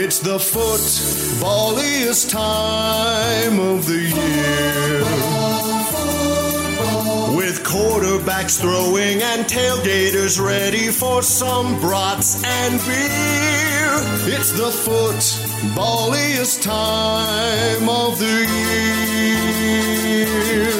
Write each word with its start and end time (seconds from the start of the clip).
It's 0.00 0.20
the 0.20 0.38
footballiest 0.38 2.30
time 2.30 3.58
of 3.58 3.84
the 3.84 3.98
year. 3.98 5.02
With 7.36 7.64
quarterbacks 7.64 8.60
throwing 8.60 9.22
and 9.22 9.44
tailgaters 9.44 10.38
ready 10.40 10.92
for 10.92 11.20
some 11.20 11.80
brats 11.80 12.44
and 12.44 12.78
beer. 12.86 13.90
It's 14.38 14.52
the 14.52 14.70
footballiest 14.70 16.62
time 16.62 17.88
of 17.88 18.20
the 18.20 18.46
year. 20.64 20.77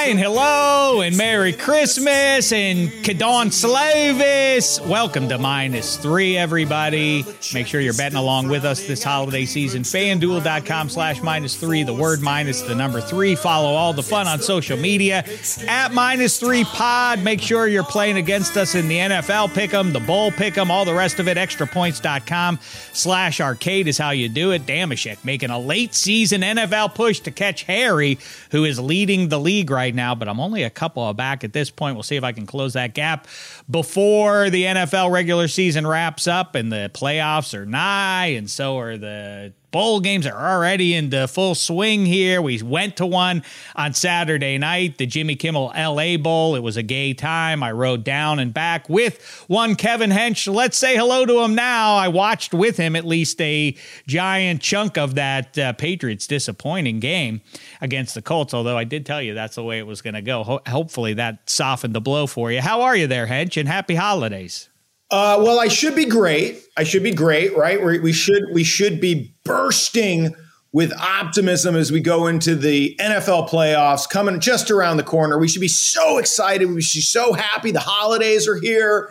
Hi 0.00 0.06
and 0.06 0.18
hello 0.18 1.02
and 1.02 1.14
Merry 1.14 1.52
Christmas 1.52 2.52
and 2.54 2.88
Kadon 3.04 3.48
Slavis. 3.48 4.80
Welcome 4.86 5.28
to 5.28 5.36
Minus 5.36 5.98
Three, 5.98 6.38
everybody. 6.38 7.22
Make 7.52 7.66
sure 7.66 7.82
you're 7.82 7.92
betting 7.92 8.16
along 8.16 8.48
with 8.48 8.64
us 8.64 8.86
this 8.86 9.04
holiday 9.04 9.44
season. 9.44 9.82
FanDuel.com 9.82 10.88
slash 10.88 11.20
minus 11.20 11.54
three, 11.54 11.82
the 11.82 11.92
word 11.92 12.22
minus 12.22 12.62
the 12.62 12.74
number 12.74 13.02
three. 13.02 13.34
Follow 13.34 13.74
all 13.74 13.92
the 13.92 14.02
fun 14.02 14.26
on 14.26 14.40
social 14.40 14.78
media 14.78 15.22
at 15.68 15.92
minus 15.92 16.40
three 16.40 16.64
pod. 16.64 17.22
Make 17.22 17.42
sure 17.42 17.68
you're 17.68 17.84
playing 17.84 18.16
against 18.16 18.56
us 18.56 18.74
in 18.74 18.88
the 18.88 18.96
NFL 18.96 19.48
pick'em, 19.48 19.92
the 19.92 20.00
bowl 20.00 20.30
pick'em, 20.30 20.70
all 20.70 20.86
the 20.86 20.94
rest 20.94 21.18
of 21.20 21.28
it. 21.28 21.36
Extrapoints.com 21.36 22.58
slash 22.94 23.38
arcade 23.38 23.86
is 23.86 23.98
how 23.98 24.12
you 24.12 24.30
do 24.30 24.52
it. 24.52 24.64
Damashek 24.64 25.22
making 25.26 25.50
a 25.50 25.58
late 25.58 25.94
season 25.94 26.40
NFL 26.40 26.94
push 26.94 27.20
to 27.20 27.30
catch 27.30 27.64
Harry, 27.64 28.18
who 28.50 28.64
is 28.64 28.80
leading 28.80 29.28
the 29.28 29.38
league 29.38 29.50
league 29.50 29.70
right 29.90 29.94
now, 29.96 30.14
but 30.14 30.28
I'm 30.28 30.38
only 30.38 30.62
a 30.62 30.70
couple 30.70 31.06
of 31.08 31.16
back 31.16 31.42
at 31.42 31.52
this 31.52 31.70
point. 31.70 31.96
We'll 31.96 32.04
see 32.04 32.16
if 32.16 32.24
I 32.24 32.32
can 32.32 32.46
close 32.46 32.74
that 32.74 32.94
gap 32.94 33.26
before 33.68 34.48
the 34.50 34.64
NFL 34.64 35.10
regular 35.10 35.48
season 35.48 35.86
wraps 35.86 36.28
up 36.28 36.54
and 36.54 36.70
the 36.70 36.90
playoffs 36.94 37.54
are 37.54 37.66
nigh, 37.66 38.26
and 38.26 38.48
so 38.48 38.78
are 38.78 38.96
the 38.96 39.52
bowl 39.70 40.00
games 40.00 40.26
are 40.26 40.54
already 40.54 40.94
into 40.94 41.26
full 41.28 41.54
swing 41.54 42.06
here. 42.06 42.40
We 42.40 42.62
went 42.62 42.96
to 42.96 43.06
one 43.06 43.42
on 43.76 43.94
Saturday 43.94 44.58
night, 44.58 44.98
the 44.98 45.06
Jimmy 45.06 45.36
Kimmel 45.36 45.72
LA 45.76 46.16
Bowl. 46.16 46.56
It 46.56 46.60
was 46.60 46.76
a 46.76 46.82
gay 46.82 47.14
time. 47.14 47.62
I 47.62 47.72
rode 47.72 48.04
down 48.04 48.38
and 48.38 48.52
back 48.54 48.88
with 48.88 49.44
one 49.48 49.74
Kevin 49.74 50.10
Hench. 50.10 50.52
Let's 50.52 50.78
say 50.78 50.96
hello 50.96 51.26
to 51.26 51.40
him 51.40 51.54
now. 51.54 51.96
I 51.96 52.08
watched 52.08 52.54
with 52.54 52.76
him 52.76 52.96
at 52.96 53.04
least 53.04 53.40
a 53.40 53.76
giant 54.06 54.62
chunk 54.62 54.96
of 54.96 55.14
that 55.16 55.58
uh, 55.58 55.72
Patriots 55.74 56.26
disappointing 56.26 57.00
game 57.00 57.40
against 57.80 58.14
the 58.14 58.22
Colts, 58.22 58.54
although 58.54 58.78
I 58.78 58.84
did 58.84 59.06
tell 59.06 59.20
you 59.20 59.34
that's 59.34 59.56
the 59.56 59.64
way 59.64 59.78
it 59.78 59.86
was 59.86 60.02
going 60.02 60.14
to 60.14 60.22
go. 60.22 60.42
Ho- 60.44 60.62
hopefully 60.66 61.14
that 61.14 61.48
softened 61.48 61.94
the 61.94 62.00
blow 62.00 62.26
for 62.26 62.50
you. 62.50 62.60
How 62.60 62.82
are 62.82 62.96
you 62.96 63.06
there, 63.06 63.26
Hench? 63.26 63.58
And 63.58 63.68
happy 63.68 63.94
holidays. 63.94 64.69
Uh, 65.10 65.38
well, 65.40 65.58
I 65.58 65.68
should 65.68 65.96
be 65.96 66.04
great. 66.04 66.62
I 66.76 66.84
should 66.84 67.02
be 67.02 67.12
great, 67.12 67.56
right? 67.56 67.82
we 67.82 67.98
we 67.98 68.12
should 68.12 68.44
we 68.52 68.62
should 68.64 69.00
be 69.00 69.34
bursting 69.44 70.34
with 70.72 70.92
optimism 70.92 71.74
as 71.74 71.90
we 71.90 72.00
go 72.00 72.28
into 72.28 72.54
the 72.54 72.94
NFL 73.00 73.48
playoffs 73.48 74.08
coming 74.08 74.38
just 74.38 74.70
around 74.70 74.98
the 74.98 75.02
corner. 75.02 75.36
We 75.36 75.48
should 75.48 75.60
be 75.60 75.68
so 75.68 76.18
excited. 76.18 76.66
We 76.66 76.80
should 76.80 76.98
be 76.98 77.02
so 77.02 77.32
happy. 77.32 77.72
The 77.72 77.80
holidays 77.80 78.46
are 78.46 78.60
here. 78.60 79.10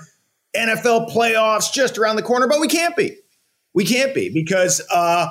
NFL 0.56 1.12
playoffs 1.12 1.72
just 1.72 1.98
around 1.98 2.16
the 2.16 2.24
corner, 2.24 2.48
but 2.48 2.60
we 2.60 2.68
can't 2.68 2.96
be. 2.96 3.18
We 3.74 3.86
can't 3.86 4.16
be 4.16 4.30
because 4.30 4.82
uh, 4.92 5.28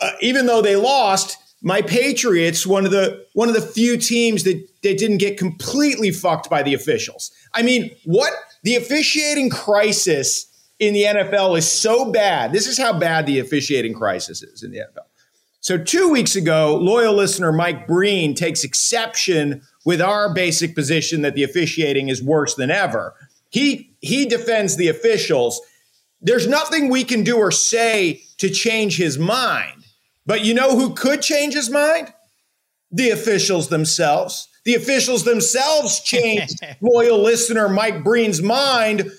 uh, 0.00 0.10
even 0.20 0.46
though 0.46 0.62
they 0.62 0.76
lost, 0.76 1.38
my 1.62 1.80
Patriots, 1.80 2.66
one 2.66 2.84
of 2.84 2.90
the 2.90 3.24
one 3.32 3.48
of 3.48 3.54
the 3.54 3.60
few 3.60 3.96
teams 3.96 4.44
that, 4.44 4.68
that 4.82 4.98
didn't 4.98 5.18
get 5.18 5.38
completely 5.38 6.10
fucked 6.10 6.50
by 6.50 6.62
the 6.62 6.74
officials. 6.74 7.30
I 7.54 7.62
mean, 7.62 7.90
what 8.04 8.32
the 8.62 8.76
officiating 8.76 9.50
crisis 9.50 10.46
in 10.78 10.94
the 10.94 11.04
NFL 11.04 11.56
is 11.56 11.70
so 11.70 12.10
bad. 12.10 12.52
This 12.52 12.66
is 12.66 12.78
how 12.78 12.98
bad 12.98 13.26
the 13.26 13.38
officiating 13.38 13.94
crisis 13.94 14.42
is 14.42 14.62
in 14.62 14.70
the 14.70 14.78
NFL. 14.78 15.06
So, 15.60 15.78
two 15.78 16.08
weeks 16.08 16.34
ago, 16.34 16.76
loyal 16.76 17.14
listener 17.14 17.52
Mike 17.52 17.86
Breen 17.86 18.34
takes 18.34 18.64
exception 18.64 19.62
with 19.84 20.00
our 20.00 20.34
basic 20.34 20.74
position 20.74 21.22
that 21.22 21.34
the 21.34 21.44
officiating 21.44 22.08
is 22.08 22.20
worse 22.20 22.56
than 22.56 22.70
ever. 22.70 23.14
He, 23.48 23.94
he 24.00 24.26
defends 24.26 24.76
the 24.76 24.88
officials. 24.88 25.60
There's 26.20 26.48
nothing 26.48 26.88
we 26.88 27.04
can 27.04 27.22
do 27.22 27.36
or 27.36 27.52
say 27.52 28.22
to 28.38 28.48
change 28.50 28.96
his 28.96 29.18
mind. 29.18 29.84
But 30.26 30.44
you 30.44 30.52
know 30.54 30.76
who 30.76 30.94
could 30.94 31.22
change 31.22 31.54
his 31.54 31.70
mind? 31.70 32.12
The 32.90 33.10
officials 33.10 33.68
themselves. 33.68 34.48
The 34.64 34.74
officials 34.74 35.24
themselves 35.24 36.00
changed 36.00 36.60
loyal 36.80 37.18
listener 37.18 37.68
Mike 37.68 38.04
Breen's 38.04 38.42
mind 38.42 39.10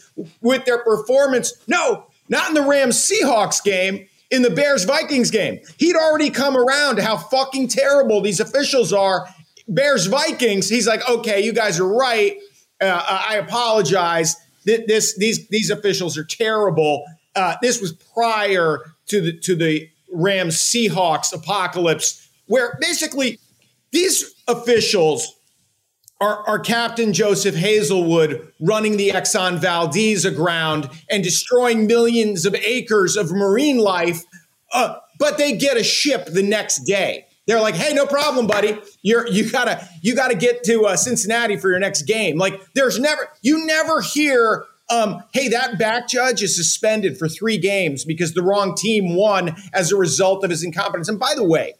with 0.41 0.65
their 0.65 0.83
performance. 0.83 1.53
No, 1.67 2.05
not 2.29 2.49
in 2.49 2.55
the 2.55 2.61
Rams 2.61 2.97
Seahawks 2.97 3.63
game, 3.63 4.07
in 4.31 4.41
the 4.41 4.49
Bears 4.49 4.83
Vikings 4.85 5.31
game. 5.31 5.59
He'd 5.77 5.95
already 5.95 6.29
come 6.29 6.57
around 6.57 6.95
to 6.95 7.03
how 7.03 7.17
fucking 7.17 7.67
terrible 7.67 8.21
these 8.21 8.39
officials 8.39 8.91
are. 8.91 9.27
Bears 9.67 10.07
Vikings, 10.07 10.67
he's 10.67 10.87
like, 10.87 11.07
okay, 11.07 11.41
you 11.41 11.53
guys 11.53 11.79
are 11.79 11.87
right. 11.87 12.37
Uh, 12.81 13.05
I 13.29 13.35
apologize. 13.35 14.35
This, 14.65 15.15
these, 15.17 15.47
these 15.49 15.69
officials 15.69 16.17
are 16.17 16.23
terrible. 16.23 17.05
Uh, 17.35 17.55
this 17.61 17.79
was 17.81 17.93
prior 17.93 18.79
to 19.07 19.21
the 19.21 19.39
to 19.39 19.55
the 19.55 19.89
Rams 20.11 20.57
Seahawks 20.57 21.33
apocalypse, 21.33 22.29
where 22.47 22.77
basically 22.79 23.39
these 23.93 24.33
officials 24.47 25.39
are, 26.19 26.47
are 26.47 26.59
Captain 26.59 27.13
Joseph 27.13 27.55
Hazelwood 27.55 28.51
running 28.59 28.97
the 28.97 29.09
Exxon 29.09 29.59
Valdez 29.59 30.25
aground 30.25 30.89
and 31.09 31.23
destroying 31.23 31.87
millions 31.87 32.45
of 32.45 32.55
acres 32.55 33.15
of 33.15 33.31
marine 33.31 33.77
life, 33.77 34.23
uh, 34.73 34.95
but 35.19 35.37
they 35.37 35.55
get 35.55 35.77
a 35.77 35.83
ship 35.83 36.25
the 36.25 36.43
next 36.43 36.83
day. 36.83 37.25
They're 37.45 37.61
like, 37.61 37.75
"Hey, 37.75 37.93
no 37.93 38.05
problem, 38.05 38.47
buddy. 38.47 38.79
You're 39.01 39.27
you 39.27 39.49
gotta 39.51 39.87
you 40.01 40.15
gotta 40.15 40.35
get 40.35 40.63
to 40.63 40.85
uh, 40.85 40.95
Cincinnati 40.95 41.57
for 41.57 41.69
your 41.69 41.79
next 41.79 42.03
game." 42.03 42.37
Like, 42.37 42.61
there's 42.73 42.99
never 42.99 43.29
you 43.41 43.65
never 43.65 44.01
hear 44.01 44.65
um, 44.89 45.23
hey, 45.33 45.49
that 45.49 45.79
back 45.79 46.07
judge 46.07 46.43
is 46.43 46.55
suspended 46.55 47.17
for 47.17 47.27
three 47.27 47.57
games 47.57 48.05
because 48.05 48.33
the 48.33 48.41
wrong 48.41 48.75
team 48.75 49.15
won 49.15 49.55
as 49.73 49.91
a 49.91 49.95
result 49.95 50.43
of 50.43 50.49
his 50.49 50.63
incompetence. 50.63 51.09
And 51.09 51.19
by 51.19 51.33
the 51.35 51.43
way, 51.43 51.73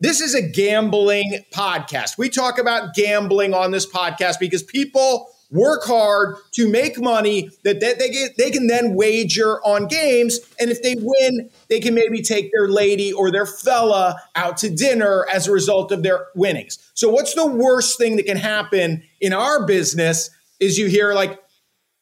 this 0.00 0.20
is 0.20 0.34
a 0.34 0.42
gambling 0.42 1.44
podcast. 1.52 2.18
We 2.18 2.28
talk 2.28 2.58
about 2.58 2.94
gambling 2.94 3.54
on 3.54 3.70
this 3.70 3.86
podcast 3.86 4.38
because 4.38 4.62
people 4.62 5.30
work 5.50 5.82
hard 5.84 6.36
to 6.52 6.68
make 6.68 7.00
money 7.00 7.48
that, 7.64 7.80
that 7.80 7.98
they 7.98 8.10
get 8.10 8.36
they 8.36 8.50
can 8.50 8.66
then 8.66 8.94
wager 8.94 9.60
on 9.64 9.86
games. 9.86 10.40
And 10.60 10.70
if 10.70 10.82
they 10.82 10.94
win 10.98 11.50
they 11.68 11.80
can 11.80 11.94
maybe 11.94 12.20
take 12.20 12.52
their 12.52 12.68
lady 12.68 13.12
or 13.12 13.30
their 13.30 13.46
fella 13.46 14.20
out 14.36 14.58
to 14.58 14.70
dinner 14.70 15.26
as 15.32 15.48
a 15.48 15.52
result 15.52 15.90
of 15.90 16.02
their 16.02 16.26
winnings. 16.34 16.78
So 16.94 17.08
what's 17.08 17.34
the 17.34 17.46
worst 17.46 17.96
thing 17.98 18.16
that 18.16 18.26
can 18.26 18.36
happen 18.36 19.02
in 19.20 19.32
our 19.32 19.66
business 19.66 20.30
is 20.60 20.76
you 20.76 20.86
hear 20.86 21.14
like 21.14 21.40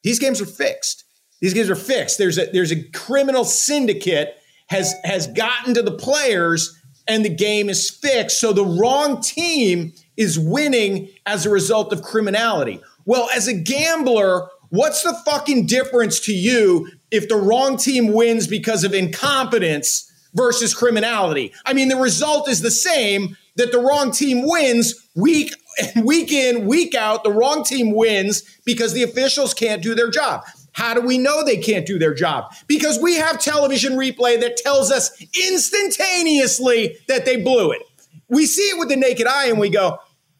these 0.02 0.18
games 0.18 0.40
are 0.40 0.46
fixed. 0.46 1.04
These 1.40 1.54
games 1.54 1.70
are 1.70 1.76
fixed. 1.76 2.18
There's 2.18 2.38
a 2.38 2.46
there's 2.46 2.72
a 2.72 2.82
criminal 2.90 3.44
syndicate 3.44 4.36
has 4.68 4.92
has 5.04 5.28
gotten 5.28 5.74
to 5.74 5.82
the 5.82 5.92
players 5.92 6.76
and 7.08 7.24
the 7.24 7.30
game 7.30 7.68
is 7.68 7.90
fixed. 7.90 8.40
So 8.40 8.52
the 8.52 8.64
wrong 8.64 9.20
team 9.20 9.92
is 10.16 10.38
winning 10.38 11.08
as 11.26 11.46
a 11.46 11.50
result 11.50 11.92
of 11.92 12.02
criminality. 12.02 12.80
Well, 13.04 13.28
as 13.34 13.46
a 13.48 13.54
gambler, 13.54 14.48
what's 14.70 15.02
the 15.02 15.14
fucking 15.24 15.66
difference 15.66 16.20
to 16.20 16.34
you 16.34 16.88
if 17.10 17.28
the 17.28 17.36
wrong 17.36 17.76
team 17.76 18.12
wins 18.12 18.46
because 18.46 18.84
of 18.84 18.94
incompetence 18.94 20.10
versus 20.34 20.74
criminality? 20.74 21.52
I 21.64 21.72
mean, 21.72 21.88
the 21.88 21.96
result 21.96 22.48
is 22.48 22.62
the 22.62 22.70
same 22.70 23.36
that 23.56 23.72
the 23.72 23.78
wrong 23.78 24.10
team 24.10 24.46
wins 24.46 24.94
week 25.14 25.54
week 26.02 26.32
in, 26.32 26.66
week 26.66 26.94
out. 26.94 27.24
The 27.24 27.32
wrong 27.32 27.64
team 27.64 27.94
wins 27.94 28.42
because 28.64 28.92
the 28.92 29.02
officials 29.02 29.54
can't 29.54 29.82
do 29.82 29.94
their 29.94 30.10
job. 30.10 30.42
How 30.76 30.92
do 30.92 31.00
we 31.00 31.16
know 31.16 31.42
they 31.42 31.56
can't 31.56 31.86
do 31.86 31.98
their 31.98 32.12
job? 32.12 32.52
Because 32.66 32.98
we 32.98 33.14
have 33.14 33.40
television 33.40 33.94
replay 33.94 34.38
that 34.40 34.58
tells 34.58 34.90
us 34.90 35.10
instantaneously 35.34 36.98
that 37.08 37.24
they 37.24 37.42
blew 37.42 37.72
it. 37.72 37.80
We 38.28 38.44
see 38.44 38.64
it 38.64 38.78
with 38.78 38.90
the 38.90 38.96
naked 38.96 39.26
eye 39.26 39.46
and 39.46 39.58
we 39.58 39.70
go, 39.70 39.98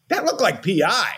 that 0.09 0.25
looked 0.25 0.39
like 0.39 0.63
PI. 0.63 1.09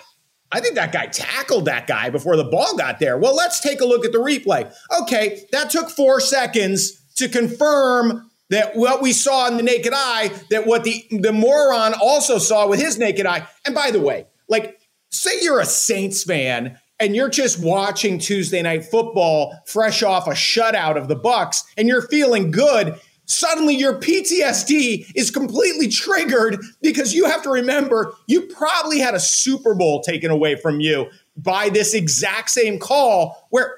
I 0.53 0.61
think 0.61 0.75
that 0.75 0.93
guy 0.93 1.07
tackled 1.07 1.65
that 1.65 1.85
guy 1.85 2.09
before 2.09 2.37
the 2.37 2.45
ball 2.45 2.77
got 2.77 2.99
there. 2.99 3.17
Well, 3.17 3.35
let's 3.35 3.59
take 3.59 3.81
a 3.81 3.85
look 3.85 4.05
at 4.05 4.13
the 4.13 4.19
replay. 4.19 4.73
Okay, 5.01 5.43
that 5.51 5.69
took 5.69 5.89
four 5.89 6.21
seconds 6.21 7.01
to 7.15 7.27
confirm 7.27 8.31
that 8.49 8.77
what 8.77 9.01
we 9.01 9.11
saw 9.11 9.49
in 9.49 9.57
the 9.57 9.63
naked 9.63 9.91
eye, 9.93 10.31
that 10.49 10.65
what 10.65 10.85
the, 10.85 11.05
the 11.11 11.33
moron 11.33 11.93
also 12.01 12.37
saw 12.37 12.69
with 12.69 12.79
his 12.79 12.97
naked 12.97 13.25
eye. 13.25 13.45
And 13.65 13.75
by 13.75 13.91
the 13.91 13.99
way, 13.99 14.27
like, 14.47 14.79
say 15.11 15.41
you're 15.41 15.59
a 15.59 15.65
Saints 15.65 16.23
fan 16.23 16.79
and 16.99 17.15
you're 17.15 17.29
just 17.29 17.63
watching 17.63 18.19
Tuesday 18.19 18.61
night 18.61 18.85
football 18.85 19.57
fresh 19.65 20.03
off 20.03 20.27
a 20.27 20.31
shutout 20.31 20.97
of 20.97 21.07
the 21.07 21.15
Bucs 21.15 21.63
and 21.77 21.87
you're 21.87 22.07
feeling 22.07 22.51
good, 22.51 22.99
suddenly 23.25 23.75
your 23.75 23.99
PTSD 23.99 25.11
is 25.15 25.31
completely 25.31 25.87
triggered 25.87 26.59
because 26.81 27.13
you 27.13 27.25
have 27.25 27.43
to 27.43 27.49
remember 27.49 28.13
you 28.27 28.41
probably 28.41 28.99
had 28.99 29.15
a 29.15 29.19
Super 29.19 29.75
Bowl 29.75 30.01
taken 30.01 30.31
away 30.31 30.55
from 30.55 30.79
you 30.79 31.09
by 31.37 31.69
this 31.69 31.93
exact 31.93 32.49
same 32.49 32.79
call 32.79 33.47
where 33.49 33.75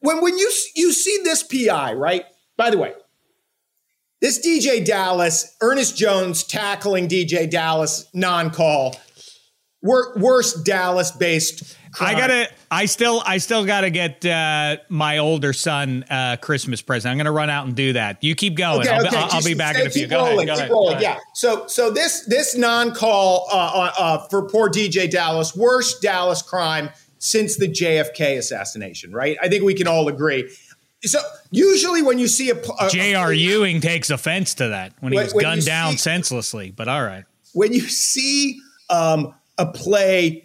when 0.00 0.20
when 0.20 0.36
you 0.38 0.50
you 0.74 0.92
see 0.92 1.20
this 1.24 1.42
PI, 1.42 1.94
right? 1.94 2.24
By 2.56 2.70
the 2.70 2.78
way, 2.78 2.94
this 4.20 4.44
DeeJay 4.44 4.84
Dallas, 4.84 5.56
Ernest 5.62 5.96
Jones 5.96 6.44
tackling 6.44 7.08
DeeJay 7.08 7.48
Dallas 7.48 8.06
non-call, 8.12 8.96
wor- 9.82 10.12
worst 10.16 10.64
Dallas-based. 10.64 11.76
I 11.98 12.12
gotta. 12.12 12.48
I 12.70 12.86
still. 12.86 13.22
I 13.26 13.38
still 13.38 13.64
gotta 13.64 13.90
get 13.90 14.24
uh, 14.24 14.76
my 14.88 15.18
older 15.18 15.52
son 15.52 16.04
uh, 16.08 16.36
Christmas 16.36 16.82
present. 16.82 17.10
I'm 17.10 17.16
gonna 17.16 17.32
run 17.32 17.50
out 17.50 17.66
and 17.66 17.74
do 17.74 17.94
that. 17.94 18.22
You 18.22 18.34
keep 18.34 18.54
going. 18.56 18.80
Okay, 18.80 18.90
I'll, 18.90 19.06
okay. 19.06 19.16
I'll, 19.16 19.32
I'll 19.32 19.42
be 19.42 19.54
back 19.54 19.76
in 19.76 19.86
a 19.86 19.90
few. 19.90 20.02
keep 20.02 20.10
Go 20.10 20.26
rolling, 20.26 20.48
ahead. 20.48 20.48
Go 20.48 20.54
keep 20.54 20.58
ahead. 20.58 20.70
rolling. 20.70 21.00
Yeah. 21.00 21.18
So 21.34 21.66
so 21.66 21.90
this 21.90 22.24
this 22.26 22.56
non-call 22.56 23.48
uh, 23.52 23.56
uh, 23.56 23.92
uh, 23.98 24.18
for 24.28 24.48
poor 24.48 24.68
DeeJay 24.70 25.10
Dallas, 25.10 25.56
worst 25.56 26.00
Dallas 26.02 26.42
crime 26.42 26.90
since 27.18 27.56
the 27.56 27.68
JFK 27.68 28.38
assassination. 28.38 29.12
Right. 29.12 29.36
I 29.42 29.48
think 29.48 29.64
we 29.64 29.74
can 29.74 29.88
all 29.88 30.08
agree. 30.08 30.50
So 31.02 31.18
usually 31.50 32.02
when 32.02 32.18
you 32.18 32.28
see 32.28 32.50
a, 32.50 32.62
a 32.78 32.88
J.R. 32.90 33.32
Ewing 33.32 33.80
takes 33.80 34.10
offense 34.10 34.54
to 34.56 34.68
that 34.68 34.92
when 35.00 35.12
he 35.12 35.18
was 35.18 35.32
when 35.32 35.42
gunned 35.42 35.64
down 35.64 35.92
see- 35.92 35.98
senselessly. 35.98 36.70
But 36.70 36.88
all 36.88 37.02
right. 37.02 37.24
when 37.52 37.72
you 37.72 37.80
see 37.80 38.60
um, 38.90 39.34
a 39.58 39.66
play 39.66 40.44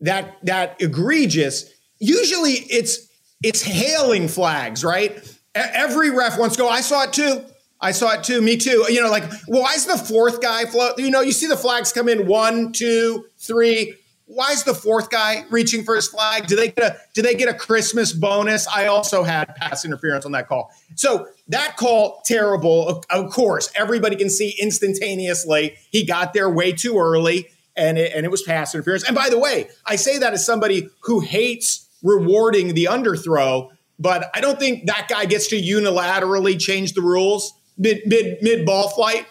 that 0.00 0.36
that 0.44 0.80
egregious, 0.80 1.70
usually 1.98 2.52
it's 2.52 3.08
it's 3.42 3.62
hailing 3.62 4.28
flags, 4.28 4.84
right? 4.84 5.18
Every 5.54 6.10
ref 6.10 6.38
wants 6.38 6.56
to 6.56 6.62
go. 6.62 6.68
I 6.68 6.80
saw 6.80 7.04
it 7.04 7.12
too. 7.12 7.44
I 7.80 7.92
saw 7.92 8.12
it 8.12 8.22
too. 8.24 8.42
Me 8.42 8.56
too. 8.56 8.86
You 8.88 9.02
know, 9.02 9.10
like, 9.10 9.24
well, 9.48 9.62
why 9.62 9.74
is 9.74 9.86
the 9.86 9.96
fourth 9.96 10.42
guy 10.42 10.64
float? 10.66 10.98
You 10.98 11.10
know, 11.10 11.22
you 11.22 11.32
see 11.32 11.46
the 11.46 11.56
flags 11.56 11.92
come 11.92 12.08
in 12.08 12.26
one, 12.26 12.72
two, 12.72 13.24
three. 13.38 13.94
Why 14.26 14.52
is 14.52 14.62
the 14.62 14.74
fourth 14.74 15.10
guy 15.10 15.44
reaching 15.50 15.82
for 15.82 15.96
his 15.96 16.06
flag? 16.06 16.46
Do 16.46 16.54
they 16.54 16.68
get 16.68 16.84
a 16.84 16.96
do 17.14 17.22
they 17.22 17.34
get 17.34 17.48
a 17.48 17.54
Christmas 17.54 18.12
bonus? 18.12 18.68
I 18.68 18.86
also 18.86 19.24
had 19.24 19.56
pass 19.56 19.84
interference 19.84 20.24
on 20.24 20.32
that 20.32 20.46
call. 20.46 20.70
So 20.94 21.26
that 21.48 21.76
call 21.76 22.22
terrible. 22.24 22.88
Of, 22.88 23.04
of 23.10 23.32
course, 23.32 23.72
everybody 23.74 24.14
can 24.14 24.30
see 24.30 24.54
instantaneously 24.60 25.76
he 25.90 26.04
got 26.04 26.32
there 26.32 26.48
way 26.48 26.72
too 26.72 26.98
early, 26.98 27.48
and 27.76 27.98
it, 27.98 28.12
and 28.14 28.24
it 28.24 28.30
was 28.30 28.42
pass 28.42 28.74
interference. 28.74 29.04
And 29.04 29.14
by 29.14 29.28
the 29.28 29.38
way, 29.38 29.68
I 29.86 29.96
say 29.96 30.18
that 30.18 30.32
as 30.32 30.44
somebody 30.44 30.88
who 31.00 31.20
hates 31.20 31.88
rewarding 32.02 32.74
the 32.74 32.86
underthrow, 32.86 33.68
but 33.98 34.30
I 34.34 34.40
don't 34.40 34.58
think 34.58 34.86
that 34.86 35.08
guy 35.08 35.26
gets 35.26 35.48
to 35.48 35.60
unilaterally 35.60 36.58
change 36.58 36.94
the 36.94 37.02
rules 37.02 37.52
mid 37.76 38.02
mid 38.06 38.42
mid 38.42 38.64
ball 38.64 38.88
flight. 38.88 39.26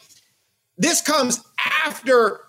This 0.77 1.01
comes 1.01 1.43
after 1.85 2.41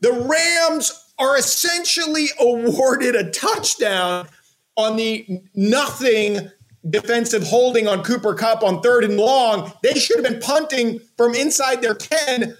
the 0.00 0.12
Rams 0.12 0.92
are 1.18 1.36
essentially 1.36 2.26
awarded 2.40 3.14
a 3.14 3.30
touchdown 3.30 4.28
on 4.76 4.96
the 4.96 5.42
nothing 5.54 6.50
defensive 6.88 7.44
holding 7.44 7.86
on 7.86 8.02
Cooper 8.02 8.34
Kupp 8.34 8.62
on 8.62 8.80
third 8.80 9.04
and 9.04 9.16
long. 9.16 9.72
They 9.82 9.94
should 9.94 10.22
have 10.22 10.32
been 10.32 10.40
punting 10.40 11.00
from 11.16 11.34
inside 11.34 11.80
their 11.80 11.94
10. 11.94 12.56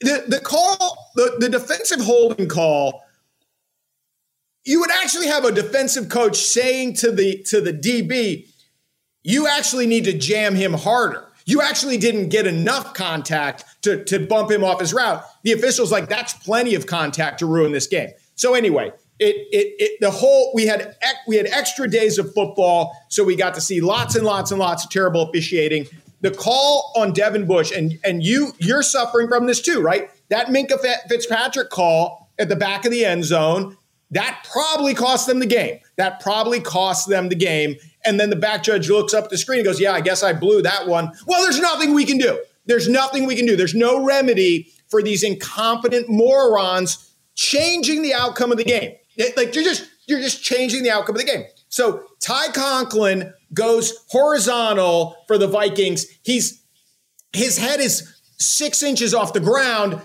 The, 0.00 0.24
the 0.28 0.40
call, 0.40 1.12
the, 1.14 1.36
the 1.38 1.48
defensive 1.48 2.00
holding 2.00 2.48
call, 2.48 3.02
you 4.64 4.80
would 4.80 4.90
actually 4.90 5.26
have 5.26 5.44
a 5.44 5.52
defensive 5.52 6.08
coach 6.08 6.36
saying 6.36 6.94
to 6.94 7.12
the 7.12 7.42
to 7.44 7.60
the 7.60 7.72
DB, 7.72 8.48
you 9.22 9.46
actually 9.46 9.86
need 9.86 10.04
to 10.04 10.16
jam 10.16 10.54
him 10.54 10.72
harder. 10.72 11.26
You 11.46 11.62
actually 11.62 11.96
didn't 11.96 12.28
get 12.28 12.46
enough 12.46 12.94
contact 12.94 13.64
to, 13.82 14.04
to 14.04 14.24
bump 14.24 14.50
him 14.50 14.62
off 14.62 14.80
his 14.80 14.94
route. 14.94 15.24
The 15.42 15.52
official's 15.52 15.90
like, 15.90 16.08
that's 16.08 16.32
plenty 16.34 16.74
of 16.74 16.86
contact 16.86 17.40
to 17.40 17.46
ruin 17.46 17.72
this 17.72 17.86
game. 17.86 18.10
So 18.36 18.54
anyway, 18.54 18.92
it, 19.18 19.36
it, 19.50 19.74
it 19.78 20.00
the 20.00 20.10
whole 20.10 20.52
we 20.54 20.66
had 20.66 20.96
we 21.26 21.36
had 21.36 21.46
extra 21.46 21.88
days 21.88 22.18
of 22.18 22.32
football, 22.34 22.96
so 23.08 23.22
we 23.22 23.36
got 23.36 23.54
to 23.54 23.60
see 23.60 23.80
lots 23.80 24.14
and 24.14 24.24
lots 24.24 24.50
and 24.50 24.58
lots 24.58 24.84
of 24.84 24.90
terrible 24.90 25.22
officiating. 25.22 25.86
The 26.22 26.30
call 26.30 26.92
on 26.96 27.12
Devin 27.12 27.46
Bush, 27.46 27.72
and 27.72 27.98
and 28.04 28.22
you 28.22 28.52
you're 28.58 28.82
suffering 28.82 29.28
from 29.28 29.46
this 29.46 29.60
too, 29.60 29.80
right? 29.80 30.10
That 30.28 30.48
Minkah 30.48 30.80
Fitzpatrick 31.08 31.70
call 31.70 32.30
at 32.38 32.48
the 32.48 32.56
back 32.56 32.84
of 32.84 32.90
the 32.90 33.04
end 33.04 33.24
zone 33.24 33.76
that 34.10 34.46
probably 34.50 34.94
cost 34.94 35.26
them 35.26 35.38
the 35.38 35.46
game. 35.46 35.78
That 35.96 36.20
probably 36.20 36.60
cost 36.60 37.08
them 37.08 37.28
the 37.28 37.36
game. 37.36 37.76
And 38.04 38.18
then 38.18 38.30
the 38.30 38.36
back 38.36 38.62
judge 38.62 38.88
looks 38.90 39.14
up 39.14 39.30
the 39.30 39.38
screen 39.38 39.60
and 39.60 39.66
goes, 39.66 39.80
Yeah, 39.80 39.92
I 39.92 40.00
guess 40.00 40.22
I 40.22 40.32
blew 40.32 40.62
that 40.62 40.88
one. 40.88 41.12
Well, 41.26 41.42
there's 41.42 41.60
nothing 41.60 41.94
we 41.94 42.04
can 42.04 42.18
do. 42.18 42.42
There's 42.66 42.88
nothing 42.88 43.26
we 43.26 43.36
can 43.36 43.46
do. 43.46 43.56
There's 43.56 43.74
no 43.74 44.04
remedy 44.04 44.72
for 44.88 45.02
these 45.02 45.22
incompetent 45.22 46.08
morons 46.08 47.12
changing 47.34 48.02
the 48.02 48.12
outcome 48.12 48.50
of 48.52 48.58
the 48.58 48.64
game. 48.64 48.94
Like 49.36 49.54
you're 49.54 49.64
just 49.64 49.88
you're 50.06 50.20
just 50.20 50.42
changing 50.42 50.82
the 50.82 50.90
outcome 50.90 51.14
of 51.14 51.20
the 51.20 51.26
game. 51.26 51.44
So 51.68 52.04
Ty 52.20 52.48
Conklin 52.52 53.32
goes 53.52 54.04
horizontal 54.08 55.16
for 55.26 55.38
the 55.38 55.46
Vikings. 55.48 56.06
He's 56.22 56.62
his 57.32 57.58
head 57.58 57.80
is 57.80 58.20
six 58.38 58.82
inches 58.82 59.14
off 59.14 59.32
the 59.32 59.40
ground. 59.40 60.00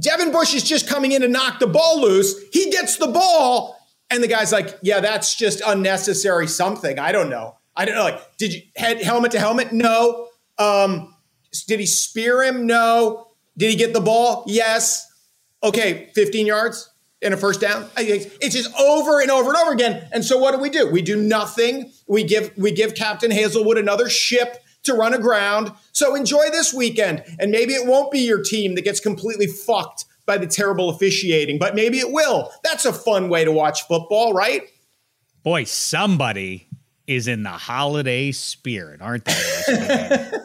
Devin 0.00 0.32
Bush 0.32 0.54
is 0.54 0.62
just 0.62 0.88
coming 0.88 1.12
in 1.12 1.22
to 1.22 1.28
knock 1.28 1.58
the 1.58 1.66
ball 1.66 2.00
loose. 2.00 2.34
He 2.52 2.70
gets 2.70 2.96
the 2.96 3.06
ball, 3.06 3.78
and 4.10 4.22
the 4.22 4.28
guy's 4.28 4.52
like, 4.52 4.78
"Yeah, 4.82 5.00
that's 5.00 5.34
just 5.34 5.62
unnecessary 5.66 6.48
something. 6.48 6.98
I 6.98 7.12
don't 7.12 7.30
know. 7.30 7.56
I 7.76 7.84
don't 7.84 7.94
know. 7.94 8.04
Like, 8.04 8.36
did 8.36 8.54
you 8.54 8.62
head 8.76 9.02
helmet 9.02 9.32
to 9.32 9.38
helmet? 9.38 9.72
No. 9.72 10.28
Um, 10.58 11.14
did 11.66 11.80
he 11.80 11.86
spear 11.86 12.42
him? 12.42 12.66
No. 12.66 13.28
Did 13.56 13.70
he 13.70 13.76
get 13.76 13.92
the 13.92 14.00
ball? 14.00 14.44
Yes. 14.46 15.06
Okay, 15.62 16.10
15 16.14 16.46
yards 16.46 16.90
and 17.22 17.34
a 17.34 17.36
first 17.36 17.60
down. 17.60 17.88
It's 17.96 18.54
just 18.54 18.74
over 18.78 19.20
and 19.20 19.30
over 19.30 19.48
and 19.50 19.56
over 19.56 19.72
again. 19.72 20.08
And 20.12 20.24
so 20.24 20.38
what 20.38 20.52
do 20.52 20.58
we 20.58 20.70
do? 20.70 20.90
We 20.90 21.02
do 21.02 21.16
nothing. 21.16 21.92
We 22.06 22.24
give 22.24 22.52
we 22.56 22.72
give 22.72 22.94
Captain 22.94 23.30
Hazelwood 23.30 23.78
another 23.78 24.08
ship 24.08 24.62
to 24.84 24.94
run 24.94 25.14
aground. 25.14 25.72
So 25.92 26.14
enjoy 26.14 26.50
this 26.50 26.72
weekend. 26.72 27.24
And 27.38 27.50
maybe 27.50 27.74
it 27.74 27.86
won't 27.86 28.10
be 28.10 28.20
your 28.20 28.42
team 28.42 28.74
that 28.74 28.82
gets 28.82 29.00
completely 29.00 29.46
fucked 29.46 30.04
by 30.26 30.38
the 30.38 30.46
terrible 30.46 30.90
officiating, 30.90 31.58
but 31.58 31.74
maybe 31.74 31.98
it 31.98 32.12
will. 32.12 32.50
That's 32.64 32.84
a 32.84 32.92
fun 32.92 33.28
way 33.28 33.44
to 33.44 33.52
watch 33.52 33.86
football, 33.86 34.32
right? 34.32 34.62
Boy, 35.44 35.64
somebody 35.64 36.68
is 37.06 37.28
in 37.28 37.44
the 37.44 37.50
holiday 37.50 38.32
spirit, 38.32 39.00
aren't 39.00 39.24
they? 39.24 40.30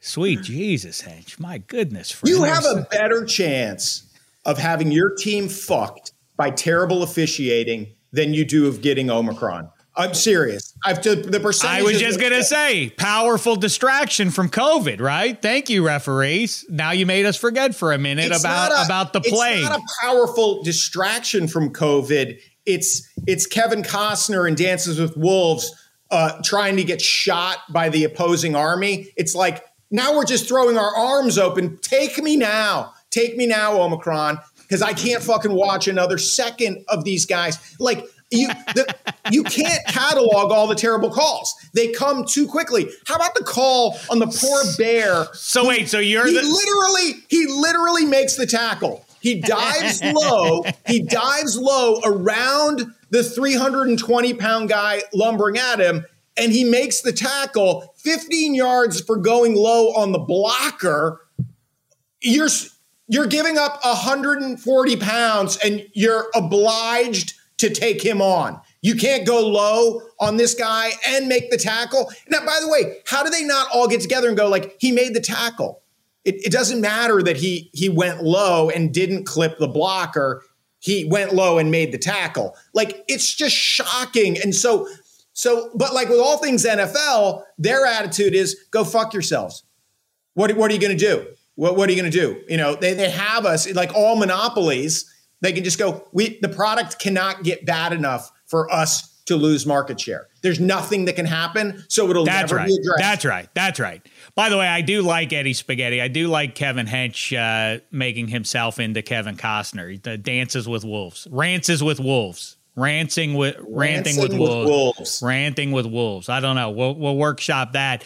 Sweet 0.00 0.42
Jesus, 0.42 1.02
Hench. 1.02 1.40
My 1.40 1.58
goodness. 1.58 2.20
You 2.24 2.42
have 2.44 2.64
a 2.64 2.86
better 2.90 3.24
chance 3.24 4.09
of 4.44 4.58
having 4.58 4.90
your 4.90 5.14
team 5.16 5.48
fucked 5.48 6.12
by 6.36 6.50
terrible 6.50 7.02
officiating 7.02 7.88
than 8.12 8.34
you 8.34 8.44
do 8.44 8.66
of 8.66 8.80
getting 8.82 9.10
Omicron. 9.10 9.68
I'm 9.96 10.14
serious. 10.14 10.72
I've 10.84 11.00
to 11.02 11.14
the 11.16 11.40
percentage. 11.40 11.80
I 11.80 11.82
was 11.82 11.98
just 11.98 12.18
going 12.20 12.32
to 12.32 12.44
say, 12.44 12.90
powerful 12.96 13.56
distraction 13.56 14.30
from 14.30 14.48
COVID, 14.48 15.00
right? 15.00 15.40
Thank 15.40 15.68
you, 15.68 15.84
referees. 15.84 16.64
Now 16.70 16.92
you 16.92 17.04
made 17.06 17.26
us 17.26 17.36
forget 17.36 17.74
for 17.74 17.92
a 17.92 17.98
minute 17.98 18.30
It's 18.30 18.40
about 18.40 18.70
a- 18.72 18.84
about 18.86 19.12
the 19.12 19.20
it's 19.22 19.62
not 19.62 19.78
a 19.78 19.82
powerful 20.02 20.62
distraction 20.62 21.48
from 21.48 21.72
COVID. 21.72 22.40
It's 22.66 23.08
it's 23.26 23.46
Kevin 23.46 23.82
Costner 23.82 24.48
in 24.48 24.54
Dances 24.54 24.98
with 25.00 25.16
Wolves 25.16 25.70
uh, 26.10 26.40
trying 26.44 26.76
to 26.76 26.84
get 26.84 27.02
shot 27.02 27.58
by 27.70 27.88
the 27.88 28.04
opposing 28.04 28.54
army. 28.54 29.08
It's 29.16 29.34
like 29.34 29.64
now 29.90 30.16
we're 30.16 30.24
just 30.24 30.48
throwing 30.48 30.78
our 30.78 30.96
arms 30.96 31.36
open. 31.36 31.78
Take 31.78 32.16
me 32.22 32.36
now. 32.36 32.94
Take 33.10 33.36
me 33.36 33.46
now, 33.46 33.80
Omicron, 33.80 34.38
because 34.58 34.82
I 34.82 34.92
can't 34.92 35.22
fucking 35.22 35.52
watch 35.52 35.88
another 35.88 36.18
second 36.18 36.84
of 36.88 37.04
these 37.04 37.26
guys. 37.26 37.76
Like 37.78 38.06
you, 38.30 38.48
the, 38.74 38.94
you 39.32 39.42
can't 39.42 39.84
catalog 39.88 40.52
all 40.52 40.66
the 40.66 40.76
terrible 40.76 41.10
calls. 41.10 41.52
They 41.74 41.88
come 41.88 42.24
too 42.24 42.46
quickly. 42.46 42.88
How 43.06 43.16
about 43.16 43.34
the 43.34 43.42
call 43.42 43.98
on 44.08 44.20
the 44.20 44.26
poor 44.26 44.62
bear 44.78 45.26
so 45.32 45.66
wait, 45.66 45.88
so 45.88 45.98
you're 45.98 46.26
he 46.26 46.34
the 46.34 46.42
literally 46.42 47.24
he 47.28 47.46
literally 47.46 48.04
makes 48.04 48.36
the 48.36 48.46
tackle. 48.46 49.04
He 49.20 49.40
dives 49.40 50.02
low. 50.04 50.64
He 50.86 51.02
dives 51.02 51.58
low 51.58 52.00
around 52.04 52.86
the 53.10 53.24
320 53.24 54.34
pound 54.34 54.68
guy 54.68 55.02
lumbering 55.12 55.58
at 55.58 55.80
him, 55.80 56.06
and 56.36 56.52
he 56.52 56.64
makes 56.64 57.00
the 57.00 57.12
tackle 57.12 57.92
15 57.96 58.54
yards 58.54 59.00
for 59.00 59.16
going 59.16 59.56
low 59.56 59.92
on 59.94 60.12
the 60.12 60.18
blocker. 60.18 61.20
You're 62.20 62.48
you're 63.10 63.26
giving 63.26 63.58
up 63.58 63.84
140 63.84 64.96
pounds, 64.96 65.58
and 65.58 65.84
you're 65.94 66.28
obliged 66.34 67.34
to 67.58 67.68
take 67.68 68.00
him 68.00 68.22
on. 68.22 68.60
You 68.82 68.94
can't 68.94 69.26
go 69.26 69.46
low 69.46 70.00
on 70.20 70.36
this 70.36 70.54
guy 70.54 70.92
and 71.08 71.26
make 71.26 71.50
the 71.50 71.58
tackle. 71.58 72.10
Now, 72.28 72.46
by 72.46 72.58
the 72.62 72.68
way, 72.68 72.98
how 73.06 73.24
do 73.24 73.28
they 73.28 73.44
not 73.44 73.68
all 73.74 73.88
get 73.88 74.00
together 74.00 74.28
and 74.28 74.36
go 74.36 74.48
like 74.48 74.76
he 74.78 74.92
made 74.92 75.14
the 75.14 75.20
tackle? 75.20 75.82
It, 76.24 76.36
it 76.46 76.52
doesn't 76.52 76.80
matter 76.80 77.20
that 77.22 77.36
he 77.36 77.68
he 77.72 77.88
went 77.88 78.22
low 78.22 78.70
and 78.70 78.94
didn't 78.94 79.24
clip 79.24 79.58
the 79.58 79.68
blocker. 79.68 80.44
He 80.78 81.04
went 81.04 81.34
low 81.34 81.58
and 81.58 81.70
made 81.70 81.92
the 81.92 81.98
tackle. 81.98 82.56
Like 82.74 83.04
it's 83.08 83.34
just 83.34 83.56
shocking. 83.56 84.38
And 84.40 84.54
so 84.54 84.88
so, 85.32 85.70
but 85.74 85.94
like 85.94 86.08
with 86.08 86.20
all 86.20 86.38
things 86.38 86.64
NFL, 86.64 87.42
their 87.58 87.86
attitude 87.86 88.34
is 88.34 88.56
go 88.70 88.84
fuck 88.84 89.12
yourselves. 89.12 89.64
What, 90.34 90.54
what 90.56 90.70
are 90.70 90.74
you 90.74 90.80
going 90.80 90.96
to 90.96 91.04
do? 91.04 91.26
What, 91.60 91.76
what 91.76 91.90
are 91.90 91.92
you 91.92 92.00
going 92.00 92.10
to 92.10 92.18
do? 92.18 92.42
You 92.48 92.56
know, 92.56 92.74
they, 92.74 92.94
they 92.94 93.10
have 93.10 93.44
us 93.44 93.70
like 93.74 93.94
all 93.94 94.16
monopolies. 94.16 95.04
They 95.42 95.52
can 95.52 95.62
just 95.62 95.78
go, 95.78 96.08
we, 96.10 96.38
the 96.40 96.48
product 96.48 96.98
cannot 96.98 97.42
get 97.42 97.66
bad 97.66 97.92
enough 97.92 98.32
for 98.46 98.72
us 98.72 99.20
to 99.26 99.36
lose 99.36 99.66
market 99.66 100.00
share. 100.00 100.28
there's 100.40 100.58
nothing 100.58 101.04
that 101.04 101.16
can 101.16 101.26
happen, 101.26 101.84
so 101.88 102.08
it'll 102.08 102.24
That's 102.24 102.50
never 102.50 102.56
right. 102.56 102.66
be 102.66 102.74
addressed. 102.74 102.98
That's 102.98 103.24
right. 103.26 103.48
That's 103.52 103.78
right. 103.78 104.00
By 104.34 104.48
the 104.48 104.56
way, 104.56 104.66
I 104.66 104.80
do 104.80 105.02
like 105.02 105.34
Eddie 105.34 105.52
Spaghetti. 105.52 106.00
I 106.00 106.08
do 106.08 106.28
like 106.28 106.54
Kevin 106.54 106.86
Hench 106.86 107.36
uh, 107.36 107.80
making 107.90 108.28
himself 108.28 108.80
into 108.80 109.02
Kevin 109.02 109.36
Costner. 109.36 110.02
The 110.02 110.16
dances 110.16 110.66
with 110.66 110.84
wolves, 110.84 111.28
rances 111.30 111.82
with 111.82 112.00
wolves, 112.00 112.56
ranting 112.76 113.34
with 113.34 113.56
ranting 113.58 114.16
with, 114.16 114.30
Rancing 114.32 114.38
with 114.38 114.38
wolves. 114.38 114.70
wolves. 114.70 115.22
ranting 115.22 115.72
with 115.72 115.86
wolves. 115.86 116.28
I 116.28 116.40
don't 116.40 116.56
know. 116.56 116.70
We'll, 116.70 116.94
we'll 116.94 117.16
workshop 117.16 117.72
that. 117.72 118.04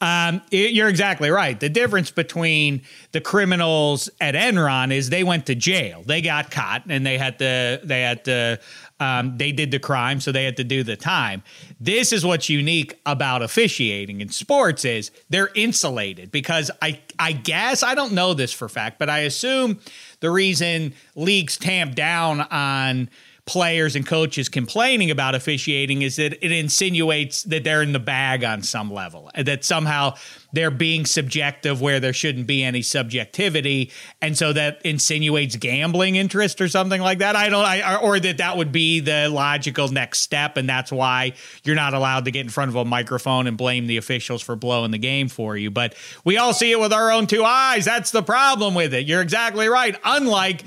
Um, 0.00 0.42
it- 0.50 0.72
you're 0.72 0.88
exactly 0.88 1.30
right. 1.30 1.58
The 1.58 1.68
difference 1.68 2.10
between 2.10 2.82
the 3.12 3.20
criminals 3.20 4.08
at 4.20 4.34
Enron 4.34 4.92
is 4.92 5.10
they 5.10 5.22
went 5.24 5.46
to 5.46 5.54
jail. 5.54 6.02
They 6.04 6.22
got 6.22 6.50
caught 6.50 6.84
and 6.88 7.04
they 7.06 7.18
had 7.18 7.38
to. 7.38 7.80
They 7.84 8.02
had 8.02 8.24
to. 8.24 8.58
Um, 8.98 9.36
they 9.36 9.52
did 9.52 9.70
the 9.70 9.78
crime, 9.78 10.20
so 10.20 10.32
they 10.32 10.44
had 10.44 10.56
to 10.56 10.64
do 10.64 10.82
the 10.82 10.96
time. 10.96 11.42
This 11.78 12.14
is 12.14 12.24
what's 12.24 12.48
unique 12.48 12.98
about 13.04 13.42
officiating 13.42 14.22
in 14.22 14.30
sports 14.30 14.86
is 14.86 15.10
they're 15.28 15.50
insulated 15.54 16.30
because 16.30 16.70
I 16.80 17.00
I 17.18 17.32
guess 17.32 17.82
I 17.82 17.94
don't 17.94 18.12
know 18.12 18.32
this 18.32 18.54
for 18.54 18.70
fact, 18.70 18.98
but 18.98 19.10
I 19.10 19.18
assume 19.20 19.80
the 20.20 20.30
reason 20.30 20.94
leagues 21.14 21.58
tamp 21.58 21.94
down 21.94 22.40
on 22.40 23.10
players 23.46 23.94
and 23.94 24.04
coaches 24.04 24.48
complaining 24.48 25.08
about 25.08 25.36
officiating 25.36 26.02
is 26.02 26.16
that 26.16 26.32
it 26.44 26.50
insinuates 26.50 27.44
that 27.44 27.62
they're 27.62 27.80
in 27.80 27.92
the 27.92 28.00
bag 28.00 28.42
on 28.42 28.60
some 28.60 28.92
level, 28.92 29.30
that 29.36 29.64
somehow 29.64 30.12
they're 30.52 30.70
being 30.70 31.06
subjective 31.06 31.80
where 31.80 32.00
there 32.00 32.12
shouldn't 32.12 32.48
be 32.48 32.64
any 32.64 32.82
subjectivity, 32.82 33.92
and 34.20 34.36
so 34.36 34.52
that 34.52 34.80
insinuates 34.84 35.54
gambling 35.54 36.16
interest 36.16 36.60
or 36.60 36.66
something 36.66 37.00
like 37.00 37.18
that. 37.18 37.36
I 37.36 37.48
don't, 37.48 37.64
I, 37.64 37.96
or 37.96 38.18
that 38.18 38.38
that 38.38 38.56
would 38.56 38.72
be 38.72 38.98
the 38.98 39.28
logical 39.28 39.86
next 39.88 40.20
step, 40.20 40.56
and 40.56 40.68
that's 40.68 40.90
why 40.90 41.34
you're 41.62 41.76
not 41.76 41.94
allowed 41.94 42.24
to 42.24 42.32
get 42.32 42.40
in 42.40 42.50
front 42.50 42.70
of 42.70 42.74
a 42.74 42.84
microphone 42.84 43.46
and 43.46 43.56
blame 43.56 43.86
the 43.86 43.96
officials 43.96 44.42
for 44.42 44.56
blowing 44.56 44.90
the 44.90 44.98
game 44.98 45.28
for 45.28 45.56
you. 45.56 45.70
But 45.70 45.94
we 46.24 46.36
all 46.36 46.52
see 46.52 46.72
it 46.72 46.80
with 46.80 46.92
our 46.92 47.12
own 47.12 47.28
two 47.28 47.44
eyes. 47.44 47.84
That's 47.84 48.10
the 48.10 48.24
problem 48.24 48.74
with 48.74 48.92
it. 48.92 49.06
You're 49.06 49.22
exactly 49.22 49.68
right. 49.68 49.96
Unlike 50.04 50.64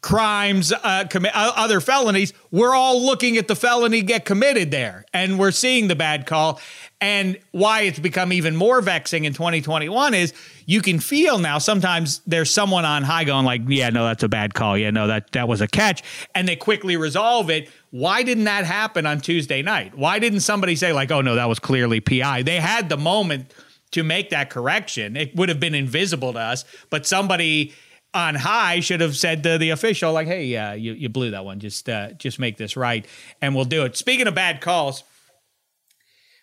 crimes, 0.00 0.72
uh, 0.72 1.06
other 1.34 1.80
felonies, 1.80 2.32
we're 2.50 2.74
all 2.74 3.04
looking 3.04 3.36
at 3.36 3.48
the 3.48 3.56
felony 3.56 4.02
get 4.02 4.24
committed 4.24 4.70
there, 4.70 5.04
and 5.12 5.38
we're 5.38 5.50
seeing 5.50 5.88
the 5.88 5.96
bad 5.96 6.26
call. 6.26 6.60
And 7.00 7.38
why 7.50 7.82
it's 7.82 7.98
become 7.98 8.32
even 8.32 8.56
more 8.56 8.80
vexing 8.80 9.24
in 9.24 9.34
2021 9.34 10.14
is 10.14 10.32
you 10.64 10.80
can 10.80 10.98
feel 10.98 11.38
now 11.38 11.58
sometimes 11.58 12.20
there's 12.26 12.50
someone 12.50 12.84
on 12.84 13.02
high 13.02 13.24
going 13.24 13.44
like, 13.44 13.62
yeah, 13.68 13.90
no, 13.90 14.04
that's 14.04 14.22
a 14.22 14.28
bad 14.28 14.54
call. 14.54 14.78
Yeah, 14.78 14.90
no, 14.90 15.06
that 15.06 15.32
that 15.32 15.48
was 15.48 15.60
a 15.60 15.68
catch, 15.68 16.02
and 16.34 16.48
they 16.48 16.56
quickly 16.56 16.96
resolve 16.96 17.50
it. 17.50 17.70
Why 17.90 18.22
didn't 18.22 18.44
that 18.44 18.64
happen 18.64 19.06
on 19.06 19.20
Tuesday 19.20 19.62
night? 19.62 19.96
Why 19.96 20.18
didn't 20.18 20.40
somebody 20.40 20.76
say 20.76 20.92
like, 20.92 21.10
oh 21.10 21.20
no, 21.20 21.34
that 21.34 21.48
was 21.48 21.58
clearly 21.58 22.00
PI? 22.00 22.42
They 22.42 22.60
had 22.60 22.88
the 22.88 22.96
moment 22.96 23.52
to 23.92 24.02
make 24.02 24.30
that 24.30 24.50
correction. 24.50 25.16
It 25.16 25.34
would 25.36 25.48
have 25.48 25.60
been 25.60 25.74
invisible 25.74 26.32
to 26.32 26.38
us, 26.38 26.64
but 26.90 27.06
somebody 27.06 27.72
on 28.16 28.34
high 28.34 28.80
should 28.80 29.00
have 29.00 29.16
said 29.16 29.42
to 29.44 29.58
the 29.58 29.70
official 29.70 30.12
like, 30.12 30.26
"Hey, 30.26 30.56
uh, 30.56 30.72
you 30.72 30.92
you 30.92 31.08
blew 31.08 31.30
that 31.30 31.44
one. 31.44 31.60
Just 31.60 31.88
uh, 31.88 32.12
just 32.12 32.38
make 32.38 32.56
this 32.56 32.76
right, 32.76 33.06
and 33.40 33.54
we'll 33.54 33.64
do 33.64 33.84
it." 33.84 33.96
Speaking 33.96 34.26
of 34.26 34.34
bad 34.34 34.60
calls, 34.60 35.04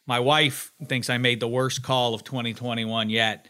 my 0.05 0.19
wife 0.19 0.71
thinks 0.87 1.09
I 1.09 1.17
made 1.17 1.39
the 1.39 1.47
worst 1.47 1.83
call 1.83 2.13
of 2.13 2.23
2021 2.23 3.09
yet. 3.09 3.47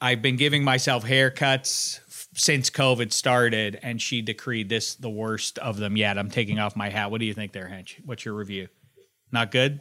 I've 0.00 0.20
been 0.20 0.36
giving 0.36 0.64
myself 0.64 1.04
haircuts 1.04 2.00
since 2.34 2.70
COVID 2.70 3.12
started, 3.12 3.78
and 3.82 4.00
she 4.00 4.22
decreed 4.22 4.68
this 4.68 4.94
the 4.94 5.10
worst 5.10 5.58
of 5.58 5.76
them 5.76 5.96
yet. 5.96 6.18
I'm 6.18 6.30
taking 6.30 6.58
off 6.58 6.74
my 6.74 6.88
hat. 6.88 7.10
What 7.10 7.20
do 7.20 7.26
you 7.26 7.34
think 7.34 7.52
there, 7.52 7.68
Hench? 7.68 8.04
What's 8.04 8.24
your 8.24 8.34
review? 8.34 8.68
Not 9.30 9.50
good. 9.50 9.80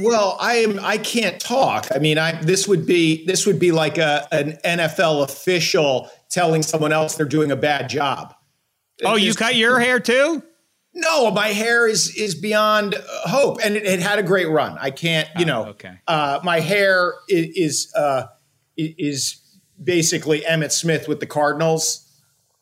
Well, 0.00 0.36
I 0.40 0.56
am. 0.56 0.78
I 0.82 0.98
can't 0.98 1.40
talk. 1.40 1.86
I 1.94 1.98
mean, 1.98 2.18
I 2.18 2.32
this 2.42 2.66
would 2.66 2.84
be 2.86 3.24
this 3.26 3.46
would 3.46 3.58
be 3.58 3.70
like 3.72 3.96
a 3.98 4.26
an 4.32 4.58
NFL 4.64 5.22
official 5.24 6.10
telling 6.30 6.62
someone 6.62 6.92
else 6.92 7.14
they're 7.14 7.26
doing 7.26 7.50
a 7.52 7.56
bad 7.56 7.88
job. 7.88 8.34
Oh, 9.04 9.14
you 9.14 9.34
cut 9.34 9.54
your 9.54 9.78
hair 9.78 10.00
too? 10.00 10.42
No, 10.94 11.30
my 11.30 11.48
hair 11.48 11.86
is 11.86 12.14
is 12.16 12.34
beyond 12.34 12.96
hope, 13.24 13.58
and 13.64 13.76
it, 13.76 13.84
it 13.84 14.00
had 14.00 14.18
a 14.18 14.22
great 14.24 14.48
run. 14.48 14.76
I 14.80 14.90
can't, 14.90 15.28
you 15.36 15.44
Oh, 15.44 15.46
know. 15.48 15.64
okay. 15.66 16.00
Uh, 16.08 16.40
my 16.42 16.58
hair 16.58 17.14
is 17.28 17.46
is, 17.54 17.94
uh, 17.94 18.24
is 18.76 19.40
basically 19.82 20.40
Emmitt 20.40 20.72
Smith 20.72 21.06
with 21.06 21.20
the 21.20 21.26
Cardinals. 21.26 22.04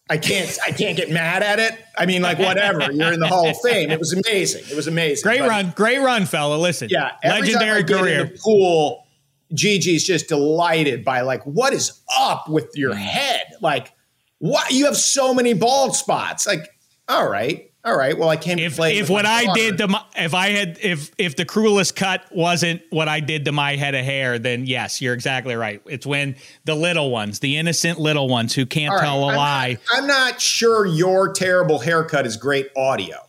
I 0.09 0.19
can't 0.19 0.57
I 0.67 0.71
can't 0.71 0.97
get 0.97 1.11
mad 1.11 1.43
at 1.43 1.59
it. 1.59 1.73
I 1.99 2.07
mean, 2.07 2.23
like 2.23 2.39
whatever. 2.39 2.93
You're 2.93 3.13
in 3.13 3.21
the 3.21 3.27
Hall 3.27 3.49
of 3.49 3.57
Fame. 3.63 3.91
It 3.91 3.99
was 3.99 4.13
amazing. 4.13 4.63
It 4.71 4.77
was 4.77 4.87
amazing. 4.87 5.23
Great 5.25 5.41
But- 5.41 5.49
run, 5.49 5.73
great 5.75 5.99
run, 5.99 6.27
fella. 6.27 6.57
Listen, 6.57 6.89
Yeah, 6.91 7.13
every 7.25 7.49
time 7.53 7.63
I 7.63 7.65
legendary 7.81 7.85
career. 7.85 8.25
the 8.25 8.39
pool, 8.39 9.05
Gigi's 9.53 10.05
just 10.05 10.29
delighted 10.29 11.05
by 11.05 11.23
like, 11.23 11.43
what 11.45 11.73
is 11.73 12.01
up 12.17 12.49
with 12.49 12.71
your 12.75 12.95
head? 12.95 13.43
Like, 13.61 13.93
what 14.39 14.71
you 14.71 14.85
have 14.85 14.97
so 14.97 15.35
many 15.35 15.55
bald 15.55 15.97
spots. 15.97 16.47
Like, 16.47 16.69
all 17.09 17.29
right, 17.29 17.71
all 17.87 17.97
right. 17.97 18.19
Well, 18.19 18.29
I 18.29 18.37
came 18.37 18.59
if 18.59 18.81
if 18.81 19.09
what 19.09 19.27
I 19.27 19.45
daughter. 19.45 19.61
did 19.61 19.79
to 19.79 19.89
my 19.89 20.03
if 20.17 20.35
I 20.35 20.49
had 20.49 20.79
if 20.83 21.13
if 21.19 21.37
the 21.37 21.45
cruelest 21.45 21.95
cut 21.95 22.25
wasn't 22.33 22.83
what 22.91 23.07
I 23.07 23.21
did 23.21 23.45
to 23.45 23.53
my 23.53 23.77
head 23.77 23.95
of 23.95 24.05
hair, 24.05 24.41
then 24.41 24.67
yes, 24.67 25.01
you're 25.01 25.15
exactly 25.15 25.55
right. 25.55 25.81
It's 25.87 26.05
when 26.05 26.35
the 26.65 26.75
little 26.75 27.13
ones, 27.13 27.39
the 27.39 27.57
innocent 27.57 28.01
little 28.01 28.29
ones 28.29 28.55
who 28.55 28.67
can't 28.67 28.91
All 28.91 28.99
right, 28.99 29.05
tell 29.05 29.23
a 29.23 29.29
I'm 29.29 29.37
lie. 29.37 29.79
Not, 29.93 30.03
I'm 30.03 30.07
not 30.09 30.41
sure 30.41 30.85
your 30.85 31.33
terrible 31.33 31.79
haircut 31.79 32.27
is 32.27 32.37
great 32.37 32.71
audio. 32.77 33.26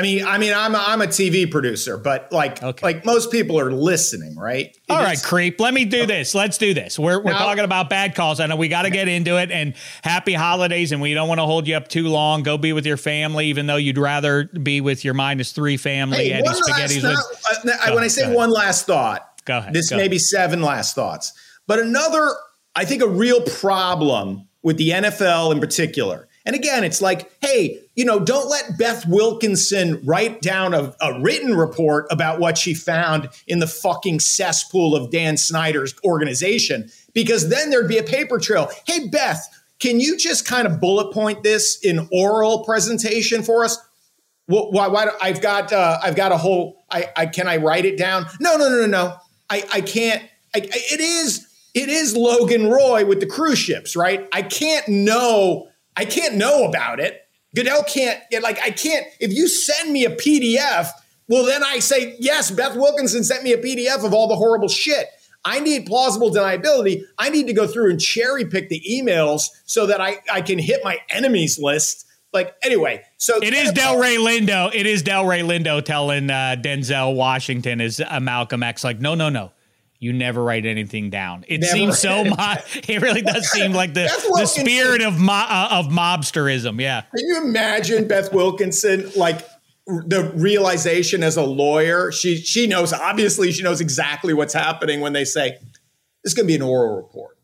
I 0.00 0.02
mean, 0.02 0.24
I 0.24 0.38
mean, 0.38 0.54
I'm 0.54 0.74
a, 0.74 0.78
I'm 0.86 1.02
a 1.02 1.06
TV 1.06 1.50
producer, 1.50 1.98
but 1.98 2.32
like 2.32 2.62
Okay. 2.62 2.82
like 2.86 3.04
most 3.04 3.30
people 3.30 3.60
are 3.60 3.70
listening, 3.70 4.34
right? 4.36 4.66
It 4.68 4.80
All 4.88 4.96
right, 5.02 5.22
creep. 5.22 5.60
Let 5.60 5.74
me 5.74 5.84
do 5.84 6.06
this. 6.06 6.34
Let's 6.34 6.56
do 6.56 6.72
this. 6.72 6.98
We're, 6.98 7.18
we're 7.22 7.32
Now- 7.32 7.38
talking 7.40 7.64
about 7.64 7.90
bad 7.90 8.14
calls. 8.14 8.40
I 8.40 8.46
know 8.46 8.56
we 8.56 8.68
got 8.68 8.82
to 8.82 8.90
get 8.90 9.08
into 9.08 9.36
it. 9.38 9.50
And 9.50 9.74
happy 10.02 10.32
holidays. 10.32 10.92
And 10.92 11.02
we 11.02 11.12
don't 11.12 11.28
want 11.28 11.38
to 11.40 11.44
hold 11.44 11.68
you 11.68 11.76
up 11.76 11.88
too 11.88 12.08
long. 12.08 12.42
Go 12.42 12.56
be 12.56 12.72
with 12.72 12.86
your 12.86 12.96
family, 12.96 13.46
even 13.48 13.66
though 13.66 13.76
you'd 13.76 13.98
rather 13.98 14.44
be 14.44 14.80
with 14.80 15.04
your 15.04 15.12
minus 15.14 15.52
three 15.52 15.76
family. 15.76 16.16
Hey, 16.30 16.32
Eddie 16.32 16.48
Spaghetti's 16.48 17.02
thought- 17.02 17.64
with. 17.64 17.74
uh, 17.86 17.92
when 17.94 18.02
I 18.02 18.08
say 18.08 18.32
one 18.34 18.50
last 18.50 18.86
thought, 18.86 19.26
Go 19.44 19.58
ahead, 19.58 19.74
This 19.74 19.90
go 19.90 19.96
may 19.96 20.02
ahead. 20.02 20.10
be 20.10 20.18
seven 20.18 20.62
last 20.62 20.94
thoughts, 20.94 21.32
but 21.66 21.78
another, 21.78 22.30
I 22.74 22.84
think, 22.84 23.02
a 23.02 23.08
real 23.08 23.40
problem 23.42 24.46
with 24.62 24.76
the 24.76 24.90
NFL 24.90 25.52
in 25.52 25.60
particular. 25.60 26.28
And 26.46 26.56
again, 26.56 26.84
it's 26.84 27.02
like, 27.02 27.30
hey, 27.42 27.80
you 28.00 28.06
know, 28.06 28.18
don't 28.18 28.48
let 28.48 28.78
Beth 28.78 29.04
Wilkinson 29.06 30.00
write 30.06 30.40
down 30.40 30.72
a, 30.72 30.94
a 31.02 31.20
written 31.20 31.54
report 31.54 32.06
about 32.10 32.40
what 32.40 32.56
she 32.56 32.72
found 32.72 33.28
in 33.46 33.58
the 33.58 33.66
fucking 33.66 34.20
cesspool 34.20 34.96
of 34.96 35.10
Dan 35.10 35.36
Snyder's 35.36 35.94
organization, 36.02 36.88
because 37.12 37.50
then 37.50 37.68
there'd 37.68 37.88
be 37.88 37.98
a 37.98 38.02
paper 38.02 38.38
trail. 38.38 38.70
Hey, 38.86 39.08
Beth, 39.08 39.46
can 39.80 40.00
you 40.00 40.16
just 40.16 40.46
kind 40.46 40.66
of 40.66 40.80
bullet 40.80 41.12
point 41.12 41.42
this 41.42 41.78
in 41.84 42.08
oral 42.10 42.64
presentation 42.64 43.42
for 43.42 43.66
us? 43.66 43.76
Why, 44.46 44.88
why 44.88 45.04
don't- 45.04 45.22
I've 45.22 45.42
got 45.42 45.70
uh, 45.70 45.98
I've 46.02 46.16
got 46.16 46.32
a 46.32 46.38
whole 46.38 46.82
I, 46.90 47.10
I 47.14 47.26
can 47.26 47.46
I 47.48 47.58
write 47.58 47.84
it 47.84 47.98
down? 47.98 48.24
No, 48.40 48.56
no, 48.56 48.70
no, 48.70 48.80
no, 48.80 48.86
no. 48.86 49.16
I, 49.50 49.62
I 49.74 49.80
can't. 49.82 50.22
I, 50.56 50.60
I- 50.60 50.62
it 50.94 51.00
is 51.00 51.46
it 51.74 51.90
is 51.90 52.16
Logan 52.16 52.70
Roy 52.70 53.04
with 53.04 53.20
the 53.20 53.26
cruise 53.26 53.58
ships, 53.58 53.94
right? 53.94 54.26
I 54.32 54.40
can't 54.40 54.88
know. 54.88 55.68
I 55.98 56.06
can't 56.06 56.36
know 56.36 56.64
about 56.64 56.98
it. 56.98 57.26
Goodell 57.54 57.82
can't 57.84 58.20
get 58.30 58.42
like 58.42 58.60
I 58.60 58.70
can't. 58.70 59.06
If 59.18 59.32
you 59.32 59.48
send 59.48 59.92
me 59.92 60.04
a 60.04 60.10
PDF, 60.10 60.88
well, 61.28 61.44
then 61.44 61.62
I 61.64 61.78
say 61.78 62.16
yes. 62.18 62.50
Beth 62.50 62.76
Wilkinson 62.76 63.24
sent 63.24 63.42
me 63.42 63.52
a 63.52 63.58
PDF 63.58 64.04
of 64.04 64.12
all 64.14 64.28
the 64.28 64.36
horrible 64.36 64.68
shit. 64.68 65.08
I 65.44 65.60
need 65.60 65.86
plausible 65.86 66.30
deniability. 66.30 67.02
I 67.18 67.30
need 67.30 67.46
to 67.46 67.52
go 67.52 67.66
through 67.66 67.90
and 67.90 68.00
cherry 68.00 68.44
pick 68.44 68.68
the 68.68 68.82
emails 68.88 69.48
so 69.64 69.86
that 69.86 70.00
I, 70.00 70.18
I 70.30 70.42
can 70.42 70.58
hit 70.58 70.82
my 70.84 70.98
enemies 71.08 71.58
list. 71.58 72.06
Like 72.32 72.54
anyway, 72.62 73.02
so 73.16 73.38
It 73.42 73.54
is 73.54 73.72
Delroy 73.72 74.18
Lindo. 74.18 74.72
It 74.72 74.86
is 74.86 75.02
Delroy 75.02 75.42
Lindo 75.42 75.84
telling 75.84 76.30
uh, 76.30 76.56
Denzel 76.60 77.16
Washington 77.16 77.80
is 77.80 78.00
uh, 78.06 78.20
Malcolm 78.20 78.62
X 78.62 78.84
like, 78.84 79.00
no, 79.00 79.14
no, 79.14 79.28
no. 79.28 79.50
You 80.00 80.14
never 80.14 80.42
write 80.42 80.64
anything 80.64 81.10
down. 81.10 81.44
It 81.46 81.60
Never 81.60 81.72
seems 81.72 81.98
so. 81.98 82.24
Mo- 82.24 82.34
it 82.74 83.02
really 83.02 83.20
does 83.20 83.48
seem 83.50 83.72
like 83.72 83.92
the, 83.92 84.04
the 84.34 84.46
spirit 84.46 85.02
of 85.02 85.20
mo- 85.20 85.32
uh, 85.32 85.68
of 85.72 85.86
mobsterism. 85.88 86.80
Yeah. 86.80 87.02
Can 87.14 87.26
you 87.26 87.42
imagine 87.44 88.08
Beth 88.08 88.32
Wilkinson 88.32 89.10
like 89.14 89.46
the 89.86 90.32
realization 90.34 91.22
as 91.22 91.36
a 91.36 91.42
lawyer? 91.44 92.10
She 92.12 92.36
she 92.38 92.66
knows 92.66 92.94
obviously 92.94 93.52
she 93.52 93.62
knows 93.62 93.82
exactly 93.82 94.32
what's 94.32 94.54
happening 94.54 95.02
when 95.02 95.12
they 95.12 95.26
say 95.26 95.58
this 96.24 96.32
is 96.32 96.34
going 96.34 96.46
to 96.46 96.48
be 96.48 96.56
an 96.56 96.62
oral 96.62 96.96
report. 96.96 97.36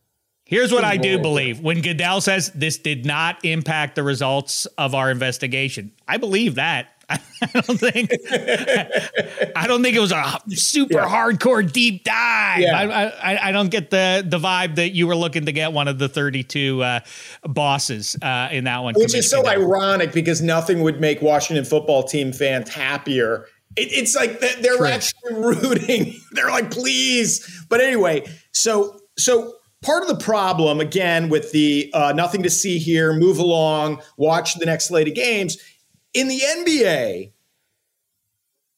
Here's 0.47 0.73
what 0.73 0.85
I 0.85 0.97
do 0.97 1.19
believe. 1.19 1.61
When 1.61 1.83
Goodell 1.83 2.21
says 2.23 2.51
this 2.55 2.79
did 2.79 3.05
not 3.05 3.45
impact 3.45 3.97
the 3.97 4.03
results 4.03 4.65
of 4.79 4.95
our 4.95 5.11
investigation, 5.11 5.93
I 6.09 6.17
believe 6.17 6.55
that. 6.55 6.89
I 7.09 7.61
don't 7.61 7.79
think 7.79 8.11
I 9.55 9.67
don't 9.67 9.83
think 9.83 9.97
it 9.97 10.01
was 10.01 10.11
a 10.13 10.41
super 10.51 10.95
Yeah. 10.95 11.07
hardcore 11.07 11.71
deep 11.71 12.03
dive. 12.03 12.61
Yeah. 12.61 12.77
I, 12.77 13.35
I, 13.35 13.49
I 13.49 13.53
don't 13.53 13.71
get 13.71 13.91
the 13.91 14.25
the 14.27 14.39
vibe 14.39 14.75
that 14.77 14.91
you 14.91 15.07
were 15.07 15.15
looking 15.15 15.47
to 15.47 15.53
get 15.53 15.73
one 15.73 15.87
of 15.87 15.99
the 15.99 16.09
32 16.09 16.83
uh, 16.83 17.01
bosses 17.45 18.17
uh, 18.23 18.49
in 18.51 18.65
that 18.65 18.83
one. 18.83 18.95
Which 18.95 19.15
is 19.15 19.31
so 19.31 19.47
ironic 19.47 20.13
because 20.13 20.43
nothing 20.43 20.83
would 20.83 21.01
make 21.01 21.23
Washington 21.23 21.65
football 21.65 22.03
team 22.03 22.33
fans 22.33 22.69
happier 22.75 23.47
it, 23.77 23.89
it's 23.93 24.17
like 24.17 24.41
they're 24.41 24.77
True. 24.77 24.87
actually 24.87 25.35
rooting. 25.35 26.15
they're 26.33 26.51
like, 26.51 26.71
please. 26.71 27.65
But 27.69 27.81
anyway, 27.81 28.25
so 28.53 28.99
so 29.19 29.55
part 29.83 30.03
of 30.03 30.09
the 30.09 30.23
problem 30.25 30.81
again 30.81 31.29
with 31.29 31.53
the 31.53 31.91
uh, 31.95 32.13
nothing 32.17 32.43
to 32.43 32.51
see 32.51 32.79
here, 32.79 33.13
move 33.13 33.39
along, 33.39 34.01
watch 34.17 34.55
the 34.55 34.67
next 34.67 34.87
slate 34.87 35.09
of 35.09 35.15
games 35.15 35.59
in 36.17 36.29
the 36.29 36.41
NBA. 36.41 37.33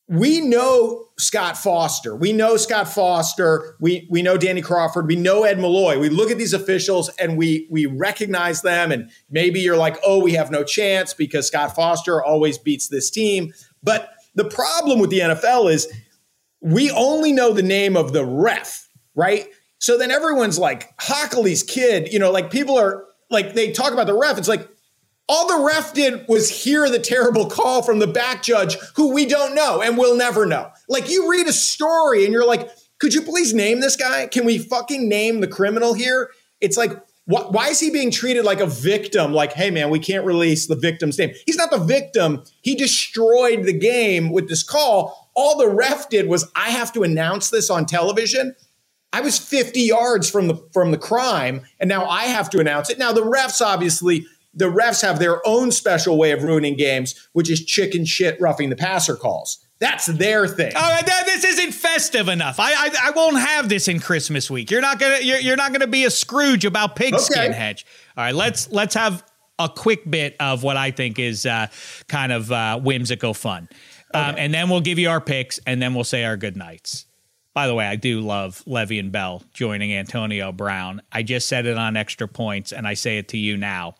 We 0.08 0.40
know 0.40 1.04
Scott 1.18 1.56
Foster. 1.56 2.16
We 2.16 2.32
know 2.32 2.56
Scott 2.56 2.88
Foster. 2.88 3.76
We 3.78 4.08
we 4.10 4.22
know 4.22 4.36
Danny 4.36 4.62
Crawford. 4.62 5.06
We 5.06 5.16
know 5.16 5.44
Ed 5.44 5.58
Malloy. 5.58 5.98
We 5.98 6.08
look 6.08 6.30
at 6.30 6.38
these 6.38 6.54
officials 6.54 7.10
and 7.20 7.36
we 7.36 7.68
we 7.70 7.86
recognize 7.86 8.62
them. 8.62 8.90
And 8.90 9.10
maybe 9.30 9.60
you're 9.60 9.76
like, 9.76 9.98
oh, 10.04 10.22
we 10.22 10.32
have 10.32 10.50
no 10.50 10.64
chance 10.64 11.14
because 11.14 11.46
Scott 11.46 11.74
Foster 11.76 12.22
always 12.22 12.58
beats 12.58 12.88
this 12.88 13.10
team. 13.10 13.52
But 13.82 14.10
the 14.34 14.46
problem 14.46 14.98
with 14.98 15.10
the 15.10 15.20
NFL 15.20 15.70
is 15.72 15.92
we 16.60 16.90
only 16.90 17.32
know 17.32 17.52
the 17.52 17.62
name 17.62 17.96
of 17.96 18.12
the 18.12 18.24
ref, 18.24 18.88
right? 19.14 19.46
So 19.78 19.96
then 19.96 20.10
everyone's 20.10 20.58
like, 20.58 20.96
Hochuli's 20.98 21.62
kid, 21.62 22.12
you 22.12 22.18
know, 22.18 22.32
like 22.32 22.50
people 22.50 22.76
are 22.78 23.04
like, 23.30 23.54
they 23.54 23.70
talk 23.70 23.92
about 23.92 24.06
the 24.06 24.16
ref. 24.16 24.38
It's 24.38 24.48
like, 24.48 24.68
all 25.28 25.46
the 25.46 25.64
ref 25.64 25.92
did 25.92 26.26
was 26.26 26.64
hear 26.64 26.88
the 26.88 26.98
terrible 26.98 27.46
call 27.46 27.82
from 27.82 27.98
the 27.98 28.06
back 28.06 28.42
judge 28.42 28.76
who 28.96 29.12
we 29.12 29.26
don't 29.26 29.54
know 29.54 29.82
and 29.82 29.98
we'll 29.98 30.16
never 30.16 30.46
know. 30.46 30.70
Like 30.88 31.10
you 31.10 31.30
read 31.30 31.46
a 31.46 31.52
story 31.52 32.24
and 32.24 32.32
you're 32.32 32.46
like, 32.46 32.70
could 32.98 33.14
you 33.14 33.22
please 33.22 33.52
name 33.52 33.80
this 33.80 33.94
guy? 33.94 34.26
Can 34.26 34.44
we 34.44 34.58
fucking 34.58 35.08
name 35.08 35.40
the 35.40 35.46
criminal 35.46 35.94
here? 35.94 36.30
It's 36.60 36.76
like, 36.76 36.92
wh- 37.26 37.52
why 37.52 37.68
is 37.68 37.78
he 37.78 37.90
being 37.90 38.10
treated 38.10 38.44
like 38.44 38.60
a 38.60 38.66
victim? 38.66 39.32
Like, 39.32 39.52
hey, 39.52 39.70
man, 39.70 39.90
we 39.90 39.98
can't 39.98 40.24
release 40.24 40.66
the 40.66 40.74
victim's 40.74 41.18
name. 41.18 41.32
He's 41.46 41.56
not 41.56 41.70
the 41.70 41.78
victim. 41.78 42.42
He 42.62 42.74
destroyed 42.74 43.64
the 43.64 43.78
game 43.78 44.30
with 44.30 44.48
this 44.48 44.62
call. 44.62 45.30
All 45.34 45.56
the 45.58 45.68
ref 45.68 46.08
did 46.08 46.26
was, 46.26 46.50
I 46.56 46.70
have 46.70 46.92
to 46.94 47.02
announce 47.02 47.50
this 47.50 47.70
on 47.70 47.86
television. 47.86 48.56
I 49.12 49.20
was 49.20 49.38
50 49.38 49.80
yards 49.80 50.28
from 50.28 50.48
the 50.48 50.56
from 50.72 50.90
the 50.90 50.98
crime, 50.98 51.62
and 51.80 51.88
now 51.88 52.04
I 52.04 52.24
have 52.24 52.50
to 52.50 52.58
announce 52.58 52.90
it. 52.90 52.98
Now 52.98 53.10
the 53.10 53.22
refs 53.22 53.64
obviously 53.64 54.26
the 54.54 54.66
refs 54.66 55.02
have 55.02 55.18
their 55.18 55.46
own 55.46 55.70
special 55.70 56.16
way 56.18 56.32
of 56.32 56.42
ruining 56.42 56.76
games, 56.76 57.28
which 57.32 57.50
is 57.50 57.64
chicken 57.64 58.04
shit 58.04 58.40
roughing 58.40 58.70
the 58.70 58.76
passer 58.76 59.16
calls. 59.16 59.64
That's 59.80 60.06
their 60.06 60.48
thing. 60.48 60.72
Oh, 60.74 60.98
this 61.24 61.44
isn't 61.44 61.72
festive 61.72 62.28
enough. 62.28 62.58
I, 62.58 62.72
I, 62.72 62.90
I 63.04 63.10
won't 63.12 63.38
have 63.38 63.68
this 63.68 63.86
in 63.86 64.00
Christmas 64.00 64.50
week. 64.50 64.70
You're 64.70 64.80
not 64.80 64.98
gonna 64.98 65.18
you're, 65.20 65.38
you're 65.38 65.56
not 65.56 65.72
gonna 65.72 65.86
be 65.86 66.04
a 66.04 66.10
Scrooge 66.10 66.64
about 66.64 66.96
pigskin 66.96 67.50
okay. 67.50 67.52
hedge. 67.52 67.86
All 68.16 68.24
right, 68.24 68.34
let's 68.34 68.70
let's 68.72 68.94
have 68.94 69.24
a 69.58 69.68
quick 69.68 70.08
bit 70.10 70.34
of 70.40 70.64
what 70.64 70.76
I 70.76 70.90
think 70.90 71.20
is 71.20 71.46
uh, 71.46 71.68
kind 72.08 72.32
of 72.32 72.50
uh, 72.50 72.80
whimsical 72.80 73.34
fun, 73.34 73.68
um, 74.14 74.34
and 74.36 74.52
then 74.52 74.68
we'll 74.68 74.80
give 74.80 74.98
you 74.98 75.10
our 75.10 75.20
picks, 75.20 75.58
and 75.64 75.80
then 75.80 75.94
we'll 75.94 76.04
say 76.04 76.24
our 76.24 76.36
good 76.36 76.56
nights. 76.56 77.06
By 77.54 77.66
the 77.66 77.74
way, 77.74 77.86
I 77.86 77.96
do 77.96 78.20
love 78.20 78.62
Le'Veon 78.66 79.10
Bell 79.10 79.42
joining 79.52 79.92
Antonio 79.92 80.52
Brown. 80.52 81.02
I 81.10 81.24
just 81.24 81.48
said 81.48 81.66
it 81.66 81.76
on 81.76 81.96
extra 81.96 82.28
points, 82.28 82.72
and 82.72 82.86
I 82.86 82.94
say 82.94 83.18
it 83.18 83.28
to 83.28 83.38
you 83.38 83.56
now. 83.56 83.94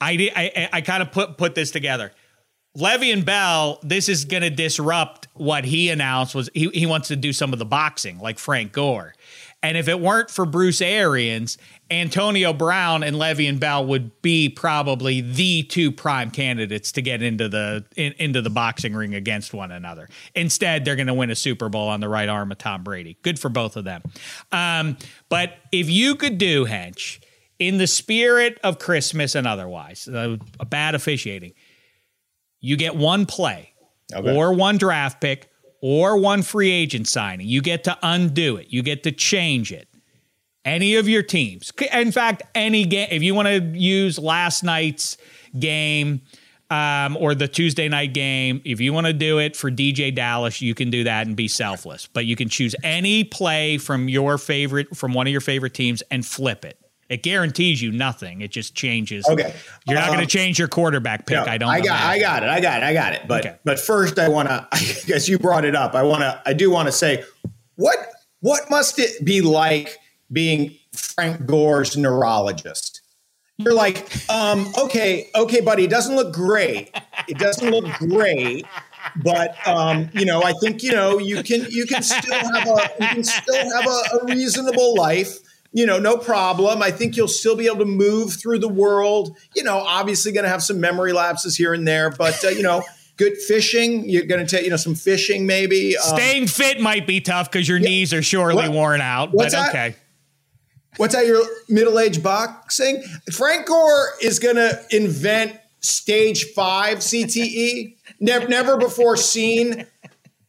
I 0.00 0.30
I, 0.34 0.68
I 0.72 0.80
kind 0.80 1.02
of 1.02 1.12
put 1.12 1.38
put 1.38 1.54
this 1.54 1.70
together. 1.70 2.12
Le'Veon 2.76 3.24
Bell, 3.24 3.78
this 3.84 4.08
is 4.08 4.24
going 4.24 4.42
to 4.42 4.50
disrupt 4.50 5.28
what 5.34 5.64
he 5.64 5.90
announced 5.90 6.34
was 6.34 6.50
he, 6.54 6.68
he 6.70 6.86
wants 6.86 7.06
to 7.08 7.16
do 7.16 7.32
some 7.32 7.52
of 7.52 7.60
the 7.60 7.64
boxing 7.64 8.18
like 8.18 8.38
Frank 8.38 8.72
Gore. 8.72 9.14
And 9.62 9.78
if 9.78 9.88
it 9.88 9.98
weren't 9.98 10.28
for 10.28 10.44
Bruce 10.44 10.82
Arians, 10.82 11.56
Antonio 11.90 12.52
Brown 12.52 13.02
and 13.02 13.16
Le'Veon 13.16 13.58
Bell 13.58 13.86
would 13.86 14.20
be 14.20 14.50
probably 14.50 15.22
the 15.22 15.62
two 15.62 15.90
prime 15.90 16.30
candidates 16.30 16.92
to 16.92 17.00
get 17.00 17.22
into 17.22 17.48
the 17.48 17.84
in, 17.96 18.12
into 18.18 18.42
the 18.42 18.50
boxing 18.50 18.92
ring 18.92 19.14
against 19.14 19.54
one 19.54 19.70
another. 19.70 20.08
Instead, 20.34 20.84
they're 20.84 20.96
going 20.96 21.06
to 21.06 21.14
win 21.14 21.30
a 21.30 21.36
Super 21.36 21.70
Bowl 21.70 21.88
on 21.88 22.00
the 22.00 22.08
right 22.10 22.28
arm 22.28 22.52
of 22.52 22.58
Tom 22.58 22.82
Brady. 22.82 23.16
Good 23.22 23.38
for 23.38 23.48
both 23.48 23.76
of 23.76 23.84
them. 23.84 24.02
Um, 24.52 24.98
but 25.30 25.54
if 25.72 25.88
you 25.88 26.16
could 26.16 26.36
do 26.36 26.66
Hench 26.66 27.20
in 27.68 27.78
the 27.78 27.86
spirit 27.86 28.58
of 28.62 28.78
Christmas 28.78 29.34
and 29.34 29.46
otherwise, 29.46 30.08
uh, 30.08 30.36
a 30.60 30.64
bad 30.64 30.94
officiating 30.94 31.52
you 32.64 32.78
get 32.78 32.96
one 32.96 33.26
play 33.26 33.74
okay. 34.14 34.34
or 34.34 34.54
one 34.54 34.78
draft 34.78 35.20
pick 35.20 35.50
or 35.82 36.16
one 36.16 36.40
free 36.40 36.70
agent 36.70 37.06
signing. 37.06 37.46
You 37.46 37.60
get 37.60 37.84
to 37.84 37.98
undo 38.02 38.56
it. 38.56 38.68
You 38.70 38.82
get 38.82 39.02
to 39.02 39.12
change 39.12 39.70
it. 39.70 39.86
Any 40.64 40.94
of 40.94 41.06
your 41.06 41.22
teams. 41.22 41.70
In 41.92 42.10
fact, 42.10 42.42
any 42.54 42.86
game. 42.86 43.08
If 43.10 43.22
you 43.22 43.34
want 43.34 43.48
to 43.48 43.78
use 43.78 44.18
last 44.18 44.64
night's 44.64 45.18
game 45.58 46.22
um, 46.70 47.18
or 47.18 47.34
the 47.34 47.46
Tuesday 47.46 47.86
night 47.90 48.14
game, 48.14 48.62
if 48.64 48.80
you 48.80 48.94
want 48.94 49.08
to 49.08 49.12
do 49.12 49.38
it 49.38 49.56
for 49.56 49.70
DeeJay 49.70 50.14
Dallas, 50.14 50.62
you 50.62 50.74
can 50.74 50.88
do 50.88 51.04
that 51.04 51.26
and 51.26 51.36
be 51.36 51.48
selfless. 51.48 52.06
But 52.06 52.24
you 52.24 52.34
can 52.34 52.48
choose 52.48 52.74
any 52.82 53.24
play 53.24 53.76
from 53.76 54.08
your 54.08 54.38
favorite, 54.38 54.96
from 54.96 55.12
one 55.12 55.26
of 55.26 55.32
your 55.32 55.42
favorite 55.42 55.74
teams, 55.74 56.02
and 56.10 56.24
flip 56.24 56.64
it. 56.64 56.78
It 57.08 57.22
guarantees 57.22 57.82
you 57.82 57.92
nothing. 57.92 58.40
It 58.40 58.50
just 58.50 58.74
changes. 58.74 59.26
Okay. 59.28 59.54
You're 59.86 59.96
not 59.96 60.08
um, 60.08 60.14
going 60.14 60.26
to 60.26 60.30
change 60.30 60.58
your 60.58 60.68
quarterback 60.68 61.26
pick. 61.26 61.36
No, 61.36 61.44
I 61.44 61.58
don't. 61.58 61.68
I 61.68 61.80
got. 61.80 62.00
I 62.00 62.18
got 62.18 62.42
it. 62.42 62.48
I 62.48 62.60
got 62.60 62.82
it. 62.82 62.86
I 62.86 62.92
got 62.92 63.12
it. 63.12 63.22
But 63.28 63.46
okay. 63.46 63.56
but 63.64 63.78
first, 63.78 64.18
I 64.18 64.28
want 64.28 64.48
to. 64.48 64.66
I 64.72 64.78
guess 65.06 65.28
you 65.28 65.38
brought 65.38 65.64
it 65.64 65.74
up. 65.74 65.94
I 65.94 66.02
want 66.02 66.22
to. 66.22 66.40
I 66.46 66.52
do 66.52 66.70
want 66.70 66.88
to 66.88 66.92
say, 66.92 67.24
what 67.76 67.98
what 68.40 68.70
must 68.70 68.98
it 68.98 69.24
be 69.24 69.40
like 69.40 69.98
being 70.32 70.76
Frank 70.92 71.46
Gore's 71.46 71.96
neurologist? 71.96 73.02
You're 73.56 73.74
like, 73.74 74.08
um, 74.28 74.72
okay, 74.76 75.30
okay, 75.36 75.60
buddy. 75.60 75.84
It 75.84 75.90
doesn't 75.90 76.16
look 76.16 76.32
great. 76.34 76.90
It 77.28 77.38
doesn't 77.38 77.70
look 77.70 77.86
great 77.98 78.66
but 79.22 79.56
um, 79.66 80.08
you 80.12 80.24
know, 80.24 80.42
I 80.42 80.52
think 80.54 80.82
you 80.82 80.92
know 80.92 81.18
you 81.18 81.42
can 81.42 81.66
you 81.70 81.86
can 81.86 82.02
still 82.02 82.38
have 82.38 82.68
a 82.68 82.90
you 83.00 83.08
can 83.08 83.24
still 83.24 83.70
have 83.72 83.86
a, 83.86 84.16
a 84.16 84.24
reasonable 84.26 84.94
life 84.96 85.38
you 85.74 85.84
know, 85.86 85.98
no 85.98 86.16
problem. 86.16 86.82
I 86.82 86.92
think 86.92 87.16
you'll 87.16 87.26
still 87.26 87.56
be 87.56 87.66
able 87.66 87.78
to 87.78 87.84
move 87.84 88.32
through 88.32 88.60
the 88.60 88.68
world. 88.68 89.36
You 89.56 89.64
know, 89.64 89.78
obviously 89.78 90.30
going 90.30 90.44
to 90.44 90.48
have 90.48 90.62
some 90.62 90.80
memory 90.80 91.12
lapses 91.12 91.56
here 91.56 91.74
and 91.74 91.86
there, 91.86 92.10
but 92.10 92.42
uh, 92.44 92.48
you 92.48 92.62
know, 92.62 92.84
good 93.16 93.36
fishing. 93.36 94.08
You're 94.08 94.24
going 94.24 94.44
to 94.44 94.46
take, 94.46 94.64
you 94.64 94.70
know, 94.70 94.76
some 94.76 94.94
fishing 94.94 95.46
maybe. 95.46 95.96
Um, 95.96 96.16
Staying 96.16 96.46
fit 96.46 96.80
might 96.80 97.08
be 97.08 97.20
tough 97.20 97.50
because 97.50 97.68
your 97.68 97.78
yeah. 97.78 97.88
knees 97.88 98.14
are 98.14 98.22
surely 98.22 98.68
what, 98.68 98.70
worn 98.70 99.00
out. 99.00 99.32
But 99.32 99.50
that? 99.50 99.70
okay. 99.70 99.96
What's 100.96 101.12
that? 101.12 101.26
Your 101.26 101.42
middle-aged 101.68 102.22
boxing? 102.22 103.02
Frank 103.32 103.66
Gore 103.66 104.10
is 104.22 104.38
going 104.38 104.54
to 104.54 104.80
invent 104.92 105.58
stage 105.80 106.44
five 106.52 106.98
CTE. 106.98 107.96
never, 108.20 108.46
never 108.46 108.76
before 108.76 109.16
seen 109.16 109.86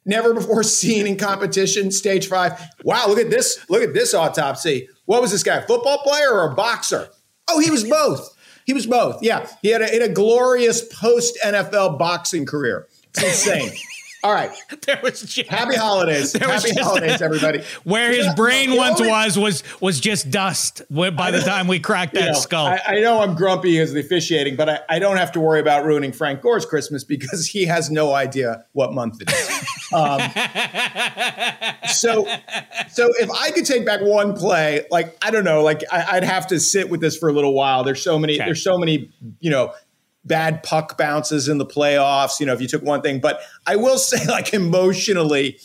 never 0.05 0.35
before 0.35 0.61
seen 0.61 1.07
in 1.07 1.17
competition 1.17 1.91
stage 1.91 2.27
five 2.27 2.61
wow 2.83 3.05
look 3.07 3.17
at 3.17 3.29
this 3.29 3.67
look 3.69 3.81
at 3.81 3.93
this 3.93 4.13
autopsy 4.13 4.87
what 5.05 5.21
was 5.21 5.31
this 5.31 5.43
guy, 5.43 5.57
a 5.57 5.61
football 5.61 5.99
player 5.99 6.31
or 6.31 6.51
a 6.51 6.55
boxer? 6.55 7.09
Oh, 7.49 7.59
he 7.59 7.71
was 7.71 7.83
both. 7.89 8.35
He 8.65 8.73
was 8.73 8.87
both. 8.87 9.21
Yeah, 9.21 9.47
he 9.61 9.69
had 9.69 9.81
a, 9.81 9.87
had 9.87 10.01
a 10.01 10.09
glorious 10.09 10.83
post 10.83 11.37
NFL 11.43 11.99
boxing 11.99 12.45
career. 12.45 12.87
It's 13.13 13.23
insane. 13.23 13.71
All 14.25 14.33
right. 14.33 14.51
There 14.85 14.99
was 15.01 15.21
just, 15.21 15.49
happy 15.49 15.75
holidays. 15.75 16.33
Happy 16.33 16.71
holidays, 16.75 17.19
everybody. 17.21 17.63
Where 17.85 18.11
his 18.11 18.31
brain 18.35 18.75
once 18.75 19.01
was 19.01 19.35
was 19.35 19.63
was 19.81 19.99
just 19.99 20.29
dust 20.29 20.83
by 20.91 21.31
the 21.31 21.41
time 21.41 21.67
we 21.67 21.79
cracked 21.79 22.13
that 22.13 22.19
you 22.19 22.31
know, 22.33 22.39
skull. 22.39 22.67
I, 22.67 22.81
I, 22.85 22.99
know 22.99 23.21
I'm 23.21 23.33
grumpy 23.33 23.79
as 23.79 23.93
the 23.93 24.01
officiating, 24.01 24.57
but 24.57 24.69
I, 24.69 24.79
I, 24.87 24.99
don't 24.99 25.17
have 25.17 25.31
to 25.31 25.39
worry 25.39 25.59
about 25.59 25.85
ruining 25.85 26.11
Frank 26.11 26.41
Gore's 26.41 26.67
Christmas 26.67 27.03
because 27.03 27.47
he 27.47 27.65
has 27.65 27.89
no 27.89 28.13
idea 28.13 28.63
what 28.73 28.93
month 28.93 29.21
it 29.21 29.31
is. 29.31 29.67
Um, 29.91 30.19
so, 31.89 32.27
so 32.89 33.11
if 33.19 33.31
I 33.31 33.49
could 33.49 33.65
take 33.65 33.87
back 33.87 34.01
one 34.01 34.35
play, 34.35 34.85
like 34.91 35.17
I 35.25 35.31
don't 35.31 35.45
know, 35.45 35.63
like 35.63 35.81
I, 35.91 36.13
would 36.15 36.23
have 36.23 36.45
to 36.47 36.59
sit 36.59 36.91
with 36.91 37.01
this 37.01 37.17
for 37.17 37.27
a 37.29 37.33
little 37.33 37.55
while. 37.55 37.83
There's 37.83 38.03
so 38.03 38.19
many. 38.19 38.35
Okay. 38.35 38.45
There's 38.45 38.63
so 38.63 38.77
many. 38.77 39.09
You 39.39 39.49
know 39.49 39.73
bad 40.25 40.63
puck 40.63 40.97
bounces 40.97 41.47
in 41.47 41.57
the 41.57 41.65
playoffs, 41.65 42.39
you 42.39 42.45
know, 42.45 42.53
if 42.53 42.61
you 42.61 42.67
took 42.67 42.81
one 42.81 43.01
thing. 43.01 43.19
But 43.19 43.41
I 43.65 43.75
will 43.75 43.97
say, 43.97 44.25
like, 44.27 44.53
emotionally, 44.53 45.59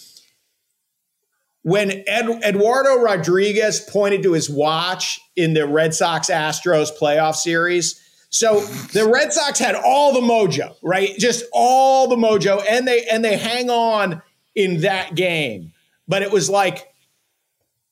when 1.62 2.05
Ed, 2.07 2.29
Eduardo 2.44 3.01
Rodriguez 3.01 3.81
pointed 3.81 4.23
to 4.23 4.33
his 4.33 4.49
watch 4.49 5.20
in 5.37 5.55
the 5.55 5.66
Red 5.66 5.94
Sox 5.94 6.31
Astros 6.31 6.90
playoff 6.99 7.35
series, 7.35 8.01
so 8.31 8.61
the 8.92 9.09
Red 9.09 9.33
Sox 9.33 9.59
had 9.59 9.75
all 9.75 10.12
the 10.12 10.20
mojo, 10.20 10.77
right? 10.83 11.11
Just 11.18 11.44
all 11.53 12.07
the 12.07 12.16
mojo, 12.16 12.62
and 12.68 12.87
they 12.87 13.05
and 13.07 13.25
they 13.25 13.37
hang 13.37 13.68
on 13.68 14.23
in 14.55 14.83
that 14.83 15.16
game. 15.16 15.73
But 16.07 16.23
it 16.23 16.31
was 16.31 16.49
like, 16.49 16.92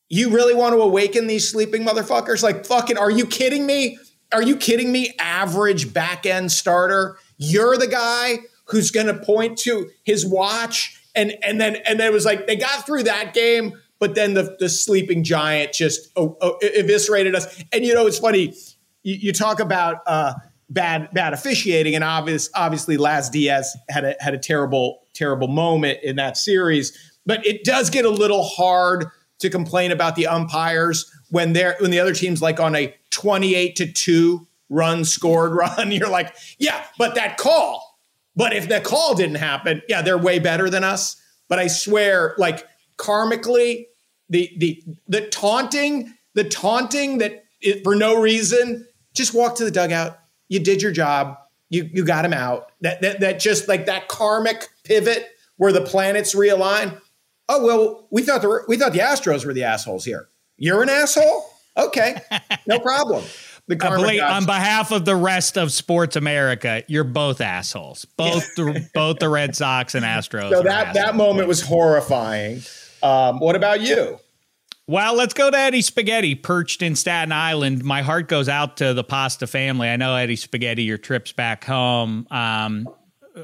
you 0.09 0.31
really 0.31 0.55
want 0.55 0.75
to 0.75 0.81
awaken 0.81 1.27
these 1.27 1.49
sleeping 1.49 1.85
motherfuckers? 1.85 2.43
Like, 2.43 2.65
fucking, 2.65 2.97
are 2.97 3.11
you 3.11 3.27
kidding 3.27 3.67
me? 3.67 3.99
Are 4.33 4.43
you 4.43 4.57
kidding 4.57 4.93
me? 4.93 5.15
Average 5.19 5.93
back 5.93 6.27
end 6.27 6.53
starter. 6.53 7.17
You're 7.39 7.77
the 7.77 7.87
guy 7.87 8.41
who's 8.67 8.91
going 8.91 9.07
to 9.07 9.15
point 9.15 9.59
to 9.59 9.91
his 10.05 10.27
watch, 10.27 11.01
and 11.15 11.35
and 11.43 11.61
then 11.61 11.77
and 11.87 11.99
then 11.99 12.11
it 12.11 12.13
was 12.13 12.25
like 12.25 12.47
they 12.47 12.57
got 12.57 12.85
through 12.85 13.05
that 13.05 13.33
game, 13.33 13.73
but 13.99 14.15
then 14.15 14.35
the 14.35 14.57
the 14.59 14.69
sleeping 14.69 15.25
giant 15.25 15.73
just 15.73 16.11
oh, 16.17 16.37
oh, 16.41 16.59
eviscerated 16.63 17.35
us. 17.35 17.63
And 17.73 17.85
you 17.85 17.95
know, 17.95 18.07
it's 18.07 18.19
funny. 18.19 18.55
You, 19.03 19.15
you 19.15 19.33
talk 19.33 19.61
about 19.61 20.03
uh, 20.07 20.35
bad 20.69 21.09
bad 21.13 21.33
officiating, 21.33 21.95
and 21.95 22.05
obvious 22.05 22.51
obviously 22.55 22.97
Laz 22.97 23.31
Diaz 23.31 23.77
had 23.89 24.05
a 24.05 24.17
had 24.21 24.35
a 24.35 24.39
terrible 24.39 25.01
terrible 25.15 25.49
moment 25.49 26.01
in 26.03 26.17
that 26.17 26.37
series. 26.37 27.15
But 27.25 27.47
it 27.47 27.65
does 27.65 27.91
get 27.91 28.05
a 28.05 28.11
little 28.11 28.43
hard 28.43 29.07
to 29.39 29.51
complain 29.51 29.93
about 29.93 30.17
the 30.17 30.27
umpires 30.27 31.11
when 31.31 31.53
they're 31.53 31.77
when 31.81 31.91
the 31.91 32.01
other 32.01 32.15
team's 32.15 32.43
like 32.43 32.61
on 32.61 32.75
a 32.75 32.95
28 33.11 33.77
to 33.77 33.93
2 33.93 34.47
run 34.69 35.05
scored 35.05 35.53
run. 35.55 35.93
You're 35.93 36.11
like, 36.11 36.35
yeah, 36.59 36.85
but 36.99 37.15
that 37.15 37.37
call. 37.37 37.85
But 38.37 38.55
if 38.55 38.69
that 38.69 38.85
call 38.85 39.15
didn't 39.15 39.37
happen, 39.37 39.83
yeah, 39.89 40.03
they're 40.03 40.19
way 40.19 40.39
better 40.39 40.71
than 40.71 40.85
us. 40.85 41.21
But 41.49 41.59
I 41.59 41.67
swear, 41.67 42.35
like 42.39 42.67
karmically, 42.97 43.87
the 44.29 44.51
the 44.59 44.83
the 45.09 45.23
taunting, 45.29 46.15
the 46.35 46.45
taunting 46.45 47.19
that 47.19 47.45
it, 47.61 47.83
for 47.83 47.97
no 47.97 48.21
reason, 48.21 48.87
just 49.15 49.35
walk 49.35 49.57
to 49.57 49.65
the 49.65 49.71
dugout. 49.71 50.19
You 50.49 50.61
did 50.61 50.83
your 50.83 50.93
job. 50.93 51.37
You 51.71 51.89
you 51.93 52.05
got 52.05 52.25
him 52.25 52.33
out. 52.33 52.71
That 52.83 53.01
that 53.01 53.21
that 53.21 53.41
just 53.41 53.67
like 53.67 53.87
that 53.87 54.09
karmic 54.09 54.69
pivot 54.85 55.31
where 55.57 55.73
the 55.73 55.81
planets 55.81 56.35
realign. 56.35 57.01
Oh 57.49 57.65
well, 57.65 58.07
we 58.11 58.23
thought 58.23 58.43
the 58.43 58.65
we 58.69 58.77
thought 58.77 58.93
the 58.93 58.99
Astros 58.99 59.45
were 59.45 59.55
the 59.55 59.65
assholes 59.65 60.05
here. 60.05 60.29
You're 60.57 60.83
an 60.83 60.89
asshole. 60.89 61.45
Okay, 61.77 62.21
no 62.67 62.79
problem. 62.81 63.25
The 63.69 64.23
on 64.25 64.47
behalf 64.47 64.93
of 64.93 65.05
the 65.05 65.15
rest 65.15 65.59
of 65.59 65.73
sports 65.73 66.17
America, 66.17 66.83
you're 66.89 67.05
both 67.05 67.43
assholes. 67.43 68.07
Both 68.17 68.55
the, 68.57 68.89
both 68.95 69.19
the 69.19 69.29
Red 69.29 69.55
Sox 69.55 69.95
and 69.95 70.07
Astros. 70.07 70.51
So 70.51 70.63
that 70.63 70.95
that 70.95 71.15
moment 71.15 71.49
was 71.49 71.61
horrifying. 71.61 72.63
Um, 73.03 73.41
what 73.41 73.57
about 73.57 73.83
you? 73.83 74.19
Well, 74.87 75.15
let's 75.15 75.35
go 75.35 75.51
to 75.51 75.57
Eddie 75.57 75.83
Spaghetti, 75.83 76.35
perched 76.35 76.81
in 76.81 76.97
Staten 76.97 77.31
Island. 77.31 77.85
My 77.85 78.01
heart 78.01 78.27
goes 78.27 78.49
out 78.49 78.79
to 78.79 78.95
the 78.95 79.05
Pasta 79.05 79.47
family. 79.47 79.87
I 79.87 79.97
know 79.97 80.17
Eddie 80.17 80.37
Spaghetti, 80.37 80.85
your 80.85 80.97
trips 80.97 81.31
back 81.31 81.63
home. 81.65 82.27
Um, 82.31 82.89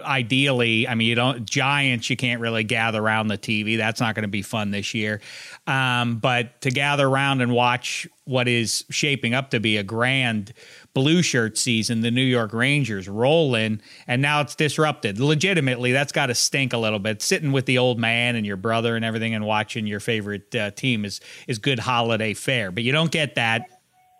ideally, 0.04 0.88
I 0.88 0.94
mean, 0.94 1.08
you 1.08 1.14
don't 1.14 1.44
Giants. 1.44 2.08
You 2.08 2.16
can't 2.16 2.40
really 2.40 2.64
gather 2.64 3.02
around 3.02 3.28
the 3.28 3.38
TV. 3.38 3.76
That's 3.76 4.00
not 4.00 4.14
going 4.14 4.22
to 4.22 4.28
be 4.28 4.42
fun 4.42 4.70
this 4.70 4.94
year. 4.94 5.20
Um, 5.66 6.16
but 6.18 6.60
to 6.62 6.70
gather 6.70 7.06
around 7.06 7.40
and 7.40 7.52
watch 7.52 8.06
what 8.24 8.48
is 8.48 8.84
shaping 8.90 9.34
up 9.34 9.50
to 9.50 9.60
be 9.60 9.76
a 9.76 9.82
grand 9.82 10.52
blue 10.94 11.22
shirt 11.22 11.58
season, 11.58 12.00
the 12.00 12.10
New 12.10 12.22
York 12.22 12.52
Rangers 12.52 13.08
rolling, 13.08 13.82
and 14.06 14.22
now 14.22 14.40
it's 14.40 14.54
disrupted. 14.54 15.18
Legitimately, 15.18 15.92
that's 15.92 16.12
got 16.12 16.26
to 16.26 16.34
stink 16.34 16.72
a 16.72 16.78
little 16.78 16.98
bit. 16.98 17.20
Sitting 17.20 17.52
with 17.52 17.66
the 17.66 17.78
old 17.78 17.98
man 17.98 18.36
and 18.36 18.46
your 18.46 18.56
brother 18.56 18.96
and 18.96 19.04
everything, 19.04 19.34
and 19.34 19.44
watching 19.44 19.86
your 19.86 20.00
favorite 20.00 20.54
uh, 20.54 20.70
team 20.70 21.04
is 21.04 21.20
is 21.46 21.58
good 21.58 21.78
holiday 21.78 22.32
fare. 22.32 22.70
But 22.70 22.84
you 22.84 22.92
don't 22.92 23.10
get 23.10 23.34
that 23.34 23.73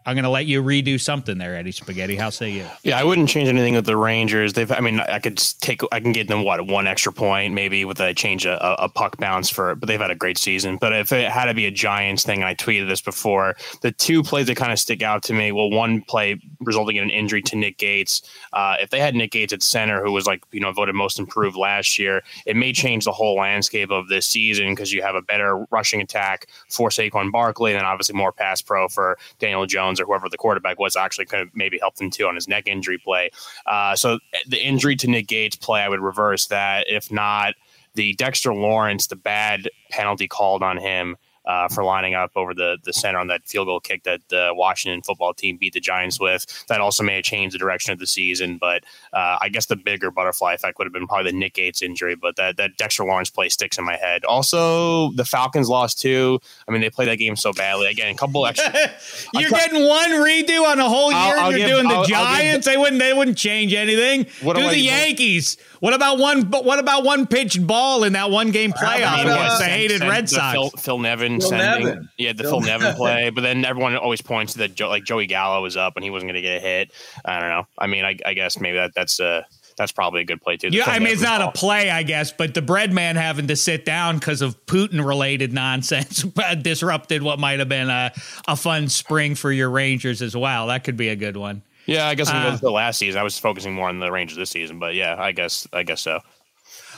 I'm 0.06 0.14
going 0.14 0.24
to 0.24 0.30
let 0.30 0.46
you 0.46 0.62
redo 0.62 1.00
something 1.00 1.38
there, 1.38 1.56
Eddie 1.56 1.72
Spaghetti. 1.72 2.16
How 2.16 2.30
say 2.30 2.50
you? 2.50 2.66
Yeah, 2.82 2.98
I 2.98 3.04
wouldn't 3.04 3.28
change 3.28 3.48
anything 3.48 3.74
with 3.74 3.86
the 3.86 3.96
Rangers. 3.96 4.52
They've, 4.52 4.70
I 4.70 4.80
mean, 4.80 5.00
I 5.00 5.18
could 5.18 5.38
take, 5.60 5.80
I 5.92 6.00
can 6.00 6.12
get 6.12 6.28
them 6.28 6.44
what 6.44 6.66
one 6.66 6.86
extra 6.86 7.12
point 7.12 7.54
maybe 7.54 7.84
with 7.86 8.00
a 8.00 8.12
change 8.12 8.44
a, 8.44 8.82
a 8.82 8.88
puck 8.88 9.16
bounce 9.16 9.48
for, 9.48 9.74
but 9.74 9.86
they've 9.86 10.00
had 10.00 10.10
a 10.10 10.14
great 10.14 10.36
season. 10.36 10.76
But 10.76 10.92
if 10.92 11.10
it 11.10 11.30
had 11.30 11.46
to 11.46 11.54
be 11.54 11.64
a 11.66 11.70
Giants 11.70 12.22
thing, 12.22 12.40
and 12.40 12.48
I 12.48 12.54
tweeted 12.54 12.86
this 12.86 13.00
before, 13.00 13.56
the 13.80 13.92
two 13.92 14.22
plays 14.22 14.46
that 14.48 14.56
kind 14.56 14.72
of 14.72 14.78
stick 14.78 15.02
out 15.02 15.22
to 15.24 15.32
me. 15.32 15.52
Well, 15.52 15.70
one 15.70 16.02
play 16.02 16.38
resulting 16.60 16.96
in 16.96 17.04
an 17.04 17.10
injury 17.10 17.40
to 17.42 17.56
Nick 17.56 17.78
Gates. 17.78 18.22
Uh, 18.52 18.76
if 18.80 18.90
they 18.90 19.00
had 19.00 19.14
Nick 19.14 19.30
Gates 19.30 19.52
at 19.52 19.62
center, 19.62 20.04
who 20.04 20.12
was 20.12 20.26
like 20.26 20.42
you 20.52 20.60
know 20.60 20.72
voted 20.72 20.94
most 20.94 21.18
improved 21.18 21.56
last 21.56 21.98
year, 21.98 22.22
it 22.44 22.56
may 22.56 22.72
change 22.72 23.04
the 23.04 23.12
whole 23.12 23.36
landscape 23.36 23.90
of 23.90 24.08
this 24.08 24.26
season 24.26 24.74
because 24.74 24.92
you 24.92 25.02
have 25.02 25.14
a 25.14 25.22
better 25.22 25.64
rushing 25.70 26.00
attack 26.00 26.46
for 26.68 26.90
Saquon 26.90 27.32
Barkley, 27.32 27.72
and 27.72 27.78
then 27.78 27.86
obviously 27.86 28.14
more 28.14 28.32
pass 28.32 28.60
pro 28.60 28.88
for 28.88 29.16
Daniel 29.38 29.64
Jones 29.64 29.93
Jones 29.94 30.00
or 30.00 30.06
whoever 30.06 30.28
the 30.28 30.36
quarterback 30.36 30.78
was 30.78 30.96
actually 30.96 31.26
could 31.26 31.38
have 31.38 31.50
maybe 31.54 31.78
helped 31.78 32.00
him 32.00 32.10
too 32.10 32.26
on 32.26 32.34
his 32.34 32.48
neck 32.48 32.66
injury 32.66 32.98
play. 32.98 33.30
Uh, 33.66 33.96
so 33.96 34.18
the 34.46 34.62
injury 34.62 34.96
to 34.96 35.06
Nick 35.06 35.26
Gates 35.26 35.56
play, 35.56 35.80
I 35.80 35.88
would 35.88 36.00
reverse 36.00 36.46
that. 36.46 36.86
If 36.88 37.10
not, 37.10 37.54
the 37.94 38.14
Dexter 38.14 38.52
Lawrence, 38.52 39.06
the 39.06 39.16
bad 39.16 39.68
penalty 39.90 40.26
called 40.26 40.62
on 40.62 40.78
him 40.78 41.16
uh, 41.46 41.68
for 41.68 41.84
lining 41.84 42.14
up 42.14 42.32
over 42.36 42.54
the 42.54 42.78
the 42.84 42.92
center 42.92 43.18
on 43.18 43.26
that 43.28 43.46
field 43.46 43.66
goal 43.66 43.80
kick 43.80 44.04
that 44.04 44.20
the 44.28 44.52
Washington 44.54 45.02
football 45.02 45.34
team 45.34 45.56
beat 45.56 45.72
the 45.72 45.80
Giants 45.80 46.18
with. 46.18 46.46
That 46.68 46.80
also 46.80 47.02
may 47.02 47.16
have 47.16 47.24
changed 47.24 47.54
the 47.54 47.58
direction 47.58 47.92
of 47.92 47.98
the 47.98 48.06
season. 48.06 48.58
But 48.58 48.84
uh, 49.12 49.38
I 49.40 49.48
guess 49.48 49.66
the 49.66 49.76
bigger 49.76 50.10
butterfly 50.10 50.54
effect 50.54 50.78
would 50.78 50.86
have 50.86 50.92
been 50.92 51.06
probably 51.06 51.30
the 51.30 51.36
Nick 51.36 51.54
Gates 51.54 51.82
injury. 51.82 52.14
But 52.14 52.36
that 52.36 52.56
that 52.56 52.76
Dexter 52.76 53.04
Lawrence 53.04 53.30
play 53.30 53.48
sticks 53.48 53.78
in 53.78 53.84
my 53.84 53.96
head. 53.96 54.24
Also, 54.24 55.12
the 55.12 55.24
Falcons 55.24 55.68
lost 55.68 56.00
too. 56.00 56.40
I 56.66 56.72
mean, 56.72 56.80
they 56.80 56.90
played 56.90 57.08
that 57.08 57.18
game 57.18 57.36
so 57.36 57.52
badly. 57.52 57.88
Again, 57.88 58.14
a 58.14 58.16
couple 58.16 58.46
extra. 58.46 58.72
you're 59.34 59.50
getting 59.50 59.86
one 59.86 60.10
redo 60.10 60.64
on 60.64 60.78
a 60.78 60.88
whole 60.88 61.10
year. 61.10 61.20
I'll, 61.20 61.40
I'll 61.40 61.50
you're 61.50 61.60
give, 61.60 61.68
doing 61.68 61.88
the 61.88 61.94
I'll, 61.94 62.04
Giants. 62.04 62.66
They 62.66 62.76
wouldn't. 62.76 62.98
They 62.98 63.12
wouldn't 63.12 63.38
change 63.38 63.74
anything. 63.74 64.26
What 64.42 64.56
Do 64.56 64.68
the 64.68 64.78
Yankees. 64.78 65.56
What 65.80 65.92
about 65.92 66.18
one? 66.18 66.44
But 66.44 66.64
what 66.64 66.78
about 66.78 67.04
one 67.04 67.26
pitched 67.26 67.66
ball 67.66 68.04
in 68.04 68.14
that 68.14 68.30
one 68.30 68.50
game 68.50 68.72
playoff 68.72 69.20
against 69.20 69.58
the 69.58 69.66
hated 69.66 70.00
Red 70.00 70.28
Sox? 70.30 70.52
Phil, 70.52 70.70
Phil 70.70 70.98
Nevin 70.98 71.33
Phil 71.40 71.50
sending. 71.50 71.86
Nevin. 71.86 72.08
Yeah, 72.18 72.32
the 72.32 72.44
Phil 72.44 72.60
Nevin 72.60 72.94
play, 72.94 73.30
but 73.30 73.42
then 73.42 73.64
everyone 73.64 73.96
always 73.96 74.22
points 74.22 74.54
to 74.54 74.58
that 74.60 74.80
like 74.80 75.04
Joey 75.04 75.26
Gallo 75.26 75.62
was 75.62 75.76
up 75.76 75.96
and 75.96 76.04
he 76.04 76.10
wasn't 76.10 76.30
going 76.30 76.42
to 76.42 76.46
get 76.46 76.56
a 76.56 76.60
hit. 76.60 76.92
I 77.24 77.40
don't 77.40 77.48
know. 77.48 77.66
I 77.78 77.86
mean, 77.86 78.04
I, 78.04 78.16
I 78.24 78.34
guess 78.34 78.58
maybe 78.60 78.76
that 78.76 78.94
that's 78.94 79.20
uh 79.20 79.42
that's 79.76 79.92
probably 79.92 80.20
a 80.22 80.24
good 80.24 80.40
play 80.40 80.56
too. 80.56 80.68
Yeah, 80.70 80.84
I 80.86 80.98
mean 80.98 81.08
it's 81.08 81.22
not 81.22 81.40
ball. 81.40 81.48
a 81.48 81.52
play, 81.52 81.90
I 81.90 82.02
guess, 82.02 82.32
but 82.32 82.54
the 82.54 82.62
bread 82.62 82.92
man 82.92 83.16
having 83.16 83.48
to 83.48 83.56
sit 83.56 83.84
down 83.84 84.18
because 84.18 84.42
of 84.42 84.64
Putin 84.66 85.04
related 85.04 85.52
nonsense 85.52 86.22
disrupted 86.62 87.22
what 87.22 87.38
might 87.38 87.58
have 87.58 87.68
been 87.68 87.90
a, 87.90 88.12
a 88.46 88.56
fun 88.56 88.88
spring 88.88 89.34
for 89.34 89.50
your 89.52 89.70
Rangers 89.70 90.22
as 90.22 90.36
well. 90.36 90.68
That 90.68 90.84
could 90.84 90.96
be 90.96 91.08
a 91.08 91.16
good 91.16 91.36
one. 91.36 91.62
Yeah, 91.86 92.08
I 92.08 92.14
guess 92.14 92.30
uh, 92.30 92.56
the 92.60 92.70
last 92.70 92.98
season. 92.98 93.20
I 93.20 93.24
was 93.24 93.38
focusing 93.38 93.74
more 93.74 93.88
on 93.88 93.98
the 93.98 94.10
Rangers 94.10 94.38
this 94.38 94.50
season, 94.50 94.78
but 94.78 94.94
yeah, 94.94 95.16
I 95.18 95.32
guess 95.32 95.66
I 95.72 95.82
guess 95.82 96.00
so. 96.00 96.20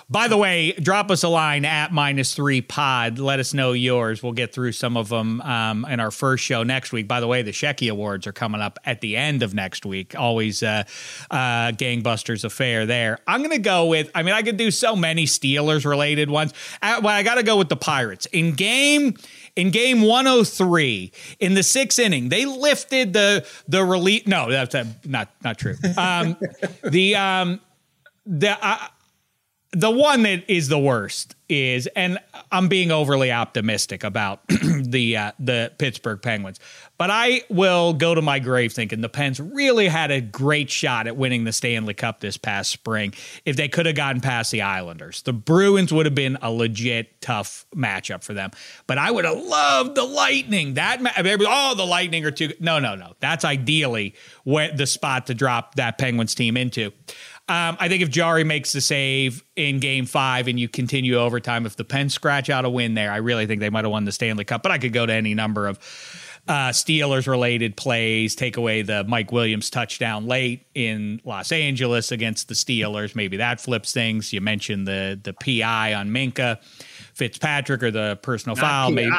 By 0.08 0.28
the 0.28 0.36
way, 0.36 0.70
drop 0.70 1.10
us 1.10 1.24
a 1.24 1.28
line 1.28 1.64
at 1.64 1.92
minus 1.92 2.32
three 2.32 2.60
pod. 2.60 3.18
Let 3.18 3.40
us 3.40 3.52
know 3.52 3.72
yours. 3.72 4.22
We'll 4.22 4.34
get 4.34 4.52
through 4.52 4.70
some 4.70 4.96
of 4.96 5.08
them 5.08 5.40
um, 5.40 5.84
in 5.86 5.98
our 5.98 6.12
first 6.12 6.44
show 6.44 6.62
next 6.62 6.92
week. 6.92 7.08
By 7.08 7.18
the 7.18 7.26
way, 7.26 7.42
the 7.42 7.50
Shecky 7.50 7.90
Awards 7.90 8.24
are 8.28 8.32
coming 8.32 8.60
up 8.60 8.78
at 8.84 9.00
the 9.00 9.16
end 9.16 9.42
of 9.42 9.52
next 9.52 9.84
week. 9.84 10.14
Always 10.16 10.62
uh, 10.62 10.84
uh, 11.28 11.72
gangbusters 11.72 12.44
affair 12.44 12.86
there. 12.86 13.18
I'm 13.26 13.40
going 13.40 13.50
to 13.50 13.58
go 13.58 13.86
with, 13.86 14.08
I 14.14 14.22
mean, 14.22 14.32
I 14.32 14.42
could 14.42 14.56
do 14.56 14.70
so 14.70 14.94
many 14.94 15.24
Steelers 15.24 15.84
related 15.84 16.30
ones. 16.30 16.54
Uh, 16.80 17.00
well, 17.02 17.12
I 17.12 17.24
got 17.24 17.34
to 17.34 17.42
go 17.42 17.56
with 17.56 17.68
the 17.68 17.76
Pirates. 17.76 18.26
In 18.26 18.52
game, 18.52 19.16
in 19.56 19.72
game 19.72 20.02
103 20.02 21.10
in 21.40 21.54
the 21.54 21.62
sixth 21.62 21.98
inning 21.98 22.28
they 22.28 22.44
lifted 22.44 23.14
the 23.14 23.46
the 23.66 23.82
relief 23.82 24.26
no 24.26 24.50
that's 24.50 24.74
uh, 24.74 24.84
not 25.06 25.30
not 25.42 25.56
true 25.56 25.74
um 25.96 26.36
the 26.84 27.16
um 27.16 27.58
the 28.26 28.50
uh, 28.62 28.88
the 29.76 29.90
one 29.90 30.22
that 30.22 30.48
is 30.48 30.68
the 30.68 30.78
worst 30.78 31.36
is, 31.50 31.86
and 31.88 32.18
I'm 32.50 32.66
being 32.68 32.90
overly 32.90 33.30
optimistic 33.30 34.04
about 34.04 34.40
the 34.48 35.18
uh, 35.18 35.32
the 35.38 35.70
Pittsburgh 35.76 36.20
Penguins, 36.22 36.58
but 36.96 37.10
I 37.10 37.42
will 37.50 37.92
go 37.92 38.14
to 38.14 38.22
my 38.22 38.38
grave 38.38 38.72
thinking 38.72 39.02
the 39.02 39.10
Pens 39.10 39.38
really 39.38 39.86
had 39.86 40.10
a 40.10 40.22
great 40.22 40.70
shot 40.70 41.06
at 41.06 41.18
winning 41.18 41.44
the 41.44 41.52
Stanley 41.52 41.92
Cup 41.92 42.20
this 42.20 42.38
past 42.38 42.70
spring 42.70 43.12
if 43.44 43.56
they 43.56 43.68
could 43.68 43.84
have 43.84 43.94
gotten 43.94 44.22
past 44.22 44.50
the 44.50 44.62
Islanders. 44.62 45.20
The 45.22 45.34
Bruins 45.34 45.92
would 45.92 46.06
have 46.06 46.14
been 46.14 46.38
a 46.40 46.50
legit 46.50 47.20
tough 47.20 47.66
matchup 47.74 48.24
for 48.24 48.32
them, 48.32 48.52
but 48.86 48.96
I 48.96 49.10
would 49.10 49.26
have 49.26 49.38
loved 49.38 49.94
the 49.94 50.04
Lightning. 50.04 50.74
That 50.74 51.00
oh, 51.02 51.74
the 51.76 51.86
Lightning 51.86 52.24
are 52.24 52.30
too. 52.30 52.54
No, 52.60 52.78
no, 52.78 52.94
no. 52.94 53.12
That's 53.20 53.44
ideally 53.44 54.14
where 54.44 54.74
the 54.74 54.86
spot 54.86 55.26
to 55.26 55.34
drop 55.34 55.74
that 55.74 55.98
Penguins 55.98 56.34
team 56.34 56.56
into. 56.56 56.92
Um, 57.48 57.76
I 57.78 57.88
think 57.88 58.02
if 58.02 58.10
Jarry 58.10 58.42
makes 58.42 58.72
the 58.72 58.80
save 58.80 59.44
in 59.54 59.78
game 59.78 60.04
five 60.04 60.48
and 60.48 60.58
you 60.58 60.68
continue 60.68 61.14
overtime, 61.14 61.64
if 61.64 61.76
the 61.76 61.84
Pens 61.84 62.12
scratch 62.12 62.50
out 62.50 62.64
a 62.64 62.70
win 62.70 62.94
there, 62.94 63.12
I 63.12 63.18
really 63.18 63.46
think 63.46 63.60
they 63.60 63.70
might 63.70 63.84
have 63.84 63.92
won 63.92 64.04
the 64.04 64.10
Stanley 64.10 64.44
Cup. 64.44 64.64
But 64.64 64.72
I 64.72 64.78
could 64.78 64.92
go 64.92 65.06
to 65.06 65.12
any 65.12 65.32
number 65.32 65.68
of 65.68 65.78
uh, 66.48 66.70
Steelers 66.70 67.28
related 67.28 67.76
plays, 67.76 68.34
take 68.34 68.56
away 68.56 68.82
the 68.82 69.04
Mike 69.04 69.30
Williams 69.30 69.70
touchdown 69.70 70.26
late 70.26 70.66
in 70.74 71.20
Los 71.24 71.52
Angeles 71.52 72.10
against 72.10 72.48
the 72.48 72.54
Steelers. 72.54 73.14
Maybe 73.14 73.36
that 73.36 73.60
flips 73.60 73.92
things. 73.92 74.32
You 74.32 74.40
mentioned 74.40 74.88
the 74.88 75.20
the 75.22 75.32
PI 75.32 75.94
on 75.94 76.10
Minkah 76.10 76.60
Fitzpatrick 77.14 77.82
or 77.82 77.92
the 77.92 78.18
personal 78.22 78.56
Not 78.56 78.62
foul. 78.62 78.88
PI. 78.88 78.94
Maybe 78.94 79.16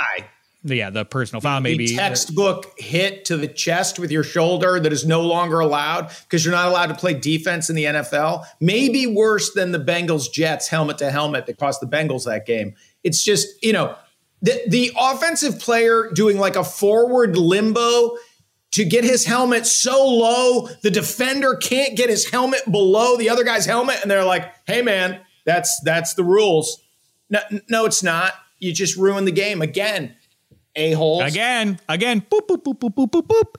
yeah, 0.64 0.90
the 0.90 1.06
personal 1.06 1.42
foul 1.42 1.62
maybe 1.62 1.96
textbook 1.96 2.74
hit 2.78 3.26
to 3.26 3.38
the 3.38 3.48
chest 3.48 4.00
with 4.00 4.12
your 4.12 4.24
shoulder 4.24 4.80
that 4.80 4.92
is 4.92 5.06
no 5.06 5.22
longer 5.22 5.60
allowed 5.60 6.10
because 6.24 6.44
you're 6.44 6.54
not 6.54 6.68
allowed 6.68 6.88
to 6.88 6.96
play 6.96 7.14
defense 7.14 7.70
in 7.70 7.76
the 7.76 7.86
NFL. 7.86 8.44
Maybe 8.60 9.08
worse 9.08 9.54
than 9.54 9.72
the 9.72 9.80
Bengals 9.80 10.32
Jets 10.32 10.68
helmet 10.68 10.98
to 10.98 11.12
helmet 11.12 11.46
that 11.46 11.58
cost 11.58 11.80
the 11.80 11.88
Bengals 11.88 12.26
that 12.26 12.46
game. 12.46 12.76
It's 13.04 13.24
just 13.24 13.64
you 13.64 13.74
know 13.74 13.96
the 14.42 14.62
the 14.68 14.92
offensive 15.00 15.60
player 15.60 16.10
doing 16.14 16.38
like 16.38 16.56
a 16.56 16.64
forward 16.64 17.38
limbo 17.38 18.18
to 18.72 18.84
get 18.86 19.04
his 19.04 19.26
helmet 19.26 19.66
so 19.66 20.06
low 20.06 20.68
the 20.84 20.92
defender 20.92 21.56
can't 21.56 21.96
get 21.96 22.10
his 22.10 22.30
helmet 22.30 22.62
below 22.70 23.18
the 23.18 23.30
other 23.30 23.44
guy's 23.44 23.66
helmet 23.66 23.98
and 24.02 24.12
they're 24.12 24.26
like 24.26 24.54
hey 24.66 24.82
man 24.82 25.20
that's 25.46 25.80
that's 25.82 26.14
the 26.14 26.24
rules 26.24 26.84
no, 27.30 27.40
no 27.70 27.86
it's 27.86 28.04
not 28.04 28.34
you 28.60 28.74
just 28.74 28.96
ruined 28.98 29.28
the 29.28 29.32
game 29.32 29.62
again 29.62 30.14
a 30.78 30.92
holes. 30.94 31.24
Again, 31.24 31.80
again, 31.90 32.22
boop, 32.22 32.48
boop, 32.48 32.64
boop, 32.64 32.80
boop, 32.80 32.94
boop, 32.94 33.12
boop, 33.12 33.28
boop. 33.28 33.56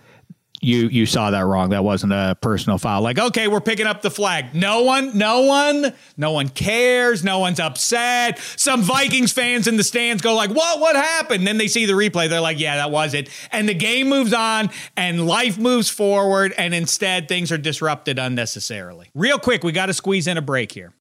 you 0.60 0.88
you 0.88 1.06
saw 1.06 1.30
that 1.30 1.44
wrong. 1.44 1.70
That 1.70 1.84
wasn't 1.84 2.12
a 2.12 2.36
personal 2.40 2.78
foul. 2.78 3.02
Like, 3.02 3.18
okay, 3.18 3.46
we're 3.48 3.60
picking 3.60 3.86
up 3.86 4.02
the 4.02 4.10
flag. 4.10 4.54
No 4.54 4.82
one, 4.82 5.16
no 5.16 5.42
one, 5.42 5.92
no 6.16 6.32
one 6.32 6.48
cares. 6.48 7.22
No 7.22 7.38
one's 7.38 7.60
upset. 7.60 8.38
Some 8.56 8.82
Vikings 8.82 9.32
fans 9.32 9.68
in 9.68 9.76
the 9.76 9.84
stands 9.84 10.22
go 10.22 10.34
like, 10.34 10.50
"What? 10.50 10.80
What 10.80 10.96
happened?" 10.96 11.46
then 11.46 11.58
they 11.58 11.68
see 11.68 11.86
the 11.86 11.92
replay. 11.92 12.28
They're 12.28 12.40
like, 12.40 12.58
"Yeah, 12.58 12.76
that 12.76 12.90
was 12.90 13.14
it." 13.14 13.28
And 13.52 13.68
the 13.68 13.74
game 13.74 14.08
moves 14.08 14.32
on, 14.32 14.70
and 14.96 15.26
life 15.26 15.58
moves 15.58 15.90
forward. 15.90 16.54
And 16.58 16.74
instead, 16.74 17.28
things 17.28 17.52
are 17.52 17.58
disrupted 17.58 18.18
unnecessarily. 18.18 19.10
Real 19.14 19.38
quick, 19.38 19.62
we 19.62 19.72
got 19.72 19.86
to 19.86 19.94
squeeze 19.94 20.26
in 20.26 20.36
a 20.38 20.42
break 20.42 20.72
here. 20.72 20.92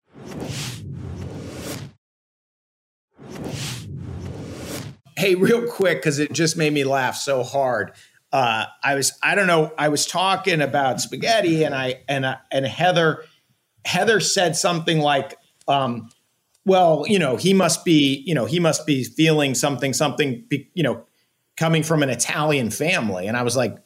Hey, 5.18 5.34
real 5.34 5.66
quick, 5.68 5.98
because 5.98 6.20
it 6.20 6.32
just 6.32 6.56
made 6.56 6.72
me 6.72 6.84
laugh 6.84 7.16
so 7.16 7.42
hard. 7.42 7.92
Uh, 8.32 8.66
I 8.84 8.94
was 8.94 9.18
I 9.24 9.34
don't 9.36 9.48
know 9.48 9.74
I 9.78 9.90
was 9.90 10.06
talking 10.06 10.62
about 10.62 11.02
spaghetti 11.02 11.64
and 11.64 11.74
I 11.74 12.02
and 12.08 12.26
and 12.52 12.66
Heather 12.68 13.24
Heather 13.86 14.20
said 14.20 14.56
something 14.56 15.00
like 15.00 15.36
um, 15.68 16.10
well 16.66 17.06
you 17.08 17.18
know 17.18 17.38
he 17.38 17.54
must 17.54 17.86
be 17.86 18.22
you 18.28 18.36
know 18.36 18.46
he 18.46 18.60
must 18.60 18.86
be 18.86 19.06
feeling 19.06 19.56
something 19.56 19.94
something 19.94 20.46
you 20.74 20.84
know 20.84 21.06
coming 21.56 21.84
from 21.84 22.04
an 22.04 22.10
Italian 22.10 22.70
family. 22.70 23.28
And 23.28 23.38
I 23.38 23.44
was 23.44 23.56
like 23.56 23.78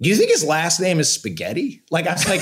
do 0.00 0.08
you 0.08 0.16
think 0.16 0.30
his 0.30 0.44
last 0.44 0.80
name 0.80 1.00
is 1.00 1.12
spaghetti? 1.12 1.82
Like 1.90 2.06
I 2.06 2.12
was 2.12 2.28
like 2.28 2.40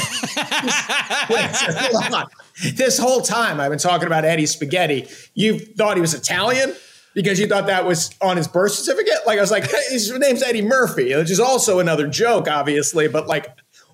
wait, 1.31 2.75
this 2.77 2.99
whole 2.99 3.23
time 3.23 3.61
I've 3.61 3.71
been 3.71 3.79
talking 3.79 4.07
about 4.07 4.27
Eddie 4.27 4.47
Spaghetti. 4.47 5.09
You 5.35 5.59
thought 5.59 5.97
he 5.97 6.03
was 6.03 6.13
Italian 6.13 6.75
because 7.15 7.39
you 7.39 7.47
thought 7.47 7.67
that 7.67 7.85
was 7.85 8.11
on 8.21 8.37
his 8.37 8.49
birth 8.49 8.73
certificate. 8.73 9.19
Like 9.27 9.39
I 9.39 9.41
was 9.41 9.51
like, 9.51 9.71
his 9.91 10.13
name's 10.19 10.43
Eddie 10.43 10.63
Murphy, 10.63 11.15
which 11.15 11.31
is 11.31 11.41
also 11.41 11.79
another 11.79 12.07
joke, 12.07 12.49
obviously. 12.49 13.09
But 13.09 13.27
like, 13.27 13.47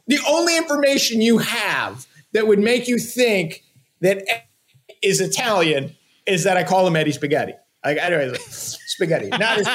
the 0.06 0.18
only 0.28 0.56
information 0.56 1.20
you 1.20 1.38
have 1.38 2.06
that 2.32 2.46
would 2.46 2.58
make 2.58 2.88
you 2.88 2.98
think 2.98 3.62
that 4.00 4.24
is 5.02 5.20
Italian 5.20 5.96
is 6.26 6.44
that 6.44 6.56
I 6.56 6.64
call 6.64 6.86
him 6.86 6.96
Eddie 6.96 7.12
Spaghetti. 7.12 7.54
Like, 7.84 7.98
anyways, 7.98 8.76
spaghetti. 8.86 9.28
Not 9.28 9.58
as 9.58 9.66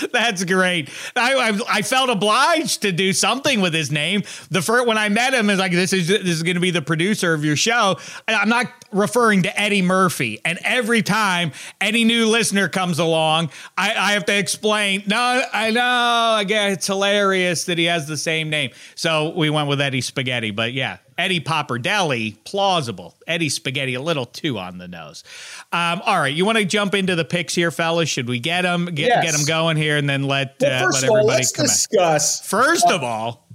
That's 0.12 0.44
great. 0.44 0.90
I, 1.14 1.34
I, 1.34 1.60
I 1.68 1.82
felt 1.82 2.10
obliged 2.10 2.82
to 2.82 2.90
do 2.90 3.12
something 3.12 3.60
with 3.60 3.72
his 3.72 3.92
name. 3.92 4.24
The 4.50 4.60
first 4.60 4.88
when 4.88 4.98
I 4.98 5.08
met 5.08 5.34
him 5.34 5.48
is 5.50 5.60
like 5.60 5.70
this 5.72 5.92
is 5.92 6.08
this 6.08 6.24
is 6.24 6.42
going 6.42 6.56
to 6.56 6.60
be 6.60 6.72
the 6.72 6.82
producer 6.82 7.32
of 7.32 7.44
your 7.44 7.54
show. 7.56 7.96
And 8.26 8.36
I'm 8.36 8.48
not 8.48 8.66
referring 8.92 9.44
to 9.44 9.60
Eddie 9.60 9.82
Murphy. 9.82 10.40
And 10.44 10.58
every 10.64 11.02
time 11.02 11.52
any 11.80 12.02
new 12.02 12.26
listener 12.26 12.68
comes 12.68 12.98
along, 12.98 13.50
I, 13.78 13.94
I 13.94 14.12
have 14.12 14.24
to 14.26 14.36
explain. 14.36 15.04
No, 15.06 15.44
I 15.52 15.70
know. 15.70 16.38
Again, 16.40 16.72
it's 16.72 16.88
hilarious 16.88 17.64
that 17.66 17.78
he 17.78 17.84
has 17.84 18.08
the 18.08 18.16
same 18.16 18.50
name. 18.50 18.72
So 18.96 19.32
we 19.36 19.48
went 19.48 19.68
with 19.68 19.80
Eddie 19.80 20.00
Spaghetti. 20.00 20.50
But 20.50 20.72
yeah, 20.72 20.98
Eddie 21.20 21.40
Popperdelli, 21.40 22.36
plausible. 22.44 23.14
Eddie 23.26 23.50
Spaghetti, 23.50 23.94
a 23.94 24.00
little 24.00 24.24
too 24.24 24.58
on 24.58 24.78
the 24.78 24.88
nose. 24.88 25.22
Um, 25.70 26.00
all 26.04 26.18
right, 26.18 26.34
you 26.34 26.46
want 26.46 26.56
to 26.58 26.64
jump 26.64 26.94
into 26.94 27.14
the 27.14 27.24
picks 27.24 27.54
here, 27.54 27.70
fellas? 27.70 28.08
Should 28.08 28.26
we 28.26 28.40
get 28.40 28.62
them 28.62 28.86
get 28.86 29.08
yes. 29.08 29.24
get 29.24 29.32
them 29.34 29.44
going 29.44 29.76
here, 29.76 29.96
and 29.96 30.08
then 30.08 30.24
let 30.24 30.56
well, 30.60 30.84
uh, 30.84 30.86
let 30.86 30.96
everybody 30.96 31.20
all, 31.20 31.26
let's 31.26 31.52
come 31.52 31.66
discuss. 31.66 32.46
First 32.46 32.86
uh, 32.86 32.94
of 32.94 33.02
all, 33.02 33.46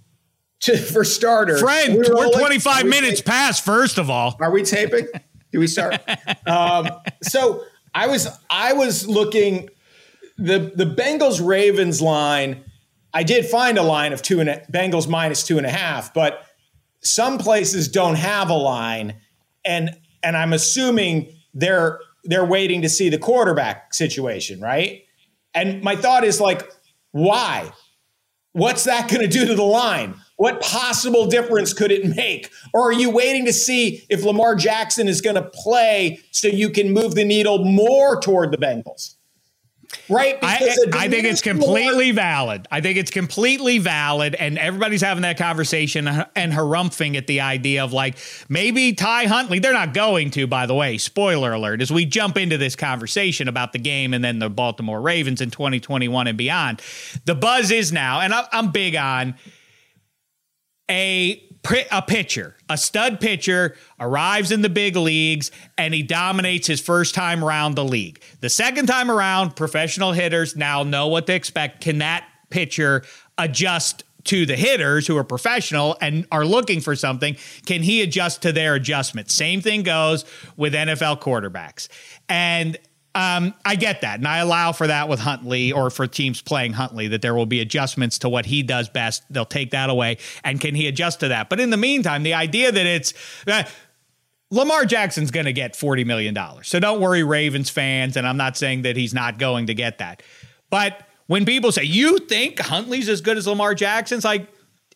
to, 0.62 0.78
for 0.78 1.04
starters, 1.04 1.60
friend, 1.60 1.96
we 1.96 2.08
we're, 2.08 2.32
25 2.32 2.86
minutes 2.86 3.22
past. 3.22 3.66
First 3.66 3.98
of 3.98 4.10
all, 4.10 4.38
are 4.40 4.52
we 4.52 4.64
taping? 4.64 5.08
Do 5.52 5.60
we 5.60 5.68
start? 5.68 6.00
um, 6.48 6.90
so 7.24 7.64
I 7.94 8.08
was 8.08 8.28
I 8.50 8.74
was 8.74 9.08
looking 9.08 9.70
the 10.38 10.72
the 10.76 10.86
Bengals 10.86 11.46
Ravens 11.46 12.02
line. 12.02 12.64
I 13.14 13.24
did 13.24 13.46
find 13.46 13.78
a 13.78 13.84
line 13.84 14.14
of 14.14 14.22
two 14.22 14.40
and 14.40 14.50
a, 14.50 14.62
Bengals 14.72 15.08
minus 15.08 15.44
two 15.44 15.58
and 15.58 15.66
a 15.66 15.70
half, 15.70 16.14
but 16.14 16.46
some 17.06 17.38
places 17.38 17.88
don't 17.88 18.16
have 18.16 18.50
a 18.50 18.56
line, 18.56 19.16
and 19.64 19.92
and 20.24 20.36
I'm 20.36 20.54
assuming 20.54 21.34
they're 21.54 22.00
they're 22.24 22.46
waiting 22.46 22.82
to 22.82 22.90
see 22.90 23.10
the 23.10 23.18
quarterback 23.18 23.94
situation, 23.94 24.60
right? 24.60 25.04
And 25.54 25.84
my 25.84 25.96
thought 25.96 26.24
is 26.24 26.42
like, 26.42 26.70
why? 27.12 27.72
What's 28.52 28.84
that 28.86 29.10
going 29.10 29.22
to 29.22 29.28
do 29.28 29.46
to 29.46 29.56
the 29.56 29.64
line? 29.64 30.16
What 30.38 30.62
possible 30.62 31.28
difference 31.28 31.72
could 31.72 31.92
it 31.92 32.16
make? 32.16 32.52
Or 32.74 32.90
are 32.90 32.94
you 32.94 33.10
waiting 33.10 33.46
to 33.46 33.54
see 33.54 34.04
if 34.10 34.24
Lamar 34.24 34.56
Jackson 34.56 35.08
is 35.08 35.22
going 35.22 35.36
to 35.36 35.44
play 35.44 36.20
so 36.32 36.50
you 36.50 36.70
can 36.70 36.92
move 36.92 37.16
the 37.16 37.24
needle 37.24 37.64
more 37.64 38.20
toward 38.20 38.52
the 38.52 38.58
Bengals? 38.58 39.16
Right? 40.10 40.38
I, 40.42 40.56
I, 40.94 41.10
think 41.10 41.26
it's 41.26 41.42
completely 41.42 42.12
valid. 42.12 42.68
I 42.72 42.82
think 42.82 42.98
it's 42.98 43.12
completely 43.12 43.80
valid, 43.80 44.36
and 44.36 44.58
everybody's 44.58 45.02
having 45.02 45.24
that 45.24 45.38
conversation 45.38 46.08
and 46.08 46.54
harumphing 46.54 47.16
at 47.16 47.28
the 47.28 47.42
idea 47.42 47.84
of 47.84 47.94
like 47.94 48.18
maybe 48.50 48.94
Ty 48.94 49.26
Huntley. 49.26 49.60
They're 49.60 49.74
not 49.74 49.94
going 49.94 50.32
to, 50.32 50.48
by 50.48 50.66
the 50.66 50.76
way. 50.76 50.98
Spoiler 50.98 51.54
alert: 51.54 51.82
as 51.82 51.92
we 51.92 52.06
jump 52.06 52.38
into 52.38 52.58
this 52.58 52.76
conversation 52.76 53.48
about 53.48 53.74
the 53.74 53.80
game 53.80 54.14
and 54.14 54.24
then 54.24 54.40
the 54.40 54.50
Baltimore 54.50 55.02
Ravens 55.02 55.42
in 55.42 55.52
2021 55.52 56.28
and 56.28 56.38
beyond, 56.38 56.82
the 57.26 57.36
buzz 57.36 57.72
is 57.72 57.92
now, 57.92 58.22
and 58.22 58.34
I'm 58.34 58.72
big 58.72 58.96
on 58.96 59.36
a 60.90 61.42
a 61.92 62.02
pitcher, 62.02 62.56
a 62.70 62.78
stud 62.78 63.20
pitcher, 63.20 63.76
arrives 64.00 64.52
in 64.52 64.62
the 64.62 64.70
big 64.70 64.96
leagues 64.96 65.52
and 65.78 65.94
he 65.94 66.04
dominates 66.04 66.68
his 66.68 66.82
first 66.82 67.16
time 67.16 67.44
around 67.44 67.76
the 67.76 67.84
league. 67.84 68.22
The 68.42 68.50
second 68.50 68.88
time 68.88 69.10
around, 69.10 69.56
professional 69.56 70.12
hitters 70.12 70.56
now 70.56 70.84
know 70.84 71.08
what 71.08 71.28
to 71.28 71.34
expect. 71.34 71.82
Can 71.82 72.00
that 72.00 72.28
pitcher 72.50 73.04
adjust 73.38 74.04
to 74.26 74.46
the 74.46 74.56
hitters 74.56 75.08
who 75.08 75.18
are 75.18 75.24
professional 75.24 75.98
and 76.02 76.26
are 76.32 76.46
looking 76.46 76.82
for 76.82 76.96
something? 76.96 77.38
Can 77.66 77.84
he 77.84 78.02
adjust 78.02 78.42
to 78.42 78.52
their 78.52 78.76
adjustment? 78.76 79.32
Same 79.32 79.62
thing 79.62 79.84
goes 79.84 80.26
with 80.58 80.74
NFL 80.74 81.22
quarterbacks. 81.22 81.88
And 82.28 82.78
um, 83.16 83.54
I 83.64 83.76
get 83.76 84.02
that, 84.02 84.20
and 84.20 84.28
I 84.28 84.40
allow 84.40 84.74
for 84.74 84.88
that 84.88 85.08
with 85.08 85.22
Huntley 85.22 85.72
or 85.72 85.90
for 85.90 86.06
teams 86.06 86.42
playing 86.42 86.74
Huntley 86.74 87.08
that 87.08 87.22
there 87.22 87.34
will 87.34 87.46
be 87.46 87.62
adjustments 87.62 88.20
to 88.20 88.30
what 88.30 88.46
he 88.46 88.62
does 88.62 88.90
best. 88.90 89.24
They'll 89.30 89.46
take 89.46 89.72
that 89.72 89.90
away, 89.90 90.18
and 90.44 90.60
can 90.60 90.76
he 90.76 90.88
adjust 90.88 91.22
to 91.22 91.30
that? 91.30 91.50
But 91.50 91.62
in 91.62 91.70
the 91.70 91.78
meantime, 91.78 92.24
the 92.24 92.34
idea 92.34 92.74
that 92.74 92.86
it's 92.86 93.14
uh, 93.48 93.64
Lamar 94.52 94.86
Jackson's 94.86 95.32
going 95.32 95.46
to 95.46 95.54
get 95.54 95.78
forty 95.78 96.04
million 96.04 96.34
dollars, 96.34 96.68
so 96.68 96.80
don't 96.80 97.00
worry, 97.00 97.24
Ravens 97.24 97.70
fans. 97.70 98.18
And 98.18 98.28
I'm 98.28 98.38
not 98.38 98.58
saying 98.58 98.82
that 98.82 98.98
he's 98.98 99.14
not 99.14 99.40
going 99.40 99.68
to 99.68 99.74
get 99.74 100.00
that, 100.00 100.22
but 100.70 101.08
when 101.28 101.46
people 101.46 101.72
say 101.72 101.84
you 101.84 102.20
think 102.20 102.60
Huntley's 102.60 103.08
as 103.08 103.22
good 103.22 103.38
as 103.38 103.48
Lamar 103.48 103.74
Jackson's, 103.76 104.26
like 104.26 104.48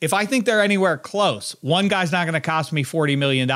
if 0.02 0.14
I 0.14 0.26
think 0.26 0.46
they're 0.46 0.62
anywhere 0.62 0.98
close, 0.98 1.56
one 1.62 1.90
guy's 1.90 2.12
not 2.12 2.24
going 2.26 2.34
to 2.34 2.42
cost 2.42 2.72
me 2.72 2.84
$40 2.84 3.18
million 3.18 3.50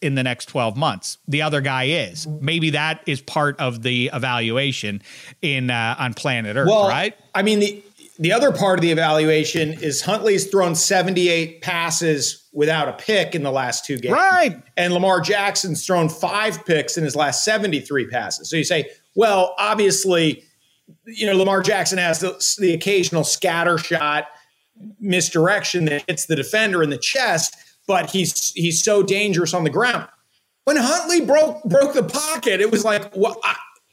in 0.00 0.14
the 0.14 0.22
next 0.22 0.46
12 0.46 0.76
months. 0.76 1.18
The 1.28 1.42
other 1.42 1.60
guy 1.60 1.84
is. 1.84 2.26
Maybe 2.26 2.70
that 2.70 3.02
is 3.06 3.20
part 3.20 3.58
of 3.60 3.82
the 3.82 4.10
evaluation 4.12 5.02
in 5.42 5.70
uh, 5.70 5.96
on 5.98 6.14
planet 6.14 6.56
Earth, 6.56 6.68
well, 6.68 6.88
right? 6.88 7.16
I 7.34 7.42
mean, 7.42 7.60
the, 7.60 7.84
the 8.18 8.32
other 8.32 8.50
part 8.50 8.78
of 8.78 8.82
the 8.82 8.92
evaluation 8.92 9.72
is 9.74 10.00
Huntley's 10.00 10.46
thrown 10.46 10.74
78 10.74 11.60
passes 11.60 12.44
without 12.52 12.88
a 12.88 12.92
pick 12.92 13.34
in 13.34 13.42
the 13.42 13.52
last 13.52 13.84
two 13.84 13.98
games. 13.98 14.14
Right. 14.14 14.62
And 14.76 14.94
Lamar 14.94 15.20
Jackson's 15.20 15.84
thrown 15.84 16.08
five 16.08 16.64
picks 16.64 16.96
in 16.96 17.04
his 17.04 17.14
last 17.14 17.44
73 17.44 18.06
passes. 18.06 18.48
So 18.48 18.56
you 18.56 18.64
say, 18.64 18.88
well, 19.16 19.54
obviously, 19.58 20.44
you 21.04 21.26
know, 21.26 21.36
Lamar 21.36 21.60
Jackson 21.60 21.98
has 21.98 22.20
the, 22.20 22.56
the 22.58 22.72
occasional 22.72 23.24
scatter 23.24 23.76
shot 23.76 24.28
misdirection 25.00 25.84
that 25.86 26.04
hits 26.08 26.26
the 26.26 26.36
defender 26.36 26.82
in 26.82 26.90
the 26.90 26.98
chest, 26.98 27.56
but 27.86 28.10
he's 28.10 28.52
he's 28.52 28.82
so 28.82 29.02
dangerous 29.02 29.54
on 29.54 29.64
the 29.64 29.70
ground. 29.70 30.08
When 30.64 30.76
Huntley 30.76 31.20
broke 31.20 31.62
broke 31.64 31.94
the 31.94 32.02
pocket, 32.02 32.60
it 32.60 32.70
was 32.70 32.84
like 32.84 33.12
what 33.14 33.38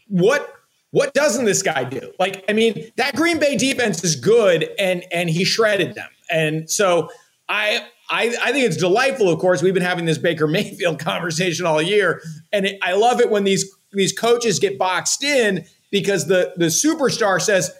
what 0.07 0.55
what 0.91 1.13
doesn't 1.13 1.45
this 1.45 1.63
guy 1.63 1.85
do? 1.85 2.11
Like, 2.19 2.43
I 2.49 2.53
mean, 2.53 2.91
that 2.97 3.15
Green 3.15 3.39
Bay 3.39 3.55
defense 3.55 4.03
is 4.03 4.15
good, 4.15 4.69
and 4.77 5.03
and 5.11 5.29
he 5.29 5.45
shredded 5.45 5.95
them. 5.95 6.09
And 6.29 6.69
so 6.69 7.09
I 7.49 7.85
I, 8.09 8.35
I 8.41 8.51
think 8.51 8.65
it's 8.65 8.77
delightful. 8.77 9.29
Of 9.29 9.39
course, 9.39 9.61
we've 9.61 9.73
been 9.73 9.83
having 9.83 10.05
this 10.05 10.17
Baker 10.17 10.47
Mayfield 10.47 10.99
conversation 10.99 11.65
all 11.65 11.81
year, 11.81 12.21
and 12.51 12.65
it, 12.65 12.77
I 12.81 12.93
love 12.93 13.21
it 13.21 13.29
when 13.29 13.45
these 13.45 13.73
these 13.93 14.13
coaches 14.13 14.59
get 14.59 14.77
boxed 14.77 15.23
in 15.23 15.65
because 15.91 16.27
the 16.27 16.53
the 16.57 16.65
superstar 16.65 17.41
says, 17.41 17.71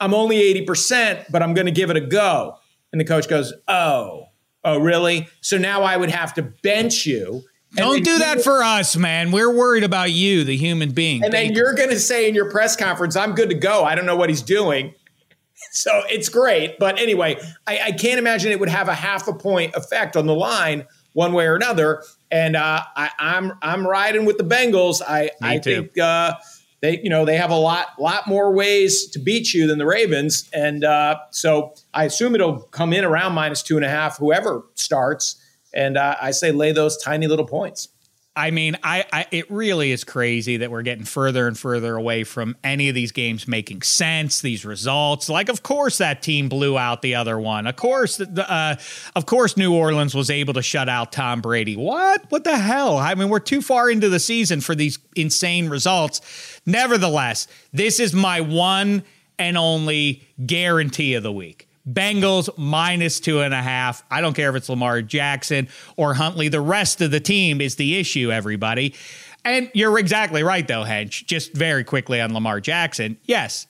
I'm 0.00 0.14
only 0.14 0.36
80%, 0.64 1.26
but 1.30 1.42
I'm 1.42 1.54
going 1.54 1.66
to 1.66 1.72
give 1.72 1.90
it 1.90 1.96
a 1.96 2.00
go. 2.00 2.56
And 2.92 3.00
the 3.00 3.04
coach 3.04 3.28
goes, 3.28 3.52
Oh, 3.66 4.26
oh, 4.64 4.78
really? 4.78 5.28
So 5.40 5.58
now 5.58 5.82
I 5.82 5.96
would 5.96 6.10
have 6.10 6.34
to 6.34 6.42
bench 6.42 7.06
you. 7.06 7.42
Don't 7.74 8.02
do 8.02 8.18
that 8.18 8.42
for 8.42 8.62
us, 8.62 8.96
man. 8.96 9.30
We're 9.30 9.54
worried 9.54 9.84
about 9.84 10.10
you, 10.10 10.42
the 10.42 10.56
human 10.56 10.92
being. 10.92 11.22
And 11.22 11.32
then 11.32 11.52
you're 11.52 11.74
going 11.74 11.90
to 11.90 12.00
say 12.00 12.26
in 12.28 12.34
your 12.34 12.50
press 12.50 12.76
conference, 12.76 13.14
I'm 13.14 13.34
good 13.34 13.50
to 13.50 13.54
go. 13.54 13.84
I 13.84 13.94
don't 13.94 14.06
know 14.06 14.16
what 14.16 14.30
he's 14.30 14.42
doing. 14.42 14.94
So 15.72 16.02
it's 16.08 16.28
great. 16.28 16.78
But 16.78 17.00
anyway, 17.00 17.36
I, 17.66 17.80
I 17.86 17.92
can't 17.92 18.20
imagine 18.20 18.52
it 18.52 18.60
would 18.60 18.68
have 18.68 18.86
a 18.86 18.94
half 18.94 19.26
a 19.26 19.34
point 19.34 19.74
effect 19.74 20.16
on 20.16 20.26
the 20.26 20.34
line 20.34 20.86
one 21.14 21.32
way 21.32 21.46
or 21.46 21.56
another. 21.56 22.04
And 22.30 22.54
uh, 22.54 22.82
I, 22.94 23.10
am 23.18 23.50
I'm, 23.50 23.58
I'm 23.60 23.86
riding 23.86 24.24
with 24.24 24.38
the 24.38 24.44
Bengals. 24.44 25.02
I, 25.06 25.22
Me 25.22 25.30
I 25.42 25.58
too. 25.58 25.82
think 25.82 25.98
uh, 25.98 26.34
they 26.80 27.00
you 27.02 27.10
know 27.10 27.24
they 27.24 27.36
have 27.36 27.50
a 27.50 27.56
lot 27.56 27.88
lot 27.98 28.26
more 28.26 28.52
ways 28.52 29.06
to 29.08 29.18
beat 29.18 29.52
you 29.52 29.66
than 29.66 29.78
the 29.78 29.86
Ravens, 29.86 30.48
and 30.52 30.84
uh, 30.84 31.18
so 31.30 31.74
I 31.92 32.04
assume 32.04 32.34
it'll 32.34 32.60
come 32.60 32.92
in 32.92 33.04
around 33.04 33.32
minus 33.32 33.62
two 33.62 33.76
and 33.76 33.84
a 33.84 33.88
half, 33.88 34.18
whoever 34.18 34.64
starts, 34.74 35.36
and 35.74 35.96
uh, 35.96 36.16
I 36.20 36.30
say 36.30 36.52
lay 36.52 36.72
those 36.72 36.96
tiny 36.98 37.26
little 37.26 37.46
points. 37.46 37.88
I 38.38 38.52
mean, 38.52 38.78
I, 38.84 39.04
I, 39.12 39.26
it 39.32 39.50
really 39.50 39.90
is 39.90 40.04
crazy 40.04 40.58
that 40.58 40.70
we're 40.70 40.82
getting 40.82 41.04
further 41.04 41.48
and 41.48 41.58
further 41.58 41.96
away 41.96 42.22
from 42.22 42.56
any 42.62 42.88
of 42.88 42.94
these 42.94 43.10
games 43.10 43.48
making 43.48 43.82
sense. 43.82 44.40
These 44.40 44.64
results, 44.64 45.28
like, 45.28 45.48
of 45.48 45.64
course, 45.64 45.98
that 45.98 46.22
team 46.22 46.48
blew 46.48 46.78
out 46.78 47.02
the 47.02 47.16
other 47.16 47.36
one. 47.40 47.66
Of 47.66 47.74
course, 47.74 48.18
the, 48.18 48.46
uh, 48.48 48.76
of 49.16 49.26
course, 49.26 49.56
New 49.56 49.74
Orleans 49.74 50.14
was 50.14 50.30
able 50.30 50.54
to 50.54 50.62
shut 50.62 50.88
out 50.88 51.10
Tom 51.10 51.40
Brady. 51.40 51.74
What? 51.74 52.30
What 52.30 52.44
the 52.44 52.56
hell? 52.56 52.96
I 52.96 53.16
mean, 53.16 53.28
we're 53.28 53.40
too 53.40 53.60
far 53.60 53.90
into 53.90 54.08
the 54.08 54.20
season 54.20 54.60
for 54.60 54.76
these 54.76 55.00
insane 55.16 55.68
results. 55.68 56.20
Nevertheless, 56.64 57.48
this 57.72 57.98
is 57.98 58.14
my 58.14 58.40
one 58.40 59.02
and 59.36 59.58
only 59.58 60.22
guarantee 60.46 61.14
of 61.14 61.24
the 61.24 61.32
week. 61.32 61.67
Bengals 61.90 62.48
minus 62.58 63.20
two 63.20 63.40
and 63.40 63.54
a 63.54 63.62
half. 63.62 64.04
I 64.10 64.20
don't 64.20 64.34
care 64.34 64.50
if 64.50 64.56
it's 64.56 64.68
Lamar 64.68 65.02
Jackson 65.02 65.68
or 65.96 66.14
Huntley. 66.14 66.48
The 66.48 66.60
rest 66.60 67.00
of 67.00 67.10
the 67.10 67.20
team 67.20 67.60
is 67.60 67.76
the 67.76 67.98
issue, 67.98 68.30
everybody. 68.30 68.94
And 69.44 69.70
you're 69.72 69.98
exactly 69.98 70.42
right, 70.42 70.66
though, 70.66 70.84
Hench. 70.84 71.24
Just 71.26 71.54
very 71.54 71.84
quickly 71.84 72.20
on 72.20 72.34
Lamar 72.34 72.60
Jackson. 72.60 73.16
Yes, 73.24 73.66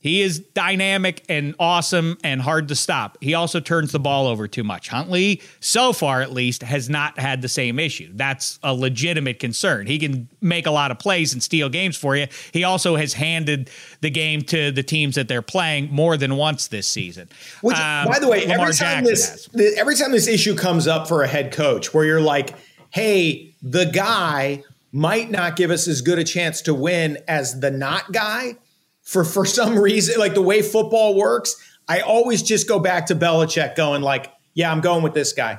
he 0.00 0.22
is 0.22 0.38
dynamic 0.38 1.22
and 1.28 1.54
awesome 1.58 2.16
and 2.24 2.40
hard 2.40 2.68
to 2.68 2.74
stop. 2.74 3.18
He 3.20 3.34
also 3.34 3.60
turns 3.60 3.92
the 3.92 4.00
ball 4.00 4.26
over 4.26 4.48
too 4.48 4.64
much. 4.64 4.88
Huntley, 4.88 5.42
so 5.60 5.92
far 5.92 6.22
at 6.22 6.32
least, 6.32 6.62
has 6.62 6.88
not 6.88 7.18
had 7.18 7.42
the 7.42 7.48
same 7.48 7.78
issue. 7.78 8.10
That's 8.14 8.58
a 8.62 8.72
legitimate 8.72 9.38
concern. 9.38 9.86
He 9.86 9.98
can 9.98 10.26
make 10.40 10.66
a 10.66 10.70
lot 10.70 10.90
of 10.90 10.98
plays 10.98 11.34
and 11.34 11.42
steal 11.42 11.68
games 11.68 11.98
for 11.98 12.16
you. 12.16 12.28
He 12.52 12.64
also 12.64 12.96
has 12.96 13.12
handed 13.12 13.68
the 14.00 14.08
game 14.08 14.40
to 14.44 14.72
the 14.72 14.82
teams 14.82 15.16
that 15.16 15.28
they're 15.28 15.42
playing 15.42 15.92
more 15.92 16.16
than 16.16 16.36
once 16.36 16.68
this 16.68 16.86
season. 16.86 17.28
Which, 17.60 17.76
um, 17.76 18.08
by 18.08 18.18
the 18.18 18.28
way, 18.28 18.46
every 18.46 18.72
time, 18.72 19.04
this, 19.04 19.50
every 19.76 19.96
time 19.96 20.12
this 20.12 20.28
issue 20.28 20.54
comes 20.54 20.88
up 20.88 21.08
for 21.08 21.22
a 21.22 21.28
head 21.28 21.52
coach, 21.52 21.92
where 21.92 22.06
you're 22.06 22.22
like, 22.22 22.54
hey, 22.88 23.54
the 23.62 23.84
guy 23.84 24.64
might 24.92 25.30
not 25.30 25.56
give 25.56 25.70
us 25.70 25.86
as 25.86 26.00
good 26.00 26.18
a 26.18 26.24
chance 26.24 26.62
to 26.62 26.72
win 26.72 27.18
as 27.28 27.60
the 27.60 27.70
not 27.70 28.12
guy 28.12 28.56
for 29.10 29.24
for 29.24 29.44
some 29.44 29.76
reason, 29.76 30.20
like 30.20 30.34
the 30.34 30.42
way 30.42 30.62
football 30.62 31.16
works, 31.16 31.56
I 31.88 32.00
always 32.00 32.44
just 32.44 32.68
go 32.68 32.78
back 32.78 33.06
to 33.06 33.16
Belichick 33.16 33.74
going 33.74 34.02
like, 34.02 34.32
yeah, 34.54 34.70
I'm 34.70 34.80
going 34.80 35.02
with 35.02 35.14
this 35.14 35.32
guy. 35.32 35.58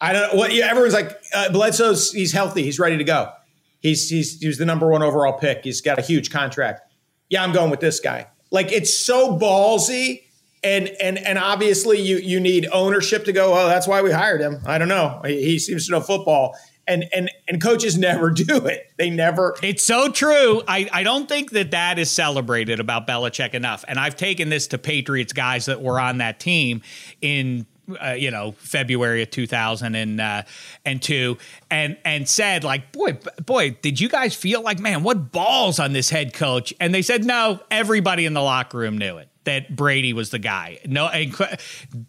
I 0.00 0.14
don't 0.14 0.32
know 0.32 0.38
what 0.38 0.54
yeah, 0.54 0.70
everyone's 0.70 0.94
like, 0.94 1.14
uh, 1.34 1.52
Bledsoe's 1.52 2.10
he's 2.10 2.32
healthy, 2.32 2.62
he's 2.62 2.78
ready 2.78 2.96
to 2.96 3.04
go. 3.04 3.32
He's 3.80 4.08
he's 4.08 4.40
he's 4.40 4.56
the 4.56 4.64
number 4.64 4.88
one 4.88 5.02
overall 5.02 5.34
pick. 5.34 5.62
He's 5.62 5.82
got 5.82 5.98
a 5.98 6.02
huge 6.02 6.30
contract. 6.30 6.80
Yeah, 7.28 7.44
I'm 7.44 7.52
going 7.52 7.70
with 7.70 7.80
this 7.80 8.00
guy. 8.00 8.28
Like 8.50 8.72
it's 8.72 8.96
so 8.96 9.36
ballsy. 9.38 10.22
And 10.62 10.88
and 11.00 11.18
and 11.18 11.38
obviously 11.38 12.00
you 12.00 12.16
you 12.16 12.40
need 12.40 12.66
ownership 12.72 13.24
to 13.26 13.32
go. 13.32 13.54
Oh, 13.54 13.66
that's 13.66 13.86
why 13.86 14.02
we 14.02 14.10
hired 14.10 14.40
him. 14.42 14.60
I 14.66 14.76
don't 14.76 14.88
know. 14.88 15.20
He, 15.24 15.42
he 15.42 15.58
seems 15.58 15.86
to 15.86 15.92
know 15.92 16.00
football 16.00 16.54
and 16.90 17.04
and 17.14 17.30
and 17.48 17.62
coaches 17.62 17.96
never 18.10 18.30
do 18.30 18.66
it. 18.66 18.92
They 18.98 19.08
never. 19.08 19.56
It's 19.62 19.82
so 19.82 20.10
true. 20.10 20.62
I 20.68 20.88
I 20.92 21.02
don't 21.02 21.28
think 21.28 21.52
that 21.52 21.70
that 21.70 21.98
is 21.98 22.10
celebrated 22.10 22.80
about 22.80 23.06
Belichick 23.06 23.54
enough. 23.54 23.84
And 23.88 23.98
I've 23.98 24.16
taken 24.16 24.50
this 24.50 24.66
to 24.68 24.78
Patriots 24.78 25.32
guys 25.32 25.66
that 25.66 25.80
were 25.80 25.98
on 25.98 26.18
that 26.18 26.40
team 26.40 26.82
in 27.22 27.66
uh, 28.00 28.12
you 28.12 28.30
know 28.30 28.52
February 28.58 29.22
of 29.22 29.30
2000 29.30 29.94
and 29.94 30.20
uh, 30.20 30.42
and 30.84 31.00
two 31.00 31.38
and 31.70 31.96
and 32.04 32.28
said 32.28 32.64
like 32.64 32.92
boy 32.92 33.18
boy 33.44 33.70
did 33.82 34.00
you 34.00 34.08
guys 34.08 34.34
feel 34.34 34.62
like 34.62 34.78
man 34.78 35.02
what 35.02 35.32
balls 35.32 35.78
on 35.78 35.92
this 35.92 36.10
head 36.10 36.32
coach 36.34 36.72
and 36.78 36.94
they 36.94 37.02
said 37.02 37.24
no 37.24 37.60
everybody 37.70 38.26
in 38.26 38.34
the 38.34 38.42
locker 38.42 38.78
room 38.78 38.98
knew 38.98 39.16
it 39.16 39.29
that 39.44 39.74
Brady 39.74 40.12
was 40.12 40.30
the 40.30 40.38
guy. 40.38 40.78
No, 40.86 41.10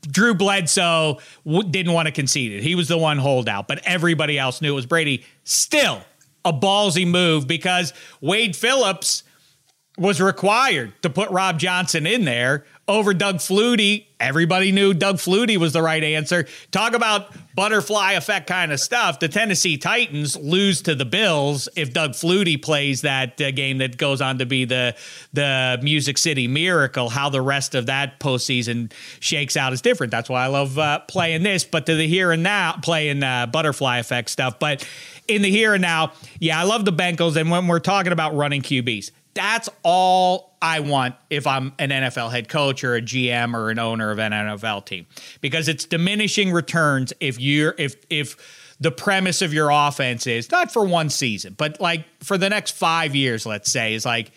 Drew 0.02 0.34
Bledsoe 0.34 1.20
w- 1.46 1.70
didn't 1.70 1.94
want 1.94 2.08
to 2.08 2.12
concede 2.12 2.52
it. 2.52 2.64
He 2.64 2.76
was 2.76 2.88
the 2.88 2.98
one 2.98 3.18
holdout, 3.18 3.68
but 3.68 3.82
everybody 3.86 4.38
else 4.38 4.62
knew 4.62 4.72
it 4.72 4.76
was 4.76 4.86
Brady. 4.86 5.26
Still 5.44 6.02
a 6.44 6.52
ballsy 6.52 7.08
move 7.08 7.48
because 7.48 7.94
Wade 8.20 8.56
Phillips 8.56 9.24
was 9.98 10.20
required 10.22 10.94
to 11.04 11.10
put 11.10 11.30
Rob 11.32 11.60
Johnson 11.60 12.08
in 12.08 12.26
there 12.26 12.66
over 12.92 13.14
Doug 13.14 13.38
Flutie. 13.38 14.08
Everybody 14.20 14.72
knew 14.72 14.94
Doug 14.94 15.16
Flutie 15.16 15.58
was 15.58 15.72
the 15.72 15.82
right 15.82 16.04
answer. 16.04 16.46
Talk 16.72 16.94
about 16.94 17.34
butterfly 17.56 18.12
effect 18.12 18.48
kind 18.48 18.72
of 18.72 18.80
stuff. 18.80 19.20
The 19.20 19.30
Tennessee 19.30 19.78
Titans 19.78 20.36
lose 20.36 20.82
to 20.84 20.94
the 20.94 21.06
Bills 21.06 21.70
if 21.78 21.94
Doug 21.94 22.12
Flutie 22.12 22.62
plays 22.62 23.02
that 23.02 23.40
uh, 23.40 23.52
game 23.52 23.78
that 23.78 23.98
goes 23.98 24.22
on 24.22 24.40
to 24.40 24.46
be 24.46 24.66
the 24.66 24.96
the 25.32 25.80
Music 25.82 26.18
City 26.18 26.48
Miracle. 26.48 27.10
How 27.10 27.30
the 27.30 27.42
rest 27.42 27.76
of 27.76 27.86
that 27.86 28.20
postseason 28.20 28.92
shakes 29.22 29.56
out 29.56 29.72
is 29.72 29.82
different. 29.82 30.12
That's 30.12 30.30
why 30.30 30.44
I 30.44 30.48
love 30.48 30.78
uh, 30.78 31.00
playing 31.08 31.44
this. 31.44 31.64
But 31.64 31.86
to 31.86 31.96
the 31.96 32.08
here 32.08 32.32
and 32.32 32.44
now, 32.44 32.74
playing 32.84 33.24
uh, 33.24 33.48
butterfly 33.48 34.00
effect 34.00 34.30
stuff. 34.30 34.60
But 34.60 34.88
in 35.30 35.42
the 35.42 35.50
here 35.50 35.74
and 35.74 35.82
now, 35.82 36.12
yeah, 36.40 36.60
I 36.60 36.64
love 36.64 36.84
the 36.84 36.94
Bengals. 36.94 37.38
And 37.38 37.50
when 37.50 37.68
we're 37.68 37.80
talking 37.80 38.12
about 38.12 38.36
running 38.36 38.62
QBs, 38.62 39.12
that's 39.34 39.70
all 39.84 40.56
I 40.62 40.82
want 40.82 41.16
if 41.30 41.48
I'm 41.48 41.74
an 41.80 41.90
NFL 41.90 42.32
head 42.32 42.50
coach 42.50 42.84
or 42.84 42.96
a 42.96 43.02
GM 43.02 43.56
or 43.56 43.70
an 43.70 43.80
owner 43.80 44.12
of 44.12 44.20
an 44.20 44.32
NFL 44.32 44.86
team. 44.86 45.08
Because 45.40 45.68
it's 45.68 45.86
diminishing 45.86 46.52
returns 46.52 47.14
if 47.20 47.40
you're 47.40 47.76
if 47.78 47.96
if 48.10 48.76
the 48.80 48.92
premise 48.92 49.42
of 49.42 49.54
your 49.54 49.70
offense 49.70 50.26
is 50.26 50.50
not 50.50 50.72
for 50.72 50.84
one 50.84 51.08
season 51.08 51.54
but 51.56 51.80
like 51.80 52.04
for 52.20 52.36
the 52.36 52.50
next 52.50 52.72
5 52.72 53.16
years 53.16 53.46
let's 53.46 53.72
say 53.72 53.94
is 53.94 54.08
like 54.08 54.32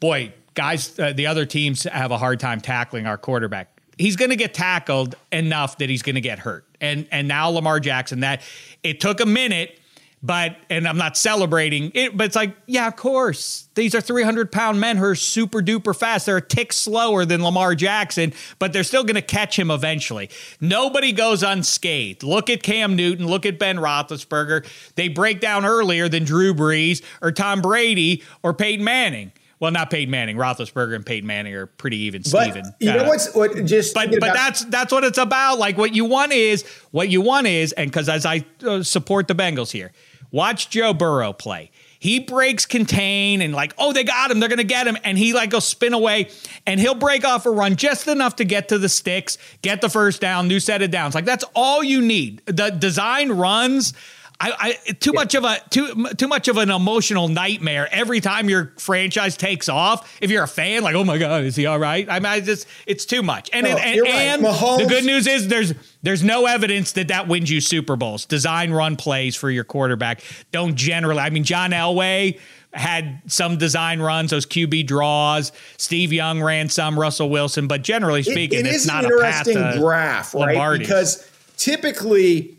boy 0.00 0.34
guys 0.54 0.98
uh, 0.98 1.12
the 1.14 1.26
other 1.26 1.46
teams 1.46 1.84
have 1.84 2.10
a 2.10 2.18
hard 2.18 2.40
time 2.40 2.60
tackling 2.60 3.06
our 3.06 3.18
quarterback. 3.18 3.80
He's 3.96 4.16
going 4.16 4.30
to 4.30 4.36
get 4.36 4.54
tackled 4.54 5.14
enough 5.32 5.78
that 5.78 5.90
he's 5.90 6.02
going 6.02 6.14
to 6.14 6.20
get 6.20 6.38
hurt. 6.38 6.66
And 6.80 7.06
and 7.10 7.28
now 7.28 7.48
Lamar 7.48 7.80
Jackson 7.80 8.20
that 8.20 8.42
it 8.82 9.00
took 9.00 9.20
a 9.20 9.26
minute 9.26 9.79
but, 10.22 10.56
and 10.68 10.86
I'm 10.86 10.98
not 10.98 11.16
celebrating 11.16 11.92
it, 11.94 12.16
but 12.16 12.26
it's 12.26 12.36
like, 12.36 12.54
yeah, 12.66 12.86
of 12.86 12.96
course. 12.96 13.68
These 13.74 13.94
are 13.94 14.02
300 14.02 14.52
pound 14.52 14.78
men 14.78 14.98
who 14.98 15.04
are 15.04 15.14
super 15.14 15.60
duper 15.60 15.96
fast. 15.96 16.26
They're 16.26 16.36
a 16.36 16.42
tick 16.42 16.72
slower 16.72 17.24
than 17.24 17.42
Lamar 17.42 17.74
Jackson, 17.74 18.34
but 18.58 18.72
they're 18.72 18.84
still 18.84 19.02
going 19.04 19.14
to 19.14 19.22
catch 19.22 19.58
him 19.58 19.70
eventually. 19.70 20.28
Nobody 20.60 21.12
goes 21.12 21.42
unscathed. 21.42 22.22
Look 22.22 22.50
at 22.50 22.62
Cam 22.62 22.96
Newton. 22.96 23.26
Look 23.26 23.46
at 23.46 23.58
Ben 23.58 23.78
Roethlisberger. 23.78 24.66
They 24.94 25.08
break 25.08 25.40
down 25.40 25.64
earlier 25.64 26.08
than 26.08 26.24
Drew 26.24 26.52
Brees 26.52 27.02
or 27.22 27.32
Tom 27.32 27.62
Brady 27.62 28.22
or 28.42 28.52
Peyton 28.52 28.84
Manning. 28.84 29.32
Well, 29.60 29.70
not 29.70 29.90
Peyton 29.90 30.10
Manning. 30.10 30.36
Roethlisberger 30.36 30.96
and 30.96 31.04
Peyton 31.04 31.26
Manning 31.26 31.54
are 31.54 31.66
pretty 31.66 31.98
even. 31.98 32.24
Steven. 32.24 32.62
But 32.62 32.74
you 32.80 32.92
know 32.92 33.04
uh, 33.04 33.08
what's 33.08 33.34
what 33.34 33.64
just. 33.66 33.94
But 33.94 34.08
but 34.08 34.18
about- 34.18 34.34
that's 34.34 34.64
that's 34.64 34.90
what 34.90 35.04
it's 35.04 35.18
about. 35.18 35.58
Like 35.58 35.76
what 35.76 35.94
you 35.94 36.06
want 36.06 36.32
is 36.32 36.66
what 36.92 37.10
you 37.10 37.20
want 37.20 37.46
is, 37.46 37.72
and 37.72 37.90
because 37.90 38.08
as 38.08 38.24
I 38.24 38.44
uh, 38.66 38.82
support 38.82 39.28
the 39.28 39.34
Bengals 39.34 39.70
here, 39.70 39.92
Watch 40.30 40.70
Joe 40.70 40.92
Burrow 40.92 41.32
play. 41.32 41.70
He 41.98 42.18
breaks 42.18 42.64
contain 42.64 43.42
and 43.42 43.52
like, 43.52 43.74
oh, 43.76 43.92
they 43.92 44.04
got 44.04 44.30
him. 44.30 44.40
They're 44.40 44.48
going 44.48 44.58
to 44.58 44.64
get 44.64 44.86
him. 44.86 44.96
And 45.04 45.18
he 45.18 45.34
like 45.34 45.50
goes 45.50 45.66
spin 45.66 45.92
away 45.92 46.30
and 46.66 46.80
he'll 46.80 46.94
break 46.94 47.26
off 47.26 47.44
a 47.44 47.50
run 47.50 47.76
just 47.76 48.08
enough 48.08 48.36
to 48.36 48.44
get 48.44 48.68
to 48.70 48.78
the 48.78 48.88
sticks, 48.88 49.36
get 49.60 49.82
the 49.82 49.90
first 49.90 50.20
down, 50.20 50.48
new 50.48 50.60
set 50.60 50.80
of 50.80 50.90
downs. 50.90 51.14
Like 51.14 51.26
that's 51.26 51.44
all 51.54 51.84
you 51.84 52.00
need. 52.00 52.40
The 52.46 52.70
design 52.70 53.32
runs 53.32 53.92
I, 54.40 54.52
I 54.88 54.92
too 54.92 55.10
yeah. 55.12 55.20
much 55.20 55.34
of 55.34 55.44
a 55.44 55.58
too 55.68 56.06
too 56.16 56.26
much 56.26 56.48
of 56.48 56.56
an 56.56 56.70
emotional 56.70 57.28
nightmare 57.28 57.86
every 57.92 58.20
time 58.20 58.48
your 58.48 58.72
franchise 58.78 59.36
takes 59.36 59.68
off. 59.68 60.16
If 60.22 60.30
you're 60.30 60.42
a 60.42 60.48
fan, 60.48 60.82
like, 60.82 60.94
oh 60.94 61.04
my 61.04 61.18
god, 61.18 61.44
is 61.44 61.56
he 61.56 61.66
all 61.66 61.78
right? 61.78 62.08
I 62.08 62.20
mean, 62.20 62.26
I 62.26 62.40
just 62.40 62.66
it's 62.86 63.04
too 63.04 63.22
much. 63.22 63.50
And 63.52 63.66
and, 63.66 63.78
and 63.78 64.42
right. 64.42 64.78
the 64.78 64.86
good 64.88 65.04
news 65.04 65.26
is 65.26 65.48
there's 65.48 65.74
there's 66.02 66.22
no 66.22 66.46
evidence 66.46 66.92
that 66.92 67.08
that 67.08 67.28
wins 67.28 67.50
you 67.50 67.60
Super 67.60 67.96
Bowls. 67.96 68.24
Design 68.24 68.72
run 68.72 68.96
plays 68.96 69.36
for 69.36 69.50
your 69.50 69.64
quarterback 69.64 70.22
don't 70.50 70.74
generally. 70.74 71.20
I 71.20 71.30
mean, 71.30 71.44
John 71.44 71.70
Elway 71.70 72.38
had 72.72 73.20
some 73.26 73.58
design 73.58 74.00
runs, 74.00 74.30
those 74.30 74.46
QB 74.46 74.86
draws. 74.86 75.52
Steve 75.76 76.12
Young 76.12 76.42
ran 76.42 76.68
some, 76.68 76.98
Russell 76.98 77.28
Wilson, 77.28 77.66
but 77.66 77.82
generally 77.82 78.22
speaking, 78.22 78.60
it, 78.60 78.66
it 78.66 78.74
it's 78.74 78.86
not 78.86 79.04
an 79.04 79.10
interesting 79.10 79.56
a 79.56 79.78
graph, 79.78 80.34
right? 80.34 80.78
Because 80.78 81.28
typically 81.56 82.56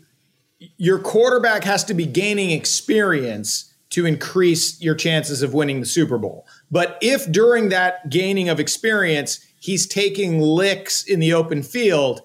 your 0.76 0.98
quarterback 0.98 1.64
has 1.64 1.84
to 1.84 1.94
be 1.94 2.06
gaining 2.06 2.50
experience 2.50 3.72
to 3.90 4.06
increase 4.06 4.80
your 4.80 4.94
chances 4.94 5.42
of 5.42 5.52
winning 5.52 5.80
the 5.80 5.86
Super 5.86 6.18
Bowl. 6.18 6.46
But 6.70 6.98
if 7.02 7.30
during 7.30 7.68
that 7.70 8.08
gaining 8.08 8.48
of 8.48 8.58
experience, 8.58 9.44
he's 9.60 9.86
taking 9.86 10.40
licks 10.40 11.04
in 11.04 11.20
the 11.20 11.34
open 11.34 11.62
field, 11.62 12.22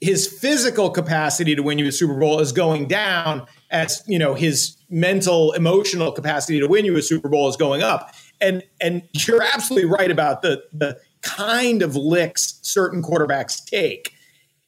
his 0.00 0.26
physical 0.26 0.90
capacity 0.90 1.54
to 1.54 1.62
win 1.62 1.78
you 1.78 1.86
a 1.86 1.92
Super 1.92 2.14
Bowl 2.14 2.40
is 2.40 2.52
going 2.52 2.86
down 2.86 3.46
as, 3.70 4.02
you 4.06 4.18
know, 4.18 4.34
his 4.34 4.76
mental, 4.88 5.52
emotional 5.52 6.12
capacity 6.12 6.60
to 6.60 6.66
win 6.68 6.84
you 6.84 6.96
a 6.96 7.02
Super 7.02 7.28
Bowl 7.28 7.48
is 7.48 7.56
going 7.56 7.82
up. 7.82 8.14
And 8.40 8.62
and 8.80 9.02
you're 9.14 9.42
absolutely 9.42 9.90
right 9.90 10.10
about 10.10 10.42
the 10.42 10.62
the 10.72 10.98
kind 11.22 11.82
of 11.82 11.96
licks 11.96 12.60
certain 12.62 13.02
quarterbacks 13.02 13.64
take. 13.64 14.14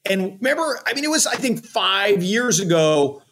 And 0.04 0.38
remember, 0.40 0.80
I 0.86 0.94
mean, 0.94 1.04
it 1.04 1.10
was, 1.10 1.26
I 1.26 1.34
think, 1.34 1.64
five 1.64 2.22
years 2.22 2.58
ago 2.58 3.22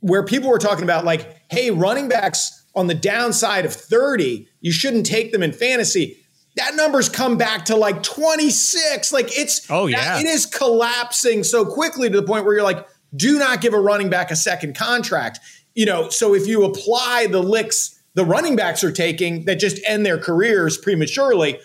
where 0.00 0.24
people 0.24 0.50
were 0.50 0.58
talking 0.58 0.84
about, 0.84 1.04
like, 1.04 1.40
hey, 1.50 1.70
running 1.70 2.08
backs 2.08 2.64
on 2.74 2.88
the 2.88 2.94
downside 2.94 3.64
of 3.64 3.72
30, 3.72 4.48
you 4.60 4.72
shouldn't 4.72 5.06
take 5.06 5.32
them 5.32 5.42
in 5.42 5.52
fantasy. 5.52 6.18
That 6.56 6.74
number's 6.74 7.08
come 7.08 7.36
back 7.36 7.64
to 7.66 7.76
like 7.76 8.02
26. 8.02 9.12
Like 9.12 9.38
it's 9.38 9.70
oh 9.70 9.86
yeah, 9.86 10.20
it 10.20 10.26
is 10.26 10.46
collapsing 10.46 11.44
so 11.44 11.64
quickly 11.64 12.10
to 12.10 12.20
the 12.20 12.26
point 12.26 12.44
where 12.44 12.54
you're 12.54 12.62
like, 12.62 12.86
do 13.16 13.38
not 13.38 13.60
give 13.60 13.74
a 13.74 13.80
running 13.80 14.10
back 14.10 14.30
a 14.30 14.36
second 14.36 14.76
contract. 14.76 15.40
You 15.74 15.86
know, 15.86 16.10
so 16.10 16.34
if 16.34 16.46
you 16.46 16.64
apply 16.64 17.28
the 17.30 17.42
licks 17.42 17.98
the 18.14 18.24
running 18.24 18.56
backs 18.56 18.84
are 18.84 18.92
taking 18.92 19.46
that 19.46 19.56
just 19.56 19.80
end 19.86 20.04
their 20.04 20.18
careers 20.18 20.76
prematurely, 20.76 21.58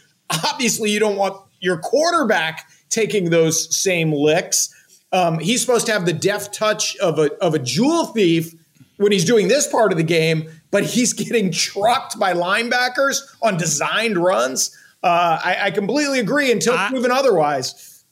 obviously 0.46 0.90
you 0.90 1.00
don't 1.00 1.18
want 1.18 1.36
your 1.60 1.78
quarterback 1.78 2.70
taking 2.90 3.30
those 3.30 3.76
same 3.76 4.14
licks. 4.14 4.74
Um, 5.12 5.40
he's 5.40 5.62
supposed 5.62 5.86
to 5.88 5.94
have 5.94 6.06
the 6.06 6.14
deft 6.14 6.54
touch 6.54 6.96
of 6.98 7.20
a 7.20 7.34
of 7.40 7.54
a 7.54 7.60
jewel 7.60 8.08
thief 8.08 8.54
when 8.98 9.12
he's 9.12 9.26
doing 9.26 9.48
this 9.48 9.68
part 9.68 9.92
of 9.92 9.98
the 9.98 10.04
game, 10.04 10.50
but 10.72 10.84
he's 10.84 11.14
getting 11.26 11.52
trucked 11.52 12.20
by 12.20 12.34
linebackers 12.34 13.22
on 13.42 13.58
designed 13.58 14.18
runs. 14.18 14.77
Uh, 15.04 15.40
I, 15.44 15.58
I, 15.66 15.72
completely 15.72 16.20
agree 16.20 16.52
until 16.52 16.74
I, 16.74 16.90
proven 16.90 17.12
otherwise. 17.12 18.04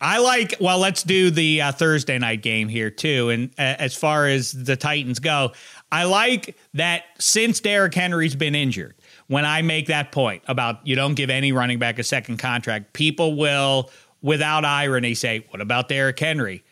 I 0.00 0.18
like, 0.18 0.54
well, 0.60 0.78
let's 0.78 1.02
do 1.02 1.30
the 1.30 1.60
uh, 1.60 1.72
Thursday 1.72 2.18
night 2.18 2.40
game 2.40 2.68
here, 2.68 2.90
too. 2.90 3.30
And 3.30 3.50
uh, 3.58 3.76
as 3.78 3.96
far 3.96 4.26
as 4.26 4.52
the 4.52 4.76
Titans 4.76 5.18
go, 5.18 5.52
I 5.92 6.04
like 6.04 6.56
that 6.74 7.04
since 7.18 7.60
Derrick 7.60 7.94
Henry's 7.94 8.36
been 8.36 8.54
injured, 8.54 8.94
when 9.26 9.44
I 9.44 9.62
make 9.62 9.86
that 9.86 10.12
point 10.12 10.42
about 10.46 10.86
you 10.86 10.96
don't 10.96 11.14
give 11.14 11.30
any 11.30 11.52
running 11.52 11.78
back 11.78 11.98
a 11.98 12.04
second 12.04 12.38
contract, 12.38 12.92
people 12.92 13.36
will, 13.36 13.90
without 14.22 14.64
irony, 14.64 15.14
say, 15.14 15.44
What 15.50 15.60
about 15.60 15.88
Derrick 15.88 16.18
Henry? 16.18 16.62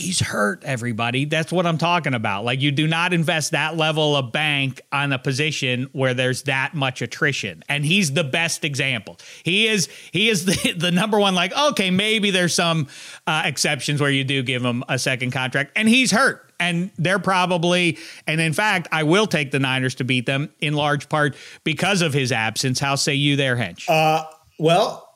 He's 0.00 0.20
hurt 0.20 0.64
everybody. 0.64 1.24
That's 1.24 1.52
what 1.52 1.66
i'm 1.66 1.78
talking 1.78 2.14
about. 2.14 2.44
Like 2.44 2.60
you 2.60 2.72
do 2.72 2.86
not 2.86 3.12
invest 3.12 3.52
that 3.52 3.76
level 3.76 4.16
of 4.16 4.32
bank 4.32 4.80
on 4.90 5.12
a 5.12 5.18
position 5.18 5.88
where 5.92 6.14
there's 6.14 6.44
that 6.44 6.74
much 6.74 7.02
attrition. 7.02 7.62
And 7.68 7.84
he's 7.84 8.12
the 8.12 8.24
best 8.24 8.64
example. 8.64 9.18
He 9.42 9.66
is 9.66 9.88
he 10.12 10.28
is 10.28 10.46
the, 10.46 10.72
the 10.76 10.90
number 10.90 11.18
one 11.18 11.34
like 11.34 11.56
okay 11.56 11.90
maybe 11.90 12.30
there's 12.30 12.54
some 12.54 12.88
uh, 13.26 13.42
exceptions 13.44 14.00
where 14.00 14.10
you 14.10 14.24
do 14.24 14.42
give 14.42 14.64
him 14.64 14.82
a 14.88 14.98
second 14.98 15.32
contract. 15.32 15.72
And 15.76 15.88
he's 15.88 16.10
hurt. 16.10 16.52
And 16.58 16.90
they're 16.98 17.18
probably 17.18 17.98
and 18.26 18.40
in 18.40 18.52
fact 18.52 18.88
i 18.92 19.02
will 19.02 19.26
take 19.26 19.50
the 19.50 19.58
niners 19.58 19.94
to 19.96 20.04
beat 20.04 20.26
them 20.26 20.50
in 20.60 20.74
large 20.74 21.08
part 21.08 21.36
because 21.64 22.02
of 22.02 22.12
his 22.12 22.32
absence. 22.32 22.80
How 22.80 22.94
say 22.94 23.14
you 23.14 23.36
there 23.36 23.56
hench? 23.56 23.88
Uh, 23.88 24.24
well 24.58 25.09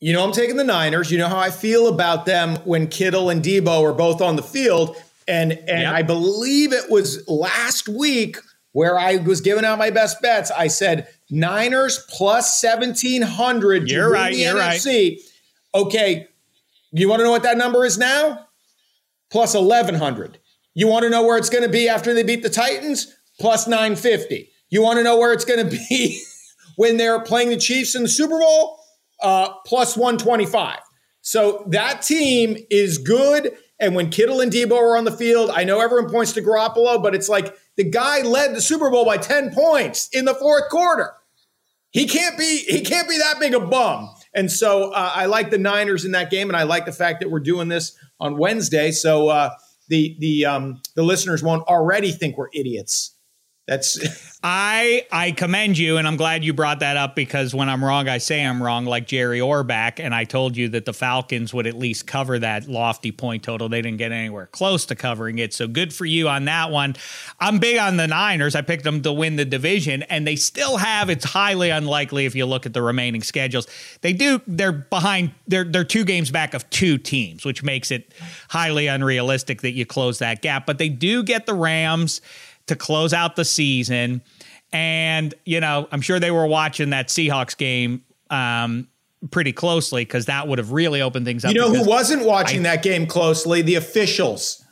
you 0.00 0.12
know, 0.12 0.24
I'm 0.24 0.32
taking 0.32 0.56
the 0.56 0.64
Niners. 0.64 1.10
You 1.10 1.18
know 1.18 1.28
how 1.28 1.38
I 1.38 1.50
feel 1.50 1.88
about 1.88 2.26
them 2.26 2.56
when 2.64 2.86
Kittle 2.86 3.30
and 3.30 3.42
Deebo 3.42 3.82
are 3.82 3.92
both 3.92 4.20
on 4.20 4.36
the 4.36 4.42
field. 4.42 4.96
And 5.26 5.52
and. 5.52 5.86
I 5.86 6.02
believe 6.02 6.72
it 6.72 6.90
was 6.90 7.26
last 7.28 7.88
week 7.88 8.38
where 8.72 8.98
I 8.98 9.16
was 9.16 9.40
giving 9.40 9.64
out 9.64 9.78
my 9.78 9.90
best 9.90 10.22
bets. 10.22 10.50
I 10.50 10.68
said 10.68 11.08
Niners 11.30 12.04
plus 12.08 12.62
1700 12.62 13.90
you're 13.90 14.10
right, 14.10 14.36
you're 14.36 14.54
NFC. 14.54 14.86
Right. 14.86 15.18
Okay, 15.74 16.28
you 16.92 17.08
want 17.08 17.20
to 17.20 17.24
know 17.24 17.30
what 17.30 17.42
that 17.42 17.58
number 17.58 17.84
is 17.84 17.98
now? 17.98 18.46
Plus 19.30 19.54
1100. 19.54 20.38
You 20.74 20.86
want 20.86 21.02
to 21.02 21.10
know 21.10 21.24
where 21.24 21.36
it's 21.36 21.50
going 21.50 21.64
to 21.64 21.68
be 21.68 21.88
after 21.88 22.14
they 22.14 22.22
beat 22.22 22.42
the 22.42 22.48
Titans? 22.48 23.14
Plus 23.38 23.66
950. 23.66 24.50
You 24.70 24.82
want 24.82 24.98
to 24.98 25.02
know 25.02 25.18
where 25.18 25.32
it's 25.32 25.44
going 25.44 25.68
to 25.68 25.78
be 25.88 26.22
when 26.76 26.96
they're 26.96 27.20
playing 27.20 27.50
the 27.50 27.56
Chiefs 27.56 27.94
in 27.94 28.02
the 28.02 28.08
Super 28.08 28.38
Bowl? 28.38 28.77
Uh, 29.20 29.52
plus 29.66 29.96
125. 29.96 30.78
So 31.20 31.64
that 31.68 32.02
team 32.02 32.56
is 32.70 32.98
good. 32.98 33.52
And 33.80 33.94
when 33.94 34.10
Kittle 34.10 34.40
and 34.40 34.50
Deebo 34.50 34.72
are 34.72 34.96
on 34.96 35.04
the 35.04 35.12
field, 35.12 35.50
I 35.50 35.64
know 35.64 35.80
everyone 35.80 36.10
points 36.10 36.32
to 36.32 36.42
Garoppolo, 36.42 37.02
but 37.02 37.14
it's 37.14 37.28
like 37.28 37.56
the 37.76 37.84
guy 37.84 38.22
led 38.22 38.54
the 38.54 38.60
Super 38.60 38.90
Bowl 38.90 39.04
by 39.04 39.18
10 39.18 39.52
points 39.52 40.08
in 40.12 40.24
the 40.24 40.34
fourth 40.34 40.68
quarter. 40.70 41.14
He 41.90 42.06
can't 42.06 42.36
be 42.36 42.64
he 42.68 42.82
can't 42.82 43.08
be 43.08 43.18
that 43.18 43.40
big 43.40 43.54
a 43.54 43.60
bum. 43.60 44.10
And 44.34 44.50
so 44.50 44.90
uh, 44.90 45.12
I 45.14 45.26
like 45.26 45.50
the 45.50 45.58
Niners 45.58 46.04
in 46.04 46.12
that 46.12 46.30
game, 46.30 46.48
and 46.48 46.56
I 46.56 46.64
like 46.64 46.84
the 46.84 46.92
fact 46.92 47.20
that 47.20 47.30
we're 47.30 47.40
doing 47.40 47.68
this 47.68 47.96
on 48.20 48.36
Wednesday. 48.36 48.90
So 48.90 49.28
uh, 49.28 49.50
the 49.88 50.16
the 50.18 50.44
um, 50.44 50.82
the 50.94 51.02
listeners 51.02 51.42
won't 51.42 51.66
already 51.66 52.12
think 52.12 52.36
we're 52.36 52.50
idiots. 52.52 53.14
That's 53.66 53.98
I 54.40 55.04
I 55.10 55.32
commend 55.32 55.78
you, 55.78 55.96
and 55.96 56.06
I'm 56.06 56.16
glad 56.16 56.44
you 56.44 56.52
brought 56.52 56.78
that 56.78 56.96
up 56.96 57.16
because 57.16 57.56
when 57.56 57.68
I'm 57.68 57.84
wrong, 57.84 58.08
I 58.08 58.18
say 58.18 58.44
I'm 58.44 58.62
wrong, 58.62 58.84
like 58.84 59.08
Jerry 59.08 59.40
Orbach. 59.40 59.98
And 59.98 60.14
I 60.14 60.22
told 60.22 60.56
you 60.56 60.68
that 60.68 60.84
the 60.84 60.92
Falcons 60.92 61.52
would 61.52 61.66
at 61.66 61.76
least 61.76 62.06
cover 62.06 62.38
that 62.38 62.68
lofty 62.68 63.10
point 63.10 63.42
total. 63.42 63.68
They 63.68 63.82
didn't 63.82 63.98
get 63.98 64.12
anywhere 64.12 64.46
close 64.46 64.86
to 64.86 64.94
covering 64.94 65.40
it. 65.40 65.52
So 65.52 65.66
good 65.66 65.92
for 65.92 66.04
you 66.04 66.28
on 66.28 66.44
that 66.44 66.70
one. 66.70 66.94
I'm 67.40 67.58
big 67.58 67.78
on 67.78 67.96
the 67.96 68.06
Niners. 68.06 68.54
I 68.54 68.62
picked 68.62 68.84
them 68.84 69.02
to 69.02 69.12
win 69.12 69.34
the 69.34 69.44
division, 69.44 70.04
and 70.04 70.24
they 70.24 70.36
still 70.36 70.76
have. 70.76 71.10
It's 71.10 71.24
highly 71.24 71.70
unlikely 71.70 72.24
if 72.24 72.36
you 72.36 72.46
look 72.46 72.64
at 72.64 72.72
the 72.72 72.82
remaining 72.82 73.24
schedules. 73.24 73.66
They 74.02 74.12
do. 74.12 74.40
They're 74.46 74.70
behind. 74.70 75.32
They're 75.48 75.64
they're 75.64 75.82
two 75.82 76.04
games 76.04 76.30
back 76.30 76.54
of 76.54 76.70
two 76.70 76.96
teams, 76.96 77.44
which 77.44 77.64
makes 77.64 77.90
it 77.90 78.14
highly 78.50 78.86
unrealistic 78.86 79.62
that 79.62 79.72
you 79.72 79.84
close 79.84 80.20
that 80.20 80.42
gap. 80.42 80.64
But 80.64 80.78
they 80.78 80.88
do 80.88 81.24
get 81.24 81.46
the 81.46 81.54
Rams 81.54 82.20
to 82.68 82.76
close 82.76 83.12
out 83.12 83.36
the 83.36 83.44
season. 83.44 84.22
And, 84.72 85.34
you 85.44 85.60
know, 85.60 85.88
I'm 85.90 86.00
sure 86.00 86.20
they 86.20 86.30
were 86.30 86.46
watching 86.46 86.90
that 86.90 87.08
Seahawks 87.08 87.56
game 87.56 88.04
um, 88.30 88.88
pretty 89.30 89.52
closely 89.52 90.04
because 90.04 90.26
that 90.26 90.46
would 90.46 90.58
have 90.58 90.72
really 90.72 91.02
opened 91.02 91.26
things 91.26 91.44
up. 91.44 91.52
You 91.52 91.60
know 91.60 91.74
who 91.74 91.88
wasn't 91.88 92.24
watching 92.24 92.60
I, 92.60 92.74
that 92.74 92.82
game 92.82 93.06
closely? 93.06 93.62
The 93.62 93.76
officials. 93.76 94.64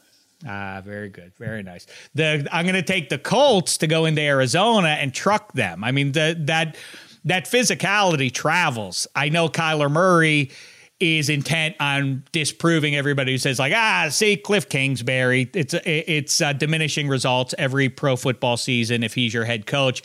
Ah, 0.46 0.82
very 0.84 1.08
good, 1.08 1.32
very 1.38 1.62
nice. 1.62 1.86
The 2.14 2.46
I'm 2.52 2.66
going 2.66 2.74
to 2.74 2.82
take 2.82 3.08
the 3.08 3.18
Colts 3.18 3.78
to 3.78 3.86
go 3.86 4.04
into 4.04 4.20
Arizona 4.20 4.88
and 4.88 5.12
truck 5.14 5.52
them. 5.54 5.82
I 5.82 5.92
mean, 5.92 6.12
the, 6.12 6.36
that 6.40 6.76
that 7.24 7.46
physicality 7.46 8.30
travels. 8.30 9.06
I 9.16 9.30
know 9.30 9.48
Kyler 9.48 9.90
Murray 9.90 10.50
is 10.98 11.28
intent 11.28 11.76
on 11.78 12.24
disproving 12.32 12.96
everybody 12.96 13.32
who 13.32 13.38
says 13.38 13.58
like 13.58 13.72
ah 13.74 14.06
see 14.10 14.36
Cliff 14.36 14.68
Kingsbury 14.68 15.50
it's 15.52 15.74
it's 15.84 16.40
uh, 16.40 16.52
diminishing 16.54 17.08
results 17.08 17.54
every 17.58 17.88
pro 17.88 18.16
football 18.16 18.56
season 18.56 19.02
if 19.02 19.12
he's 19.12 19.34
your 19.34 19.44
head 19.44 19.66
coach 19.66 20.02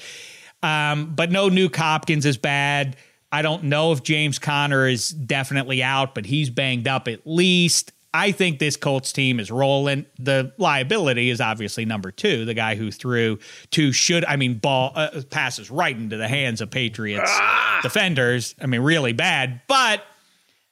um, 0.64 1.14
but 1.16 1.32
no 1.32 1.50
Nuk 1.50 1.76
Hopkins 1.76 2.26
is 2.26 2.38
bad 2.38 2.98
I 3.32 3.42
don't 3.42 3.64
know 3.64 3.94
if 3.94 4.04
James 4.04 4.38
Conner 4.38 4.86
is 4.86 5.10
definitely 5.10 5.82
out 5.82 6.14
but 6.14 6.26
he's 6.26 6.50
banged 6.50 6.88
up 6.88 7.08
at 7.08 7.26
least 7.26 7.94
I 8.14 8.34
think 8.34 8.60
this 8.60 8.76
Colts 8.76 9.14
team 9.14 9.40
is 9.40 9.50
rolling. 9.50 10.06
The 10.20 10.52
liability 10.58 11.30
is 11.30 11.40
obviously 11.40 11.86
number 11.86 12.12
two, 12.12 12.44
the 12.44 12.54
guy 12.54 12.76
who 12.76 12.92
threw 12.92 13.40
two 13.70 13.94
should 13.94 14.26
I 14.26 14.36
mean 14.36 14.58
ball 14.58 14.92
uh, 14.96 15.22
passes 15.30 15.72
right 15.72 15.96
into 15.96 16.18
the 16.18 16.28
hands 16.28 16.60
of 16.60 16.70
Patriots 16.70 17.32
ah! 17.34 17.80
defenders. 17.82 18.56
I 18.62 18.66
mean 18.66 18.82
really 18.82 19.14
bad, 19.14 19.62
but 19.68 20.04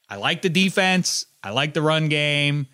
I 0.10 0.18
like 0.18 0.42
the 0.42 0.50
defense. 0.50 1.26
I 1.44 1.52
like 1.52 1.74
the 1.74 1.82
run 1.82 2.10
game. 2.10 2.68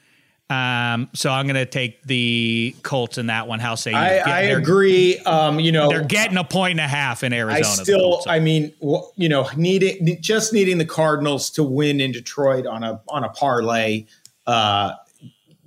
Um, 0.47 1.09
so 1.13 1.31
I'm 1.31 1.47
going 1.47 1.55
to 1.55 1.65
take 1.65 2.03
the 2.03 2.75
Colts 2.83 3.17
in 3.17 3.27
that 3.27 3.47
one. 3.47 3.59
How 3.59 3.73
say 3.73 3.91
you? 3.91 3.97
I, 3.97 4.17
I 4.19 4.41
agree. 4.41 5.17
Um, 5.19 5.59
you 5.59 5.71
know, 5.71 5.89
they're 5.89 6.03
getting 6.03 6.37
a 6.37 6.43
point 6.43 6.71
and 6.71 6.79
a 6.79 6.87
half 6.87 7.23
in 7.23 7.33
Arizona. 7.33 7.81
I 7.81 7.83
still, 7.83 8.21
I 8.27 8.39
mean, 8.39 8.71
you 9.15 9.27
know, 9.27 9.49
needing 9.57 10.21
just 10.21 10.53
needing 10.53 10.77
the 10.77 10.85
Cardinals 10.85 11.49
to 11.51 11.63
win 11.63 11.99
in 11.99 12.11
Detroit 12.11 12.67
on 12.67 12.83
a 12.83 13.01
on 13.07 13.23
a 13.23 13.29
parlay. 13.29 14.05
Uh, 14.45 14.93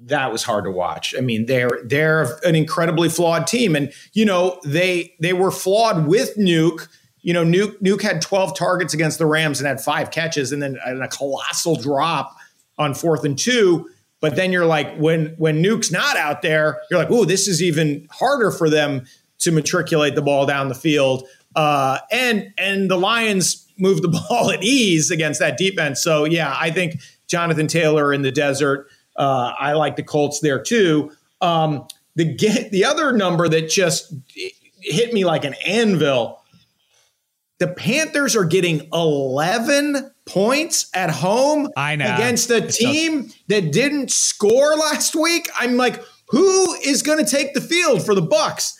that 0.02 0.30
was 0.30 0.44
hard 0.44 0.64
to 0.64 0.70
watch. 0.70 1.12
I 1.18 1.22
mean, 1.22 1.46
they're 1.46 1.80
they're 1.84 2.38
an 2.44 2.54
incredibly 2.54 3.08
flawed 3.08 3.48
team, 3.48 3.74
and 3.74 3.92
you 4.12 4.24
know 4.24 4.60
they 4.64 5.14
they 5.20 5.32
were 5.32 5.50
flawed 5.50 6.06
with 6.06 6.36
Nuk 6.36 6.86
you 7.28 7.34
know, 7.34 7.44
Nuke 7.44 7.78
Nuk 7.82 8.00
had 8.00 8.22
12 8.22 8.56
targets 8.56 8.94
against 8.94 9.18
the 9.18 9.26
Rams 9.26 9.60
and 9.60 9.68
had 9.68 9.82
five 9.82 10.10
catches 10.10 10.50
and 10.50 10.62
then 10.62 10.78
and 10.86 11.02
a 11.02 11.08
colossal 11.08 11.76
drop 11.76 12.34
on 12.78 12.94
fourth 12.94 13.22
and 13.22 13.38
two. 13.38 13.86
But 14.22 14.34
then 14.34 14.50
you're 14.50 14.64
like, 14.64 14.96
when 14.96 15.34
when 15.36 15.62
Nuk's 15.62 15.92
not 15.92 16.16
out 16.16 16.40
there, 16.40 16.80
you're 16.90 16.98
like, 16.98 17.10
oh, 17.10 17.26
this 17.26 17.46
is 17.46 17.62
even 17.62 18.08
harder 18.10 18.50
for 18.50 18.70
them 18.70 19.04
to 19.40 19.52
matriculate 19.52 20.14
the 20.14 20.22
ball 20.22 20.46
down 20.46 20.68
the 20.68 20.74
field. 20.74 21.28
Uh, 21.54 21.98
and 22.10 22.50
and 22.56 22.90
the 22.90 22.96
Lions 22.96 23.70
move 23.76 24.00
the 24.00 24.08
ball 24.30 24.50
at 24.50 24.64
ease 24.64 25.10
against 25.10 25.38
that 25.38 25.58
defense. 25.58 26.02
So 26.02 26.24
yeah, 26.24 26.56
I 26.58 26.70
think 26.70 26.98
Jonathan 27.26 27.66
Taylor 27.66 28.10
in 28.10 28.22
the 28.22 28.32
desert. 28.32 28.88
Uh, 29.16 29.52
I 29.58 29.74
like 29.74 29.96
the 29.96 30.02
Colts 30.02 30.40
there 30.40 30.62
too. 30.62 31.12
Um, 31.42 31.86
the 32.16 32.34
the 32.72 32.86
other 32.86 33.12
number 33.12 33.50
that 33.50 33.68
just 33.68 34.14
hit 34.80 35.12
me 35.12 35.26
like 35.26 35.44
an 35.44 35.56
anvil 35.66 36.37
the 37.58 37.68
Panthers 37.68 38.36
are 38.36 38.44
getting 38.44 38.88
11 38.92 40.12
points 40.24 40.90
at 40.94 41.10
home 41.10 41.70
against 41.76 42.50
a 42.50 42.60
team 42.60 43.30
that 43.48 43.72
didn't 43.72 44.10
score 44.10 44.76
last 44.76 45.16
week. 45.16 45.48
I'm 45.58 45.76
like, 45.76 46.02
who 46.28 46.74
is 46.74 47.02
going 47.02 47.24
to 47.24 47.30
take 47.30 47.54
the 47.54 47.60
field 47.60 48.04
for 48.04 48.14
the 48.14 48.22
Bucs? 48.22 48.74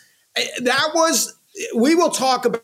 That 0.61 0.91
was 0.93 1.35
we 1.75 1.95
will 1.95 2.11
talk 2.11 2.45
about 2.45 2.63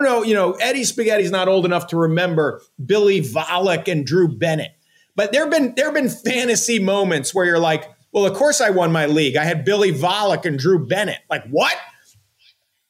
you 0.00 0.08
know, 0.08 0.22
you 0.24 0.34
know, 0.34 0.52
Eddie 0.54 0.82
Spaghetti's 0.82 1.30
not 1.30 1.46
old 1.46 1.64
enough 1.64 1.86
to 1.88 1.96
remember 1.96 2.60
Billy 2.84 3.20
Volek 3.20 3.86
and 3.86 4.04
Drew 4.04 4.26
Bennett. 4.26 4.72
But 5.14 5.32
there've 5.32 5.50
been 5.50 5.74
there've 5.76 5.94
been 5.94 6.08
fantasy 6.08 6.80
moments 6.80 7.32
where 7.32 7.44
you're 7.44 7.60
like, 7.60 7.84
well, 8.10 8.26
of 8.26 8.34
course 8.34 8.60
I 8.60 8.70
won 8.70 8.90
my 8.90 9.06
league. 9.06 9.36
I 9.36 9.44
had 9.44 9.64
Billy 9.64 9.92
Volek 9.92 10.44
and 10.44 10.58
Drew 10.58 10.84
Bennett. 10.84 11.20
Like, 11.30 11.46
what? 11.48 11.76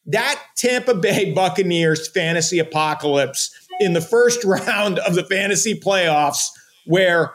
That 0.07 0.41
Tampa 0.57 0.95
Bay 0.95 1.33
Buccaneers 1.35 2.09
fantasy 2.09 2.59
apocalypse 2.59 3.55
in 3.81 3.93
the 3.93 4.01
first 4.01 4.45
round 4.45 4.99
of 5.01 5.15
the 5.15 5.25
fantasy 5.25 5.79
playoffs, 5.79 6.49
where 6.87 7.33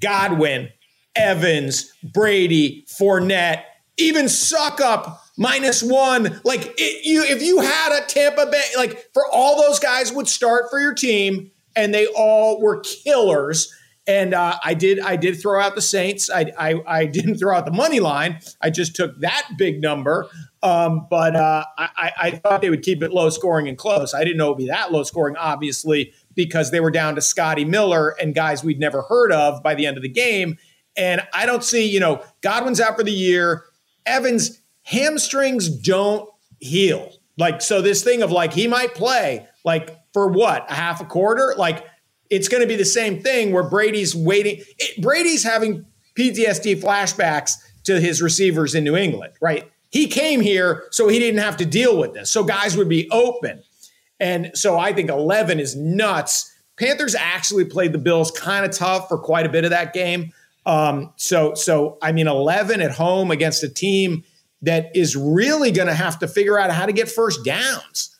Godwin, 0.00 0.70
Evans, 1.16 1.92
Brady, 2.02 2.86
Fournette, 2.88 3.64
even 3.96 4.28
suck 4.28 4.80
up 4.80 5.20
minus 5.36 5.82
one. 5.82 6.40
Like 6.44 6.74
it, 6.78 7.04
you, 7.04 7.22
if 7.22 7.42
you 7.42 7.60
had 7.60 8.02
a 8.02 8.06
Tampa 8.06 8.46
Bay, 8.46 8.62
like 8.76 9.12
for 9.12 9.24
all 9.30 9.60
those 9.60 9.78
guys 9.78 10.12
would 10.12 10.28
start 10.28 10.70
for 10.70 10.80
your 10.80 10.94
team, 10.94 11.50
and 11.76 11.94
they 11.94 12.06
all 12.06 12.60
were 12.60 12.80
killers. 12.80 13.72
And 14.06 14.34
uh, 14.34 14.58
I 14.64 14.74
did, 14.74 14.98
I 14.98 15.16
did 15.16 15.40
throw 15.40 15.60
out 15.60 15.74
the 15.74 15.82
Saints. 15.82 16.30
I, 16.30 16.50
I, 16.58 16.82
I 16.86 17.06
didn't 17.12 17.36
throw 17.36 17.56
out 17.56 17.64
the 17.64 17.72
money 17.72 18.00
line. 18.00 18.40
I 18.60 18.70
just 18.70 18.96
took 18.96 19.18
that 19.20 19.48
big 19.56 19.80
number. 19.80 20.28
Um, 20.62 21.06
but 21.08 21.34
uh, 21.34 21.64
I, 21.78 22.12
I 22.20 22.30
thought 22.32 22.60
they 22.60 22.68
would 22.68 22.82
keep 22.82 23.02
it 23.02 23.12
low 23.12 23.30
scoring 23.30 23.66
and 23.66 23.78
close. 23.78 24.12
I 24.12 24.24
didn't 24.24 24.36
know 24.36 24.48
it 24.48 24.50
would 24.50 24.58
be 24.58 24.66
that 24.66 24.92
low 24.92 25.02
scoring, 25.04 25.36
obviously, 25.36 26.12
because 26.34 26.70
they 26.70 26.80
were 26.80 26.90
down 26.90 27.14
to 27.14 27.22
Scotty 27.22 27.64
Miller 27.64 28.14
and 28.20 28.34
guys 28.34 28.62
we'd 28.62 28.78
never 28.78 29.02
heard 29.02 29.32
of 29.32 29.62
by 29.62 29.74
the 29.74 29.86
end 29.86 29.96
of 29.96 30.02
the 30.02 30.08
game. 30.08 30.58
And 30.96 31.22
I 31.32 31.46
don't 31.46 31.64
see, 31.64 31.88
you 31.88 32.00
know, 32.00 32.22
Godwin's 32.42 32.80
out 32.80 32.96
for 32.96 33.02
the 33.02 33.12
year. 33.12 33.64
Evans 34.04 34.60
hamstrings 34.82 35.68
don't 35.68 36.28
heal. 36.58 37.12
Like, 37.38 37.62
so 37.62 37.80
this 37.80 38.04
thing 38.04 38.22
of 38.22 38.30
like, 38.30 38.52
he 38.52 38.68
might 38.68 38.94
play 38.94 39.46
like 39.64 39.96
for 40.12 40.28
what, 40.28 40.70
a 40.70 40.74
half 40.74 41.00
a 41.00 41.04
quarter? 41.04 41.54
Like, 41.56 41.86
it's 42.28 42.48
going 42.48 42.62
to 42.62 42.66
be 42.66 42.76
the 42.76 42.84
same 42.84 43.22
thing 43.22 43.52
where 43.52 43.62
Brady's 43.62 44.14
waiting. 44.14 44.62
It, 44.78 45.02
Brady's 45.02 45.42
having 45.42 45.86
PTSD 46.16 46.80
flashbacks 46.82 47.54
to 47.84 48.00
his 48.00 48.20
receivers 48.20 48.74
in 48.74 48.84
New 48.84 48.96
England, 48.96 49.32
right? 49.40 49.70
He 49.90 50.06
came 50.06 50.40
here 50.40 50.84
so 50.90 51.08
he 51.08 51.18
didn't 51.18 51.40
have 51.40 51.56
to 51.58 51.66
deal 51.66 51.98
with 51.98 52.14
this. 52.14 52.30
So 52.30 52.44
guys 52.44 52.76
would 52.76 52.88
be 52.88 53.08
open. 53.10 53.62
And 54.20 54.50
so 54.54 54.78
I 54.78 54.92
think 54.92 55.10
11 55.10 55.58
is 55.58 55.76
nuts. 55.76 56.52
Panthers 56.78 57.14
actually 57.14 57.64
played 57.64 57.92
the 57.92 57.98
Bills 57.98 58.30
kind 58.30 58.64
of 58.64 58.70
tough 58.70 59.08
for 59.08 59.18
quite 59.18 59.46
a 59.46 59.48
bit 59.48 59.64
of 59.64 59.70
that 59.70 59.92
game. 59.92 60.32
Um, 60.66 61.12
so, 61.16 61.54
so 61.54 61.98
I 62.02 62.12
mean, 62.12 62.28
11 62.28 62.80
at 62.80 62.92
home 62.92 63.30
against 63.30 63.62
a 63.64 63.68
team 63.68 64.24
that 64.62 64.94
is 64.94 65.16
really 65.16 65.72
going 65.72 65.88
to 65.88 65.94
have 65.94 66.18
to 66.20 66.28
figure 66.28 66.58
out 66.58 66.70
how 66.70 66.86
to 66.86 66.92
get 66.92 67.08
first 67.08 67.44
downs. 67.44 68.16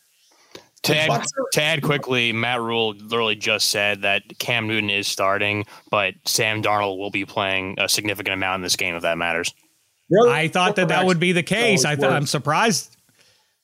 Tad, 0.82 1.10
add 1.58 1.82
quickly, 1.82 2.32
Matt 2.32 2.60
Rhule 2.62 2.94
literally 2.94 3.36
just 3.36 3.68
said 3.68 4.00
that 4.00 4.38
Cam 4.38 4.66
Newton 4.66 4.88
is 4.88 5.06
starting, 5.06 5.66
but 5.90 6.14
Sam 6.24 6.62
Darnold 6.62 6.96
will 6.96 7.10
be 7.10 7.26
playing 7.26 7.74
a 7.78 7.86
significant 7.86 8.32
amount 8.32 8.56
in 8.56 8.62
this 8.62 8.76
game 8.76 8.94
if 8.94 9.02
that 9.02 9.18
matters. 9.18 9.52
I 10.28 10.48
thought 10.48 10.76
that 10.76 10.88
that 10.88 11.06
would 11.06 11.20
be 11.20 11.32
the 11.32 11.42
case. 11.42 11.84
I 11.84 11.96
thought 11.96 12.12
I'm 12.12 12.26
surprised 12.26 12.96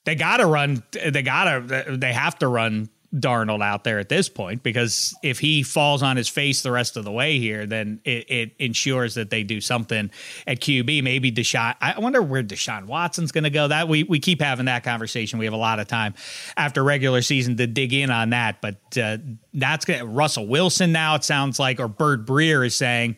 they 0.07 0.15
got 0.15 0.39
to 0.39 0.47
run. 0.47 0.83
They 0.93 1.23
got 1.23 1.45
to. 1.45 1.97
They 1.97 2.13
have 2.13 2.39
to 2.39 2.49
run 2.49 2.89
Darnold 3.15 3.63
out 3.63 3.85
there 3.85 3.99
at 3.99 4.09
this 4.09 4.29
point 4.29 4.63
because 4.63 5.15
if 5.23 5.39
he 5.39 5.63
falls 5.63 6.03
on 6.03 6.17
his 6.17 6.29
face 6.29 6.63
the 6.63 6.71
rest 6.71 6.97
of 6.97 7.05
the 7.05 7.13
way 7.13 7.39
here, 7.39 7.67
then 7.67 8.01
it, 8.05 8.31
it 8.31 8.53
ensures 8.59 9.15
that 9.15 9.31
they 9.31 9.43
do 9.43 9.61
something 9.61 10.11
at 10.47 10.61
QB. 10.61 11.03
Maybe 11.03 11.33
Deshaun. 11.33 11.75
I 11.81 11.99
wonder 11.99 12.23
where 12.23 12.43
Deshaun 12.43 12.87
Watson's 12.87 13.33
going 13.33 13.45
to 13.45 13.51
go. 13.51 13.69
That 13.69 13.89
we 13.89 14.05
we 14.05 14.21
keep 14.21 14.41
having 14.41 14.67
that 14.67 14.85
conversation. 14.85 15.39
We 15.39 15.45
have 15.47 15.55
a 15.55 15.59
lot 15.59 15.81
of 15.81 15.89
time 15.89 16.15
after 16.57 16.85
regular 16.85 17.23
season 17.23 17.57
to 17.57 17.67
dig 17.67 17.93
in 17.93 18.11
on 18.11 18.31
that, 18.31 18.61
but 18.61 18.77
uh, 18.97 19.19
that's 19.55 19.85
going 19.85 20.15
Russell 20.15 20.47
Wilson 20.47 20.93
now. 20.93 21.17
It 21.17 21.25
sounds 21.25 21.59
like, 21.59 21.81
or 21.81 21.89
Bird 21.89 22.27
Breer 22.27 22.65
is 22.67 22.77
saying 22.77 23.17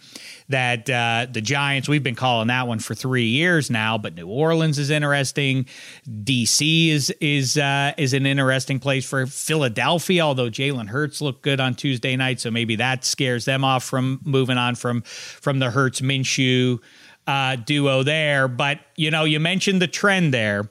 that 0.49 0.88
uh, 0.88 1.26
the 1.30 1.40
Giants, 1.40 1.88
we've 1.88 2.03
been 2.03 2.14
calling 2.14 2.49
that 2.49 2.66
one 2.66 2.78
for 2.78 2.94
three 2.94 3.26
years 3.26 3.70
now, 3.70 3.99
but 3.99 4.14
New 4.14 4.26
Orleans 4.26 4.78
is 4.78 4.90
interesting. 4.90 5.66
DC 6.09 6.88
is 6.88 7.11
is 7.20 7.59
uh, 7.59 7.92
is 7.99 8.14
an 8.14 8.26
interesting 8.26 8.78
place 8.78 9.09
for 9.09 9.26
Philadelphia, 9.26 10.22
although 10.22 10.49
Jalen 10.49 10.88
Hurts 10.88 11.20
looked 11.20 11.42
good 11.42 11.61
on 11.61 11.74
Tuesday 11.74 12.16
night, 12.16 12.40
so 12.40 12.51
maybe 12.51 12.76
that 12.76 13.05
scares 13.05 13.44
them 13.44 13.64
off 13.64 13.84
from 13.84 14.20
moving 14.24 14.57
on 14.57 14.74
from 14.74 15.03
from 15.03 15.59
the 15.59 15.70
Hurts 15.70 16.01
Minshew 16.01 16.78
uh, 17.26 17.57
duo 17.57 18.03
there. 18.03 18.49
But 18.49 18.80
you 18.96 19.11
know, 19.11 19.24
you 19.24 19.40
mentioned 19.40 19.82
the 19.82 19.86
trend 19.86 20.32
there, 20.32 20.70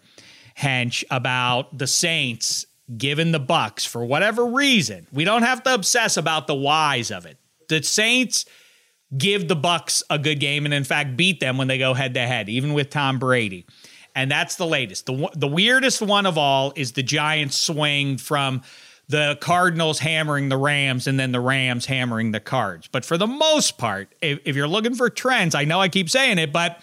Hench, 0.57 1.03
about 1.11 1.77
the 1.77 1.87
Saints 1.87 2.65
given 2.97 3.31
the 3.31 3.39
Bucs 3.39 3.85
for 3.85 4.05
whatever 4.05 4.45
reason. 4.45 5.07
We 5.11 5.25
don't 5.25 5.43
have 5.43 5.61
to 5.63 5.73
obsess 5.73 6.17
about 6.17 6.47
the 6.47 6.55
whys 6.55 7.11
of 7.11 7.25
it. 7.25 7.37
The 7.67 7.83
Saints 7.83 8.45
give 9.15 9.47
the 9.47 9.55
Bucs 9.55 10.03
a 10.09 10.17
good 10.17 10.39
game 10.39 10.65
and 10.65 10.73
in 10.73 10.83
fact 10.83 11.15
beat 11.15 11.39
them 11.39 11.57
when 11.57 11.67
they 11.67 11.77
go 11.77 11.93
head 11.93 12.13
to 12.15 12.21
head, 12.21 12.49
even 12.49 12.73
with 12.73 12.89
Tom 12.89 13.19
Brady. 13.19 13.65
And 14.15 14.31
that's 14.31 14.55
the 14.55 14.65
latest. 14.65 15.05
The 15.05 15.29
the 15.35 15.47
weirdest 15.47 16.01
one 16.01 16.25
of 16.25 16.37
all 16.37 16.73
is 16.75 16.93
the 16.93 17.03
Giants 17.03 17.57
swing 17.57 18.17
from 18.17 18.63
the 19.09 19.37
Cardinals 19.39 19.99
hammering 19.99 20.49
the 20.49 20.57
Rams 20.57 21.07
and 21.07 21.19
then 21.19 21.31
the 21.31 21.39
Rams 21.39 21.85
hammering 21.85 22.31
the 22.31 22.39
Cards. 22.39 22.89
But 22.91 23.05
for 23.05 23.17
the 23.17 23.27
most 23.27 23.77
part, 23.77 24.13
if, 24.21 24.39
if 24.43 24.55
you're 24.55 24.67
looking 24.67 24.95
for 24.95 25.09
trends, 25.09 25.55
I 25.55 25.63
know 25.63 25.79
I 25.79 25.87
keep 25.87 26.09
saying 26.09 26.39
it, 26.39 26.51
but 26.51 26.81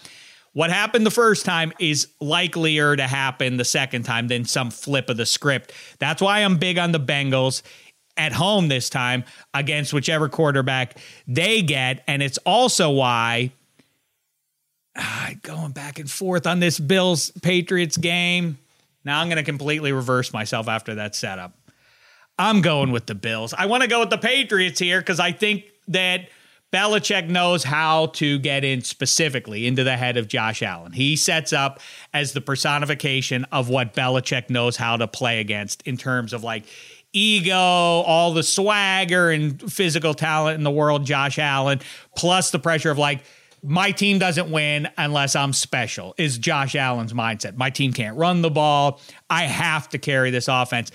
what 0.53 0.69
happened 0.69 1.05
the 1.05 1.11
first 1.11 1.45
time 1.45 1.73
is 1.79 2.07
likelier 2.21 2.95
to 2.95 3.03
happen 3.03 3.57
the 3.57 3.65
second 3.65 4.03
time 4.03 4.29
than 4.29 4.45
some 4.45 4.71
flip 4.71 5.09
of 5.09 5.17
the 5.17 5.25
script. 5.25 5.73
That's 5.99 6.21
why 6.21 6.39
I'm 6.39 6.57
big 6.57 6.77
on 6.77 6.93
the 6.93 6.99
Bengals 6.99 7.61
at 8.17 8.31
home 8.31 8.67
this 8.67 8.89
time 8.89 9.23
against 9.53 9.93
whichever 9.93 10.29
quarterback 10.29 10.97
they 11.27 11.61
get. 11.61 12.03
And 12.07 12.23
it's 12.23 12.37
also 12.39 12.91
why 12.91 13.51
uh, 14.95 15.31
going 15.41 15.71
back 15.71 15.99
and 15.99 16.09
forth 16.09 16.47
on 16.47 16.59
this 16.59 16.79
Bills 16.79 17.31
Patriots 17.41 17.97
game. 17.97 18.57
Now 19.03 19.19
I'm 19.19 19.27
going 19.27 19.37
to 19.37 19.43
completely 19.43 19.91
reverse 19.91 20.33
myself 20.33 20.67
after 20.67 20.95
that 20.95 21.15
setup. 21.15 21.53
I'm 22.37 22.61
going 22.61 22.91
with 22.91 23.05
the 23.05 23.15
Bills. 23.15 23.53
I 23.53 23.65
want 23.65 23.83
to 23.83 23.89
go 23.89 24.01
with 24.01 24.09
the 24.09 24.17
Patriots 24.17 24.79
here 24.79 24.99
because 24.99 25.19
I 25.19 25.31
think 25.31 25.65
that 25.87 26.27
Belichick 26.73 27.29
knows 27.29 27.63
how 27.63 28.07
to 28.07 28.37
get 28.39 28.65
in 28.65 28.81
specifically 28.81 29.65
into 29.65 29.85
the 29.85 29.95
head 29.95 30.17
of 30.17 30.27
Josh 30.27 30.61
Allen. 30.61 30.91
He 30.91 31.15
sets 31.15 31.53
up 31.53 31.79
as 32.13 32.33
the 32.33 32.41
personification 32.41 33.45
of 33.45 33.69
what 33.69 33.93
Belichick 33.93 34.49
knows 34.49 34.75
how 34.75 34.97
to 34.97 35.07
play 35.07 35.39
against 35.39 35.81
in 35.83 35.95
terms 35.95 36.33
of 36.33 36.43
like 36.43 36.65
ego, 37.15 37.55
all 37.57 38.33
the 38.33 38.43
swagger 38.43 39.31
and 39.31 39.71
physical 39.71 40.13
talent 40.13 40.57
in 40.57 40.63
the 40.63 40.71
world, 40.71 41.05
Josh 41.05 41.39
Allen, 41.39 41.79
plus 42.15 42.51
the 42.51 42.59
pressure 42.59 42.91
of 42.91 42.97
like, 42.97 43.23
my 43.63 43.89
team 43.91 44.19
doesn't 44.19 44.51
win 44.51 44.87
unless 44.97 45.35
I'm 45.35 45.51
special, 45.51 46.13
is 46.19 46.37
Josh 46.37 46.75
Allen's 46.75 47.13
mindset. 47.13 47.57
My 47.57 47.71
team 47.71 47.93
can't 47.93 48.15
run 48.15 48.43
the 48.43 48.51
ball. 48.51 49.01
I 49.27 49.45
have 49.45 49.89
to 49.89 49.97
carry 49.97 50.29
this 50.29 50.47
offense. 50.47 50.91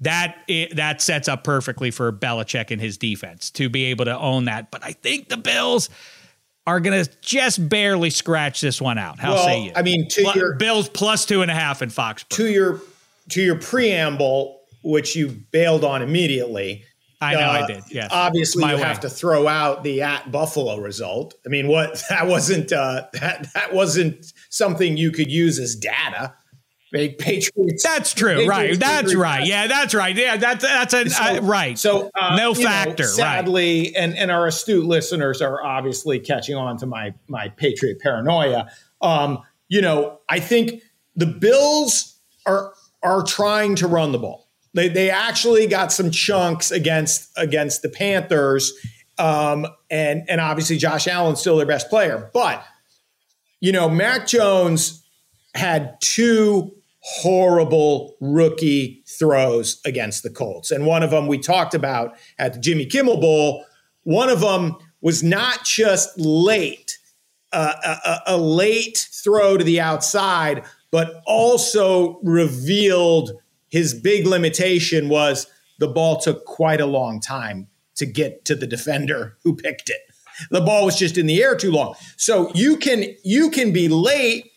That 0.00 0.36
it, 0.48 0.76
that 0.76 1.00
sets 1.00 1.28
up 1.28 1.44
perfectly 1.44 1.90
for 1.90 2.12
Belichick 2.12 2.70
and 2.70 2.80
his 2.80 2.96
defense 2.96 3.50
to 3.52 3.68
be 3.68 3.84
able 3.86 4.04
to 4.04 4.18
own 4.18 4.46
that. 4.46 4.70
But 4.70 4.84
I 4.84 4.92
think 4.92 5.28
the 5.28 5.36
Bills 5.36 5.90
are 6.66 6.80
going 6.80 7.04
to 7.04 7.10
just 7.20 7.68
barely 7.68 8.10
scratch 8.10 8.60
this 8.60 8.80
one 8.80 8.98
out. 8.98 9.18
How 9.20 9.34
well, 9.34 9.44
say 9.44 9.64
you? 9.66 9.72
I 9.76 9.82
mean, 9.82 10.08
to 10.08 10.32
your 10.34 10.56
Bills 10.56 10.88
plus 10.88 11.24
two 11.24 11.42
and 11.42 11.50
a 11.50 11.54
half 11.54 11.82
in 11.82 11.90
Fox. 11.90 12.24
To 12.30 12.46
your 12.46 12.80
to 13.30 13.42
your 13.42 13.58
preamble, 13.58 14.61
which 14.82 15.16
you 15.16 15.28
bailed 15.50 15.84
on 15.84 16.02
immediately. 16.02 16.84
I 17.20 17.34
know 17.34 17.40
uh, 17.40 17.62
I 17.62 17.66
did. 17.66 17.84
Yes. 17.90 18.08
Obviously, 18.10 18.64
you 18.64 18.74
way. 18.74 18.82
have 18.82 19.00
to 19.00 19.08
throw 19.08 19.46
out 19.46 19.84
the 19.84 20.02
at 20.02 20.32
Buffalo 20.32 20.78
result. 20.78 21.34
I 21.46 21.48
mean, 21.48 21.68
what 21.68 22.02
that 22.08 22.26
wasn't 22.26 22.72
uh, 22.72 23.06
that 23.14 23.52
that 23.54 23.72
wasn't 23.72 24.32
something 24.50 24.96
you 24.96 25.12
could 25.12 25.30
use 25.30 25.58
as 25.58 25.76
data. 25.76 26.34
Patriots. 26.92 27.82
That's 27.82 28.12
true. 28.12 28.46
Patriots, 28.46 28.48
right. 28.50 28.78
That's 28.78 29.02
Patriots. 29.02 29.14
right. 29.16 29.46
Yeah, 29.46 29.66
that's 29.66 29.94
right. 29.94 30.14
Yeah, 30.14 30.36
that's 30.36 30.62
that's 30.62 30.92
a 30.92 31.08
so, 31.08 31.22
uh, 31.22 31.40
right. 31.40 31.78
So 31.78 32.10
uh, 32.20 32.36
no 32.36 32.52
factor. 32.52 33.04
Know, 33.04 33.08
sadly, 33.08 33.82
right. 33.84 33.92
and 33.96 34.16
and 34.16 34.30
our 34.30 34.46
astute 34.46 34.84
listeners 34.84 35.40
are 35.40 35.64
obviously 35.64 36.20
catching 36.20 36.56
on 36.56 36.76
to 36.78 36.86
my 36.86 37.14
my 37.28 37.48
Patriot 37.48 37.98
paranoia. 38.00 38.70
Um, 39.00 39.38
you 39.68 39.80
know, 39.80 40.20
I 40.28 40.38
think 40.40 40.82
the 41.16 41.26
Bills 41.26 42.18
are 42.44 42.74
are 43.02 43.22
trying 43.22 43.74
to 43.76 43.86
run 43.86 44.12
the 44.12 44.18
ball. 44.18 44.41
They 44.74 44.88
they 44.88 45.10
actually 45.10 45.66
got 45.66 45.92
some 45.92 46.10
chunks 46.10 46.70
against 46.70 47.30
against 47.36 47.82
the 47.82 47.88
Panthers, 47.88 48.72
um, 49.18 49.66
and 49.90 50.22
and 50.28 50.40
obviously 50.40 50.78
Josh 50.78 51.06
Allen's 51.06 51.40
still 51.40 51.56
their 51.56 51.66
best 51.66 51.90
player. 51.90 52.30
But 52.32 52.64
you 53.60 53.72
know, 53.72 53.88
Mac 53.88 54.26
Jones 54.26 55.04
had 55.54 56.00
two 56.00 56.74
horrible 57.00 58.16
rookie 58.20 59.02
throws 59.06 59.80
against 59.84 60.22
the 60.22 60.30
Colts, 60.30 60.70
and 60.70 60.86
one 60.86 61.02
of 61.02 61.10
them 61.10 61.26
we 61.26 61.38
talked 61.38 61.74
about 61.74 62.16
at 62.38 62.54
the 62.54 62.58
Jimmy 62.58 62.86
Kimmel 62.86 63.20
Bowl. 63.20 63.64
One 64.04 64.30
of 64.30 64.40
them 64.40 64.76
was 65.02 65.22
not 65.22 65.64
just 65.64 66.18
late, 66.18 66.98
uh, 67.52 67.98
a, 68.04 68.34
a 68.34 68.36
late 68.38 69.06
throw 69.22 69.58
to 69.58 69.64
the 69.64 69.80
outside, 69.80 70.64
but 70.90 71.22
also 71.26 72.18
revealed 72.22 73.32
his 73.72 73.94
big 73.94 74.26
limitation 74.26 75.08
was 75.08 75.46
the 75.78 75.88
ball 75.88 76.20
took 76.20 76.44
quite 76.44 76.80
a 76.80 76.86
long 76.86 77.20
time 77.20 77.66
to 77.96 78.06
get 78.06 78.44
to 78.44 78.54
the 78.54 78.66
defender 78.66 79.38
who 79.42 79.56
picked 79.56 79.88
it. 79.88 80.00
The 80.50 80.60
ball 80.60 80.84
was 80.84 80.98
just 80.98 81.16
in 81.16 81.26
the 81.26 81.42
air 81.42 81.56
too 81.56 81.72
long. 81.72 81.94
So 82.16 82.52
you 82.54 82.76
can 82.76 83.04
you 83.24 83.50
can 83.50 83.72
be 83.72 83.88
late 83.88 84.50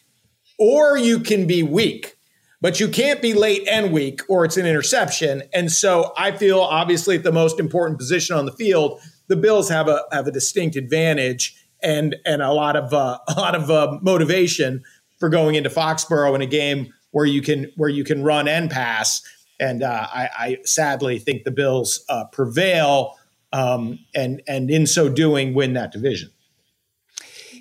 or 0.60 0.98
you 0.98 1.20
can 1.20 1.48
be 1.48 1.64
weak. 1.64 2.12
but 2.62 2.80
you 2.80 2.88
can't 2.88 3.22
be 3.22 3.34
late 3.34 3.68
and 3.70 3.92
weak 3.94 4.22
or 4.28 4.44
it's 4.44 4.58
an 4.58 4.66
interception. 4.66 5.44
And 5.54 5.72
so 5.72 6.14
I 6.18 6.32
feel 6.32 6.60
obviously 6.60 7.16
at 7.16 7.24
the 7.24 7.32
most 7.32 7.60
important 7.60 8.00
position 8.00 8.36
on 8.36 8.46
the 8.46 8.52
field, 8.54 9.00
the 9.28 9.36
Bills 9.36 9.70
have 9.70 9.88
a 9.88 10.02
have 10.12 10.28
a 10.28 10.32
distinct 10.32 10.76
advantage 10.76 11.56
and 11.82 12.16
and 12.26 12.42
a 12.42 12.52
lot 12.52 12.76
of 12.76 12.94
uh, 12.94 13.20
a 13.28 13.34
lot 13.34 13.56
of 13.56 13.70
uh, 13.72 13.98
motivation 14.02 14.84
for 15.20 15.30
going 15.30 15.56
into 15.56 15.70
Foxborough 15.70 16.36
in 16.36 16.42
a 16.42 16.46
game 16.46 16.94
where 17.16 17.26
you 17.26 17.42
can 17.42 17.72
where 17.78 17.88
you 17.88 18.04
can 18.04 18.22
run 18.24 18.46
and 18.46 18.70
pass. 18.70 19.22
And 19.58 19.84
uh, 19.84 20.06
I, 20.14 20.30
I, 20.38 20.58
sadly 20.66 21.18
think 21.18 21.46
the 21.46 21.52
Bills 21.52 22.04
uh, 22.10 22.26
prevail, 22.26 23.16
um, 23.54 24.00
and 24.14 24.42
and 24.50 24.70
in 24.70 24.86
so 24.86 25.08
doing, 25.08 25.54
win 25.54 25.76
that 25.76 25.94
division. 25.94 26.30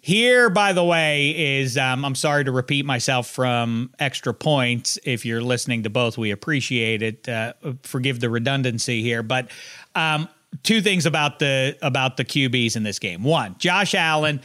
Here, 0.03 0.51
by 0.51 0.73
the 0.73 0.83
way, 0.83 1.61
is 1.61 1.79
um, 1.79 2.05
I'm 2.05 2.17
sorry 2.17 2.45
to 2.45 2.51
repeat 2.51 2.85
myself 2.85 3.29
from 3.29 3.93
extra 4.01 4.35
points. 4.35 4.99
If 5.05 5.25
you're 5.25 5.41
listening 5.41 5.85
to 5.85 5.91
both, 5.91 6.19
we 6.19 6.33
appreciate 6.33 7.01
it. 7.03 7.29
Uh, 7.29 7.53
forgive 7.85 8.19
the 8.19 8.31
redundancy 8.31 9.03
here, 9.03 9.23
but 9.23 9.53
um, 9.95 10.29
two 10.65 10.83
things 10.83 11.07
about 11.07 11.39
the 11.39 11.79
about 11.81 12.17
the 12.17 12.25
QBs 12.25 12.75
in 12.75 12.83
this 12.83 12.99
game. 12.99 13.23
One, 13.23 13.55
Josh 13.59 13.95
Allen. 13.95 14.41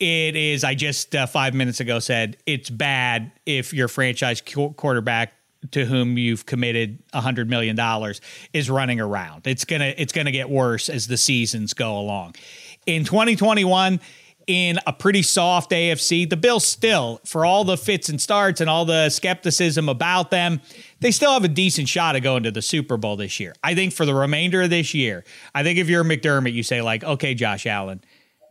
It 0.00 0.34
is. 0.34 0.64
I 0.64 0.74
just 0.74 1.14
uh, 1.14 1.26
five 1.26 1.52
minutes 1.52 1.80
ago 1.80 1.98
said 1.98 2.38
it's 2.46 2.70
bad 2.70 3.32
if 3.44 3.74
your 3.74 3.86
franchise 3.86 4.40
quarterback 4.40 5.34
to 5.72 5.84
whom 5.84 6.16
you've 6.16 6.46
committed 6.46 7.02
a 7.12 7.20
hundred 7.20 7.50
million 7.50 7.76
dollars 7.76 8.22
is 8.54 8.70
running 8.70 8.98
around. 8.98 9.46
It's 9.46 9.66
gonna 9.66 9.92
it's 9.98 10.14
gonna 10.14 10.32
get 10.32 10.48
worse 10.48 10.88
as 10.88 11.06
the 11.06 11.18
seasons 11.18 11.74
go 11.74 11.98
along. 11.98 12.36
In 12.86 13.04
2021 13.04 14.00
in 14.46 14.78
a 14.86 14.92
pretty 14.92 15.22
soft 15.22 15.70
AFC. 15.70 16.28
The 16.28 16.36
Bills 16.36 16.66
still, 16.66 17.20
for 17.24 17.44
all 17.44 17.62
the 17.62 17.76
fits 17.76 18.08
and 18.08 18.20
starts 18.20 18.60
and 18.60 18.68
all 18.68 18.84
the 18.84 19.08
skepticism 19.08 19.88
about 19.88 20.32
them, 20.32 20.60
they 20.98 21.12
still 21.12 21.32
have 21.32 21.44
a 21.44 21.48
decent 21.48 21.88
shot 21.88 22.16
of 22.16 22.22
going 22.22 22.42
to 22.42 22.50
the 22.50 22.62
Super 22.62 22.96
Bowl 22.96 23.16
this 23.16 23.38
year. 23.38 23.54
I 23.62 23.76
think 23.76 23.92
for 23.92 24.04
the 24.04 24.14
remainder 24.14 24.62
of 24.62 24.70
this 24.70 24.92
year, 24.92 25.24
I 25.54 25.62
think 25.62 25.78
if 25.78 25.88
you're 25.88 26.02
McDermott, 26.02 26.52
you 26.52 26.64
say 26.64 26.82
like, 26.82 27.04
okay, 27.04 27.34
Josh 27.34 27.64
Allen, 27.64 28.02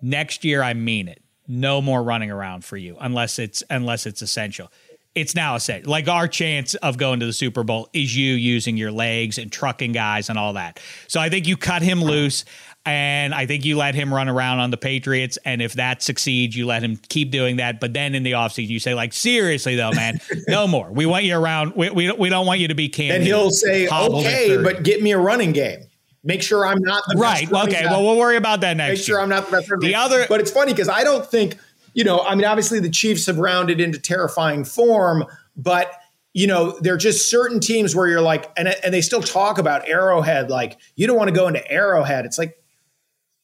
next 0.01 0.45
year 0.45 0.63
I 0.63 0.73
mean 0.73 1.09
it. 1.09 1.21
No 1.49 1.81
more 1.81 2.03
running 2.03 2.29
around 2.29 2.63
for 2.63 2.77
you 2.77 2.95
unless 3.01 3.39
it's 3.39 3.63
unless 3.71 4.05
it's 4.05 4.21
essential. 4.21 4.71
It's 5.15 5.33
now 5.33 5.55
essential. 5.55 5.89
Like 5.89 6.07
our 6.07 6.27
chance 6.27 6.75
of 6.75 6.97
going 6.97 7.19
to 7.21 7.25
the 7.25 7.33
Super 7.33 7.63
Bowl 7.63 7.89
is 7.91 8.15
you 8.15 8.35
using 8.35 8.77
your 8.77 8.91
legs 8.91 9.39
and 9.39 9.51
trucking 9.51 9.91
guys 9.91 10.29
and 10.29 10.37
all 10.37 10.53
that. 10.53 10.79
So 11.07 11.19
I 11.19 11.29
think 11.29 11.47
you 11.47 11.57
cut 11.57 11.81
him 11.81 12.03
loose. 12.03 12.45
And 12.85 13.35
I 13.35 13.45
think 13.45 13.65
you 13.65 13.77
let 13.77 13.93
him 13.93 14.13
run 14.13 14.29
around 14.29 14.59
on 14.59 14.71
the 14.71 14.77
Patriots. 14.77 15.37
And 15.43 15.61
if 15.61 15.73
that 15.73 16.01
succeeds, 16.01 16.55
you 16.55 16.65
let 16.65 16.81
him 16.81 16.95
keep 17.09 17.29
doing 17.29 17.57
that. 17.57 17.79
But 17.79 17.93
then 17.93 18.15
in 18.15 18.23
the 18.23 18.31
offseason, 18.31 18.69
you 18.69 18.79
say, 18.79 18.93
like, 18.93 19.11
seriously, 19.11 19.75
though, 19.75 19.91
man, 19.91 20.19
no 20.47 20.65
more. 20.65 20.89
We 20.91 21.05
want 21.05 21.25
you 21.25 21.37
around. 21.37 21.73
We, 21.75 21.89
we, 21.89 22.11
we 22.11 22.29
don't 22.29 22.45
want 22.45 22.61
you 22.61 22.69
to 22.69 22.75
be 22.75 22.87
candy. 22.87 23.15
And 23.15 23.23
he'll 23.23 23.51
say, 23.51 23.87
okay, 23.89 24.57
but 24.63 24.83
get 24.83 25.03
me 25.03 25.11
a 25.11 25.19
running 25.19 25.51
game. 25.51 25.81
Make 26.23 26.41
sure 26.41 26.65
I'm 26.65 26.81
not 26.81 27.03
the 27.07 27.17
right. 27.17 27.51
okay. 27.51 27.85
Well, 27.85 28.03
we'll 28.03 28.17
worry 28.17 28.35
about 28.35 28.61
that 28.61 28.75
next. 28.75 28.99
Make 28.99 29.05
sure 29.05 29.15
year. 29.17 29.23
I'm 29.23 29.29
not 29.29 29.45
the 29.45 29.57
best. 29.57 29.71
The 29.79 29.95
other, 29.95 30.25
but 30.27 30.41
it's 30.41 30.51
funny 30.51 30.73
because 30.73 30.89
I 30.89 31.03
don't 31.03 31.25
think 31.25 31.57
you 31.93 32.03
know. 32.03 32.19
I 32.19 32.35
mean, 32.35 32.45
obviously 32.45 32.79
the 32.79 32.89
Chiefs 32.89 33.25
have 33.27 33.37
rounded 33.37 33.79
into 33.79 33.99
terrifying 33.99 34.65
form, 34.65 35.25
but 35.55 35.91
you 36.33 36.45
know, 36.45 36.77
there 36.81 36.93
are 36.93 36.97
just 36.97 37.29
certain 37.29 37.59
teams 37.59 37.95
where 37.95 38.07
you're 38.07 38.21
like, 38.21 38.51
and 38.57 38.67
and 38.67 38.93
they 38.93 39.01
still 39.01 39.21
talk 39.21 39.57
about 39.57 39.87
Arrowhead. 39.87 40.49
Like, 40.49 40.77
you 40.95 41.07
don't 41.07 41.17
want 41.17 41.29
to 41.29 41.35
go 41.35 41.47
into 41.47 41.65
Arrowhead. 41.71 42.25
It's 42.25 42.37
like 42.37 42.61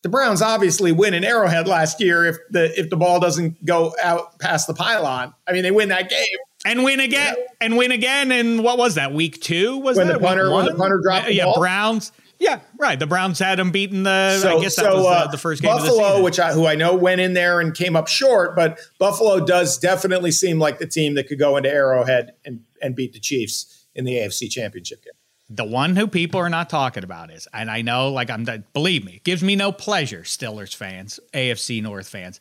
the 0.04 0.10
Browns 0.10 0.42
obviously 0.42 0.92
win 0.92 1.16
in 1.16 1.24
Arrowhead 1.24 1.68
last 1.68 2.00
year 2.00 2.26
if 2.26 2.38
the 2.52 2.80
if 2.80 2.92
the 2.92 2.96
ball 2.96 3.20
doesn't 3.20 3.66
go 3.66 3.94
out 4.04 4.38
past 4.38 4.68
the 4.68 4.74
pylon. 4.74 5.34
I 5.48 5.52
mean, 5.52 5.64
they 5.64 5.72
win 5.72 5.90
that 5.90 6.10
game 6.10 6.38
and 6.64 6.84
win 6.84 7.00
again 7.00 7.34
yeah. 7.38 7.46
and 7.62 7.76
win 7.76 7.92
again. 7.92 8.32
And 8.32 8.64
what 8.64 8.78
was 8.78 8.96
that? 8.96 9.14
Week 9.14 9.42
two 9.42 9.78
was 9.78 9.98
when 9.98 10.08
that? 10.08 10.14
the 10.14 10.20
punter 10.20 10.52
when 10.52 10.66
the 10.66 10.76
punter 10.76 11.00
dropped. 11.02 11.32
yeah, 11.32 11.46
ball? 11.46 11.60
Browns. 11.60 12.12
Yeah, 12.46 12.60
right. 12.78 13.00
The 13.00 13.08
Browns 13.08 13.40
had 13.40 13.58
them 13.58 13.72
beaten 13.72 14.04
the. 14.04 14.38
So, 14.40 14.60
I 14.60 14.62
guess 14.62 14.76
that 14.76 14.86
so, 14.86 14.98
was 14.98 15.06
uh, 15.06 15.28
the, 15.32 15.38
first 15.38 15.64
game. 15.64 15.72
Of 15.72 15.82
the 15.82 15.88
game. 15.90 15.98
Buffalo, 15.98 16.24
which 16.24 16.40
I, 16.40 16.54
who 16.54 16.68
I 16.68 16.76
know 16.76 16.94
went 16.94 17.20
in 17.20 17.34
there 17.34 17.60
and 17.60 17.74
came 17.74 17.96
up 17.96 18.08
short, 18.08 18.56
but 18.56 18.78
Buffalo 19.00 19.44
does 19.44 19.80
definitely 19.80 20.30
seem 20.30 20.60
like 20.60 20.78
the 20.78 20.86
team 20.86 21.16
that 21.16 21.28
could 21.28 21.40
go 21.40 21.58
into 21.58 21.72
Arrowhead 21.72 22.34
and 22.46 22.62
and 22.84 22.96
beat 22.96 23.14
the 23.14 23.20
Chiefs 23.20 23.88
in 23.96 24.06
the 24.06 24.14
AFC 24.14 24.52
Championship 24.52 25.04
game. 25.04 25.14
The 25.50 25.66
one 25.66 25.96
who 25.96 26.08
people 26.08 26.40
are 26.40 26.50
not 26.50 26.70
talking 26.70 27.04
about 27.04 27.32
is, 27.32 27.48
and 27.52 27.70
I 27.70 27.82
know, 27.82 28.12
like 28.12 28.30
I'm, 28.30 28.46
believe 28.74 29.04
me, 29.04 29.14
it 29.14 29.24
gives 29.24 29.44
me 29.44 29.56
no 29.56 29.72
pleasure, 29.72 30.22
Steelers 30.22 30.76
fans, 30.76 31.20
AFC 31.34 31.82
North 31.82 32.08
fans. 32.08 32.40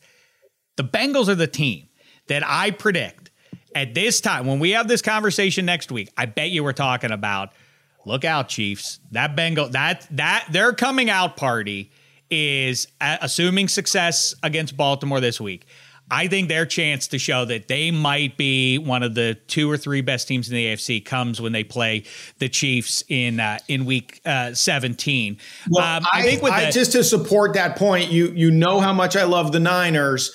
The 0.77 0.85
Bengals 0.85 1.29
are 1.29 1.35
the 1.35 1.47
team 1.47 1.89
that 2.29 2.43
I 2.45 2.73
predict 2.73 3.31
at 3.75 3.95
this 3.95 4.21
time 4.21 4.47
when 4.47 4.59
we 4.59 4.71
have 4.71 4.87
this 4.87 5.01
conversation 5.01 5.65
next 5.65 5.91
week. 5.91 6.11
I 6.17 6.27
bet 6.27 6.51
you 6.51 6.63
we're 6.63 6.73
talking 6.73 7.11
about. 7.11 7.53
Look 8.07 8.25
out, 8.25 8.49
Chiefs! 8.49 9.01
That 9.13 9.35
Bengal, 9.35 9.69
that 9.71 10.07
that 10.11 10.47
their 10.51 10.73
coming 10.73 11.11
out 11.11 11.37
party 11.37 11.91
is 12.31 12.89
uh, 13.01 13.19
assuming 13.21 13.69
success 13.69 14.35
against 14.43 14.77
Baltimore 14.77 15.21
this 15.21 15.41
week. 15.41 15.67
I 16.11 16.29
think 16.29 16.49
their 16.49 16.67
chance 16.67 17.09
to 17.09 17.19
show 17.19 17.47
that 17.47 17.67
they 17.67 17.91
might 17.91 18.37
be 18.37 18.77
one 18.77 19.03
of 19.03 19.15
the 19.15 19.39
two 19.47 19.71
or 19.71 19.79
three 19.79 20.03
best 20.03 20.29
teams 20.29 20.49
in 20.49 20.55
the 20.55 20.67
AFC 20.67 21.03
comes 21.03 21.41
when 21.41 21.53
they 21.53 21.65
play 21.65 22.05
the 22.39 22.49
Chiefs 22.49 23.03
in 23.09 23.41
uh, 23.41 23.59
in 23.69 23.87
Week 23.87 24.21
uh, 24.27 24.53
17. 24.53 25.39
Well, 25.71 25.83
um, 25.83 26.07
I, 26.13 26.21
I, 26.21 26.23
think 26.23 26.45
I, 26.45 26.67
the, 26.67 26.73
just 26.73 26.93
to 26.93 27.03
support 27.03 27.55
that 27.55 27.77
point, 27.77 28.11
you 28.11 28.29
you 28.29 28.51
know 28.51 28.81
how 28.81 28.93
much 28.93 29.17
I 29.17 29.25
love 29.25 29.53
the 29.53 29.61
Niners, 29.61 30.31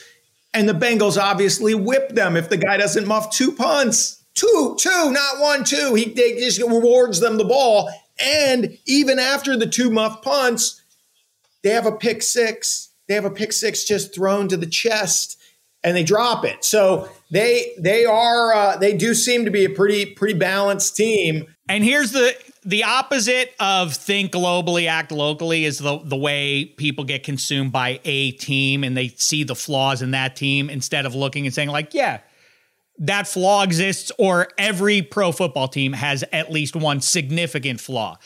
and 0.54 0.68
the 0.68 0.74
Bengals 0.74 1.22
obviously 1.22 1.76
whip 1.76 2.10
them 2.10 2.36
if 2.36 2.50
the 2.50 2.58
guy 2.58 2.78
doesn't 2.78 3.08
muff 3.08 3.32
two 3.32 3.52
punts, 3.52 4.19
two 4.36 4.76
two, 4.80 5.12
not 5.12 5.40
one 5.40 5.64
two. 5.64 5.96
He 5.96 6.14
just 6.14 6.62
rewards 6.62 7.20
them 7.20 7.38
the 7.38 7.46
ball, 7.46 7.90
and 8.20 8.78
even 8.86 9.20
after 9.20 9.58
the 9.58 9.68
two 9.68 9.90
muff 9.90 10.22
punts, 10.22 10.82
they 11.64 11.72
have 11.72 11.86
a 11.86 11.92
pick 11.92 12.22
six. 12.22 12.90
They 13.08 13.16
have 13.16 13.26
a 13.26 13.32
pick 13.32 13.54
six 13.54 13.84
just 13.84 14.14
thrown 14.14 14.48
to 14.50 14.58
the 14.58 14.68
chest 14.68 15.40
and 15.84 15.96
they 15.96 16.04
drop 16.04 16.46
it. 16.46 16.64
So 16.64 17.10
they 17.32 17.72
they 17.80 18.06
are 18.06 18.54
uh, 18.54 18.78
they 18.78 18.96
do 18.96 19.14
seem 19.14 19.46
to 19.46 19.52
be 19.52 19.66
a 19.66 19.70
pretty 19.70 20.06
pretty 20.06 20.38
balanced 20.38 20.96
team. 20.96 21.48
And 21.68 21.84
here's 21.84 22.12
the 22.12 22.36
the 22.66 22.84
opposite 22.84 23.54
of 23.60 23.94
think 23.94 24.32
globally, 24.32 24.88
act 24.88 25.12
locally 25.12 25.66
is 25.66 25.80
the 25.80 26.00
the 26.04 26.18
way 26.18 26.66
people 26.66 27.04
get 27.04 27.24
consumed 27.24 27.72
by 27.72 28.00
a 28.06 28.32
team 28.32 28.84
and 28.84 28.96
they 28.96 29.10
see 29.10 29.44
the 29.44 29.56
flaws 29.56 30.02
in 30.02 30.12
that 30.12 30.36
team 30.36 30.70
instead 30.70 31.06
of 31.06 31.16
looking 31.16 31.46
and 31.46 31.54
saying 31.54 31.70
like, 31.70 31.94
yeah, 31.94 32.20
that 33.00 33.28
flaw 33.28 33.64
exists 33.64 34.12
or 34.18 34.48
every 34.58 35.02
pro 35.02 35.32
football 35.32 35.68
team 35.68 35.94
has 35.94 36.24
at 36.32 36.52
least 36.52 36.76
one 36.76 37.02
significant 37.02 37.80
flaw. 37.80 38.18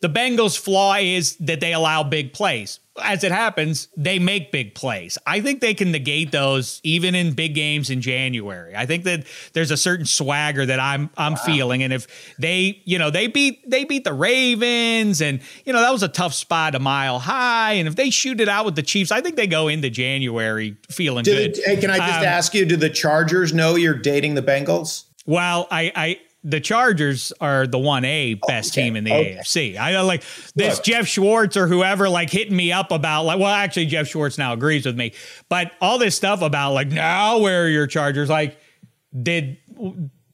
The 0.00 0.08
Bengals' 0.08 0.58
flaw 0.58 0.94
is 0.96 1.36
that 1.36 1.60
they 1.60 1.72
allow 1.72 2.02
big 2.02 2.32
plays 2.32 2.80
as 3.02 3.24
it 3.24 3.32
happens, 3.32 3.88
they 3.96 4.18
make 4.18 4.52
big 4.52 4.74
plays. 4.74 5.18
I 5.26 5.40
think 5.40 5.60
they 5.60 5.74
can 5.74 5.92
negate 5.92 6.32
those 6.32 6.80
even 6.82 7.14
in 7.14 7.32
big 7.32 7.54
games 7.54 7.90
in 7.90 8.00
January. 8.00 8.74
I 8.74 8.86
think 8.86 9.04
that 9.04 9.26
there's 9.52 9.70
a 9.70 9.76
certain 9.76 10.06
swagger 10.06 10.66
that 10.66 10.80
I'm 10.80 11.10
I'm 11.16 11.32
wow. 11.32 11.38
feeling, 11.38 11.82
and 11.82 11.92
if 11.92 12.06
they, 12.38 12.80
you 12.84 12.98
know, 12.98 13.10
they 13.10 13.26
beat 13.26 13.68
they 13.68 13.84
beat 13.84 14.04
the 14.04 14.12
Ravens, 14.12 15.20
and 15.20 15.40
you 15.64 15.72
know 15.72 15.80
that 15.80 15.92
was 15.92 16.02
a 16.02 16.08
tough 16.08 16.34
spot 16.34 16.74
a 16.74 16.78
mile 16.78 17.18
high, 17.18 17.72
and 17.72 17.88
if 17.88 17.96
they 17.96 18.10
shoot 18.10 18.40
it 18.40 18.48
out 18.48 18.64
with 18.64 18.76
the 18.76 18.82
Chiefs, 18.82 19.10
I 19.10 19.20
think 19.20 19.36
they 19.36 19.46
go 19.46 19.68
into 19.68 19.90
January 19.90 20.76
feeling 20.90 21.24
good. 21.24 21.58
Hey, 21.64 21.76
can 21.76 21.90
I 21.90 21.98
just 21.98 22.20
um, 22.20 22.24
ask 22.24 22.54
you? 22.54 22.64
Do 22.64 22.76
the 22.76 22.90
Chargers 22.90 23.52
know 23.52 23.74
you're 23.76 23.94
dating 23.94 24.34
the 24.34 24.42
Bengals? 24.42 25.04
Well, 25.26 25.66
I, 25.72 25.92
I 25.96 26.20
the 26.48 26.60
Chargers 26.60 27.32
are 27.40 27.66
the 27.66 27.78
one 27.78 28.04
A 28.04 28.34
best 28.46 28.72
okay. 28.72 28.84
team 28.84 28.96
in 28.96 29.02
the 29.02 29.12
okay. 29.12 29.38
AFC. 29.40 29.76
I 29.76 30.00
like 30.02 30.22
this 30.54 30.76
Look. 30.76 30.84
Jeff 30.84 31.06
Schwartz 31.08 31.56
or 31.56 31.66
whoever 31.66 32.08
like 32.08 32.30
hitting 32.30 32.56
me 32.56 32.70
up 32.70 32.92
about 32.92 33.24
like 33.24 33.40
well 33.40 33.48
actually 33.48 33.86
Jeff 33.86 34.06
Schwartz 34.06 34.38
now 34.38 34.52
agrees 34.52 34.86
with 34.86 34.96
me, 34.96 35.12
but 35.48 35.72
all 35.80 35.98
this 35.98 36.14
stuff 36.14 36.42
about 36.42 36.72
like 36.72 36.88
now 36.88 37.38
where 37.38 37.64
are 37.64 37.68
your 37.68 37.88
Chargers 37.88 38.30
like 38.30 38.58
did 39.20 39.58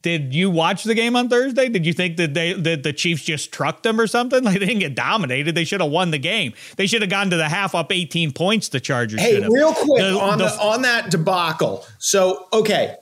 did 0.03 0.35
you 0.35 0.51
watch 0.51 0.83
the 0.83 0.93
game 0.93 1.15
on 1.15 1.29
Thursday? 1.29 1.67
Did 1.67 1.83
you 1.85 1.93
think 1.93 2.17
that 2.17 2.35
they 2.35 2.53
that 2.53 2.83
the 2.83 2.93
Chiefs 2.93 3.23
just 3.23 3.51
trucked 3.51 3.81
them 3.81 3.99
or 3.99 4.05
something? 4.05 4.43
Like 4.53 4.59
they 4.59 4.67
didn't 4.67 4.81
get 4.81 4.93
dominated. 4.93 5.55
They 5.55 5.63
should 5.63 5.81
have 5.81 5.89
won 5.89 6.11
the 6.11 6.19
game. 6.19 6.53
They 6.75 6.85
should 6.85 7.01
have 7.01 7.09
gone 7.09 7.31
to 7.31 7.37
the 7.37 7.49
half 7.49 7.73
up 7.73 7.91
18 7.91 8.33
points. 8.33 8.69
The 8.69 8.79
Chargers. 8.79 9.19
Hey, 9.19 9.39
real 9.47 9.73
quick 9.73 10.01
the, 10.01 10.19
on 10.19 10.37
the, 10.37 10.45
the, 10.45 10.61
on 10.61 10.81
that 10.83 11.09
debacle. 11.09 11.85
So 11.97 12.47
okay, 12.53 12.97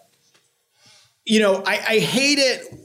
you 1.25 1.41
know 1.41 1.63
I, 1.65 1.73
I 1.73 1.99
hate 1.99 2.37
it 2.37 2.80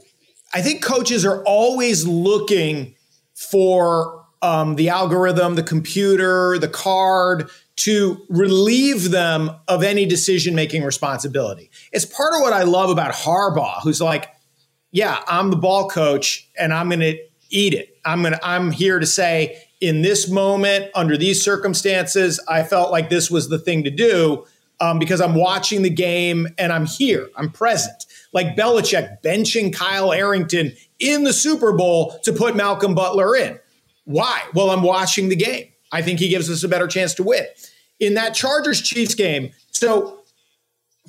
I 0.53 0.61
think 0.61 0.83
coaches 0.83 1.25
are 1.25 1.43
always 1.43 2.07
looking 2.07 2.95
for 3.33 4.25
um, 4.41 4.75
the 4.75 4.89
algorithm, 4.89 5.55
the 5.55 5.63
computer, 5.63 6.57
the 6.57 6.67
card 6.67 7.49
to 7.77 8.25
relieve 8.29 9.11
them 9.11 9.51
of 9.67 9.83
any 9.83 10.05
decision 10.05 10.55
making 10.55 10.83
responsibility. 10.83 11.69
It's 11.91 12.05
part 12.05 12.33
of 12.33 12.41
what 12.41 12.53
I 12.53 12.63
love 12.63 12.89
about 12.89 13.13
Harbaugh, 13.13 13.81
who's 13.83 14.01
like, 14.01 14.29
yeah, 14.91 15.21
I'm 15.27 15.51
the 15.51 15.57
ball 15.57 15.87
coach 15.89 16.49
and 16.57 16.73
I'm 16.73 16.89
going 16.89 17.01
to 17.01 17.17
eat 17.49 17.73
it. 17.73 17.97
I'm 18.03 18.21
going 18.21 18.33
to, 18.33 18.45
I'm 18.45 18.71
here 18.71 18.99
to 18.99 19.05
say, 19.05 19.61
in 19.79 20.01
this 20.01 20.27
moment, 20.27 20.89
under 20.95 21.17
these 21.17 21.41
circumstances, 21.41 22.39
I 22.47 22.63
felt 22.63 22.91
like 22.91 23.09
this 23.09 23.29
was 23.29 23.49
the 23.49 23.59
thing 23.59 23.83
to 23.83 23.91
do 23.91 24.45
um, 24.79 24.97
because 24.97 25.21
I'm 25.21 25.35
watching 25.35 25.83
the 25.83 25.89
game 25.91 26.47
and 26.57 26.73
I'm 26.73 26.87
here, 26.87 27.29
I'm 27.35 27.51
present. 27.51 28.06
Like 28.37 28.55
Belichick 28.55 29.23
benching 29.23 29.73
Kyle 29.73 30.13
Arrington 30.13 30.71
in 30.99 31.23
the 31.23 31.33
Super 31.33 31.73
Bowl 31.73 32.19
to 32.19 32.31
put 32.31 32.55
Malcolm 32.55 32.93
Butler 32.93 33.35
in. 33.35 33.59
Why? 34.03 34.43
Well, 34.53 34.69
I'm 34.69 34.83
watching 34.83 35.29
the 35.29 35.35
game. 35.35 35.69
I 35.91 36.03
think 36.03 36.19
he 36.19 36.29
gives 36.29 36.47
us 36.47 36.63
a 36.63 36.67
better 36.67 36.85
chance 36.85 37.15
to 37.15 37.23
win. 37.23 37.47
In 37.99 38.13
that 38.13 38.35
Chargers 38.35 38.79
Chiefs 38.79 39.15
game, 39.15 39.53
so 39.71 40.19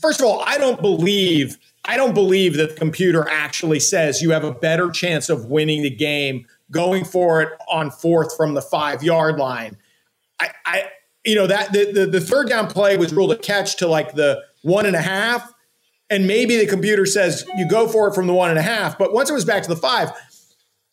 first 0.01 0.21
of 0.21 0.27
all, 0.27 0.43
I 0.47 0.57
don't 0.57 0.81
believe 0.81 1.59
I 1.85 1.99
don't 1.99 2.15
believe 2.15 2.57
that 2.57 2.71
the 2.71 2.77
computer 2.77 3.29
actually 3.29 3.81
says 3.81 4.23
you 4.23 4.31
have 4.31 4.45
a 4.45 4.55
better 4.55 4.91
chance 4.91 5.29
of 5.29 5.47
winning 5.47 5.83
the 5.83 5.91
game 5.91 6.47
going 6.71 7.05
for 7.05 7.43
it 7.43 7.51
on 7.71 7.91
fourth 7.91 8.35
from 8.39 8.55
the 8.55 8.63
five 8.63 9.03
yard 9.03 9.37
line. 9.37 9.77
I, 10.41 10.51
I 10.65 10.85
you 11.27 11.35
know 11.35 11.47
that 11.47 11.75
the, 11.75 11.93
the, 11.93 12.07
the 12.07 12.21
third 12.23 12.49
down 12.49 12.69
play 12.69 12.97
was 12.97 13.13
ruled 13.13 13.33
a 13.33 13.37
catch 13.37 13.77
to 13.77 13.87
like 13.87 14.15
the 14.15 14.43
one 14.63 14.87
and 14.87 14.97
a 14.97 15.03
half, 15.03 15.53
and 16.11 16.27
maybe 16.27 16.57
the 16.57 16.67
computer 16.67 17.07
says 17.07 17.45
you 17.57 17.69
go 17.69 17.89
for 17.89 18.09
it 18.09 18.15
from 18.15 18.27
the 18.27 18.33
one 18.35 18.51
and 18.51 18.59
a 18.59 18.63
half. 18.63 18.99
But 18.99 19.13
once 19.13 19.31
it 19.31 19.35
was 19.35 19.45
back 19.45 19.63
to 19.63 19.69
the 19.69 19.77
five, 19.77 20.11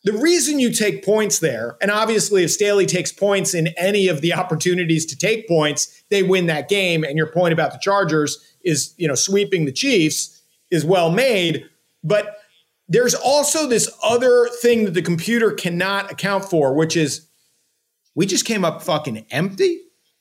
the 0.04 0.12
reason 0.12 0.60
you 0.60 0.72
take 0.72 1.04
points 1.04 1.40
there, 1.40 1.76
and 1.80 1.90
obviously 1.90 2.44
if 2.44 2.52
Staley 2.52 2.86
takes 2.86 3.10
points 3.10 3.54
in 3.54 3.68
any 3.76 4.08
of 4.08 4.20
the 4.20 4.34
opportunities 4.34 5.04
to 5.06 5.16
take 5.16 5.48
points, 5.48 6.04
they 6.10 6.22
win 6.22 6.46
that 6.46 6.68
game. 6.68 7.02
And 7.02 7.16
your 7.16 7.26
point 7.26 7.52
about 7.52 7.72
the 7.72 7.78
Chargers 7.78 8.38
is, 8.62 8.94
you 8.98 9.08
know, 9.08 9.14
sweeping 9.14 9.64
the 9.64 9.72
Chiefs 9.72 10.42
is 10.70 10.84
well 10.84 11.10
made. 11.10 11.64
But 12.04 12.36
there's 12.88 13.14
also 13.14 13.66
this 13.66 13.90
other 14.02 14.48
thing 14.62 14.84
that 14.84 14.94
the 14.94 15.02
computer 15.02 15.50
cannot 15.50 16.12
account 16.12 16.44
for, 16.44 16.72
which 16.74 16.96
is 16.96 17.26
we 18.14 18.26
just 18.26 18.44
came 18.44 18.64
up 18.64 18.82
fucking 18.82 19.26
empty. 19.30 19.80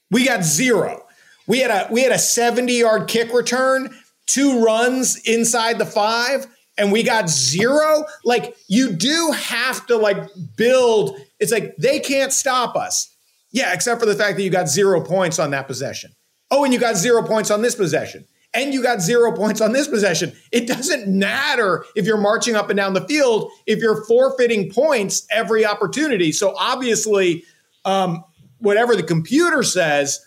We 0.10 0.26
got 0.26 0.44
zero. 0.44 1.06
We 1.48 1.60
had 1.60 1.70
a 1.70 1.88
we 1.92 2.02
had 2.02 2.12
a 2.12 2.18
70 2.18 2.74
yard 2.74 3.08
kick 3.08 3.32
return, 3.34 3.96
two 4.28 4.64
runs 4.64 5.18
inside 5.26 5.78
the 5.78 5.86
five, 5.86 6.48
and 6.78 6.92
we 6.92 7.04
got 7.04 7.30
zero. 7.30 8.06
Like 8.24 8.56
you 8.68 8.92
do 8.92 9.32
have 9.36 9.86
to 9.88 9.98
like 9.98 10.24
build. 10.56 11.18
It's 11.40 11.52
like 11.52 11.76
they 11.78 12.00
can't 12.00 12.34
stop 12.34 12.76
us. 12.76 13.16
Yeah, 13.52 13.74
except 13.74 14.02
for 14.02 14.06
the 14.06 14.16
fact 14.16 14.38
that 14.38 14.44
you 14.44 14.50
got 14.50 14.68
zero 14.68 15.02
points 15.02 15.40
on 15.40 15.52
that 15.52 15.68
possession. 15.68 16.12
Oh, 16.52 16.64
and 16.64 16.74
you 16.74 16.80
got 16.80 16.96
zero 16.96 17.24
points 17.24 17.50
on 17.50 17.62
this 17.62 17.76
possession 17.76 18.26
and 18.56 18.74
you 18.74 18.82
got 18.82 19.02
zero 19.02 19.36
points 19.36 19.62
on 19.62 19.74
this 19.74 19.88
possession. 19.88 20.32
It 20.52 20.66
doesn't 20.66 21.08
matter 21.08 21.86
if 21.96 22.06
you're 22.06 22.18
marching 22.18 22.56
up 22.56 22.70
and 22.70 22.78
down 22.78 22.94
the 22.94 23.06
field 23.06 23.52
if 23.68 23.80
you're 23.80 24.04
forfeiting 24.06 24.72
points 24.72 25.28
every 25.30 25.66
opportunity. 25.66 26.32
So 26.32 26.56
obviously, 26.58 27.44
um, 27.84 28.24
whatever 28.60 28.96
the 28.96 29.04
computer 29.04 29.62
says, 29.62 30.26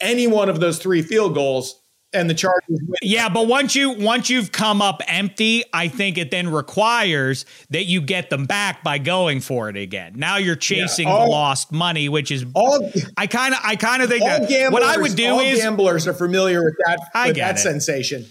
any 0.00 0.26
one 0.26 0.48
of 0.48 0.60
those 0.60 0.78
three 0.78 1.00
field 1.00 1.34
goals 1.34 1.80
and 2.12 2.28
the 2.28 2.34
Chargers 2.34 2.62
win. 2.68 2.94
Yeah, 3.02 3.28
but 3.28 3.46
once 3.46 3.74
you 3.74 3.90
once 3.90 4.30
you've 4.30 4.52
come 4.52 4.82
up 4.82 5.02
empty, 5.06 5.64
I 5.72 5.88
think 5.88 6.18
it 6.18 6.30
then 6.30 6.50
requires 6.50 7.46
that 7.70 7.84
you 7.84 8.00
get 8.00 8.30
them 8.30 8.44
back 8.46 8.82
by 8.82 8.98
going 8.98 9.40
for 9.40 9.68
it 9.68 9.76
again. 9.76 10.14
Now 10.16 10.36
you're 10.36 10.56
chasing 10.56 11.08
yeah, 11.08 11.14
all, 11.14 11.24
the 11.26 11.30
lost 11.30 11.72
money, 11.72 12.08
which 12.08 12.30
is 12.30 12.44
all. 12.54 12.90
I 13.16 13.26
kind 13.26 13.54
of 13.54 13.60
I 13.64 13.76
kind 13.76 14.02
of 14.02 14.08
think 14.08 14.24
that 14.24 14.72
what 14.72 14.82
I 14.82 14.98
would 14.98 15.16
do 15.16 15.40
is 15.40 15.60
gamblers 15.60 16.06
are 16.06 16.14
familiar 16.14 16.64
with 16.64 16.74
that. 16.86 17.00
I 17.14 17.28
with 17.28 17.36
get 17.36 17.46
that 17.46 17.56
it. 17.56 17.62
sensation. 17.62 18.26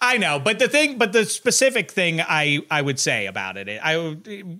I 0.00 0.16
know, 0.16 0.38
but 0.38 0.58
the 0.58 0.68
thing, 0.68 0.96
but 0.96 1.12
the 1.12 1.26
specific 1.26 1.90
thing 1.90 2.20
I 2.20 2.60
I 2.70 2.80
would 2.80 2.98
say 2.98 3.26
about 3.26 3.56
it, 3.56 3.80
I 3.82 4.54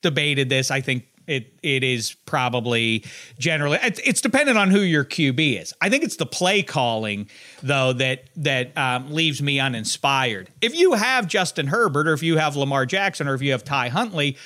debated 0.00 0.48
this. 0.48 0.70
I 0.70 0.80
think 0.80 1.04
it 1.26 1.52
it 1.62 1.82
is 1.82 2.14
probably 2.26 3.04
generally 3.38 3.78
it's, 3.82 4.00
it's 4.04 4.20
dependent 4.20 4.58
on 4.58 4.70
who 4.70 4.80
your 4.80 5.04
QB 5.04 5.60
is. 5.60 5.74
I 5.80 5.88
think 5.88 6.04
it's 6.04 6.16
the 6.16 6.26
play 6.26 6.62
calling 6.62 7.28
though 7.62 7.92
that 7.94 8.24
that 8.36 8.76
um, 8.76 9.12
leaves 9.12 9.42
me 9.42 9.60
uninspired. 9.60 10.48
If 10.60 10.74
you 10.74 10.94
have 10.94 11.26
Justin 11.26 11.68
Herbert 11.68 12.08
or 12.08 12.12
if 12.12 12.22
you 12.22 12.36
have 12.38 12.56
Lamar 12.56 12.86
Jackson 12.86 13.28
or 13.28 13.34
if 13.34 13.42
you 13.42 13.52
have 13.52 13.64
Ty 13.64 13.88
Huntley, 13.88 14.36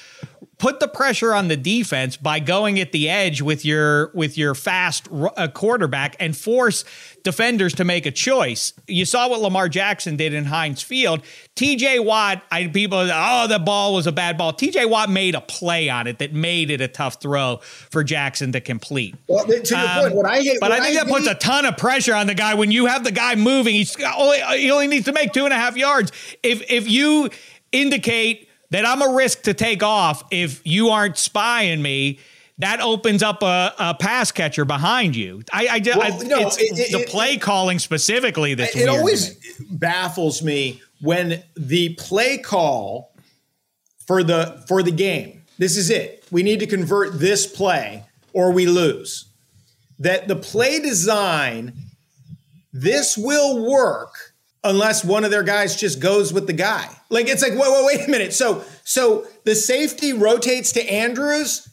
put 0.59 0.79
the 0.79 0.89
pressure 0.89 1.35
on 1.35 1.49
the 1.49 1.57
defense 1.57 2.17
by 2.17 2.39
going 2.39 2.79
at 2.79 2.93
the 2.93 3.09
edge 3.09 3.43
with 3.43 3.65
your 3.65 4.11
with 4.15 4.39
your 4.39 4.55
fast 4.55 5.09
uh, 5.11 5.49
quarterback 5.49 6.15
and 6.21 6.37
force 6.37 6.85
defenders 7.25 7.75
to 7.75 7.85
make 7.85 8.07
a 8.07 8.11
choice. 8.11 8.73
You 8.87 9.05
saw 9.05 9.29
what 9.29 9.41
Lamar 9.41 9.69
Jackson 9.69 10.17
did 10.17 10.35
in 10.35 10.45
Heinz 10.45 10.83
Field. 10.83 11.23
TJ 11.57 12.05
Watt, 12.05 12.43
I 12.51 12.67
people 12.69 12.99
oh 12.99 13.47
the 13.49 13.59
ball 13.59 13.95
was 13.95 14.07
a 14.07 14.13
bad 14.13 14.37
ball. 14.37 14.53
TJ 14.53 14.89
Watt 14.89 15.11
made 15.11 15.35
a 15.35 15.41
play 15.41 15.89
on 15.89 16.07
it 16.07 16.19
that 16.19 16.33
made 16.33 16.71
it 16.71 16.81
a 16.81 16.89
tough 16.89 17.21
throw 17.21 17.57
for 17.63 18.05
Jackson 18.05 18.53
to 18.53 18.61
complete. 18.61 19.15
Well, 19.27 19.47
to 19.47 19.55
your 19.55 19.79
um, 19.79 20.01
point, 20.03 20.15
what 20.15 20.27
I 20.27 20.41
hate, 20.41 20.59
but 20.61 20.73
I 20.73 20.81
think 20.81 20.99
I 20.99 21.05
that 21.05 21.07
hate, 21.07 21.15
puts 21.15 21.27
a 21.27 21.35
ton 21.35 21.65
of 21.65 21.77
pressure 21.77 22.15
on 22.15 22.27
the 22.27 22.35
guy 22.35 22.55
when 22.55 22.71
you 22.71 22.87
have 22.87 23.03
the 23.03 23.13
guy 23.13 23.35
moving. 23.35 23.75
He's 23.75 23.97
only 24.17 24.41
he 24.59 24.71
only 24.71 24.89
needs 24.89 25.07
to 25.07 25.13
make 25.13 25.33
two 25.33 25.45
and 25.45 25.55
a 25.55 25.57
half 25.57 25.77
yards. 25.77 26.13
If 26.43 26.71
if 26.71 26.89
you 26.89 27.31
indicate 27.73 28.50
that 28.71 28.87
I'm 28.87 29.03
a 29.03 29.15
risk 29.15 29.43
to 29.43 29.55
take 29.55 29.83
off 29.83 30.25
if 30.31 30.61
you 30.65 30.89
aren't 30.89 31.19
spying 31.19 31.83
me. 31.83 32.19
That 32.59 32.81
opens 32.81 33.23
up 33.23 33.43
a, 33.43 33.75
a 33.79 33.95
pass 33.95 34.31
catcher 34.31 34.67
behind 34.67 35.17
you. 35.17 35.43
I, 35.51 35.67
I, 35.67 35.97
well, 35.97 36.03
I 36.03 36.27
no, 36.27 36.41
it's 36.41 36.59
it, 36.59 36.79
it, 36.79 36.93
the 36.93 37.11
play 37.11 37.35
it, 37.35 37.41
calling 37.41 37.79
specifically 37.79 38.53
that's 38.55 38.77
it 38.77 38.87
always 38.87 39.35
baffles 39.71 40.43
me 40.43 40.83
when 41.01 41.43
the 41.57 41.95
play 41.95 42.37
call 42.37 43.15
for 44.07 44.23
the 44.23 44.63
for 44.69 44.83
the 44.83 44.91
game. 44.91 45.43
This 45.57 45.77
is 45.77 45.89
it. 45.89 46.25
We 46.31 46.43
need 46.43 46.61
to 46.61 46.67
convert 46.67 47.19
this 47.19 47.47
play 47.47 48.05
or 48.33 48.53
we 48.53 48.67
lose. 48.67 49.27
That 49.99 50.29
the 50.29 50.37
play 50.37 50.81
design, 50.81 51.75
this 52.73 53.17
will 53.17 53.71
work 53.71 54.30
unless 54.63 55.05
one 55.05 55.25
of 55.25 55.31
their 55.31 55.43
guys 55.43 55.77
just 55.77 56.01
goes 56.01 56.33
with 56.33 56.47
the 56.47 56.53
guy. 56.53 56.89
Like 57.09 57.29
it's 57.29 57.43
like, 57.43 57.55
whoa, 57.55 57.85
wait, 57.87 57.99
wait 57.99 58.09
a 58.09 58.11
minute. 58.11 58.33
So 58.33 58.65
so 58.85 59.27
the 59.45 59.55
safety 59.55 60.13
rotates 60.13 60.73
to 60.73 60.93
Andrews. 60.93 61.69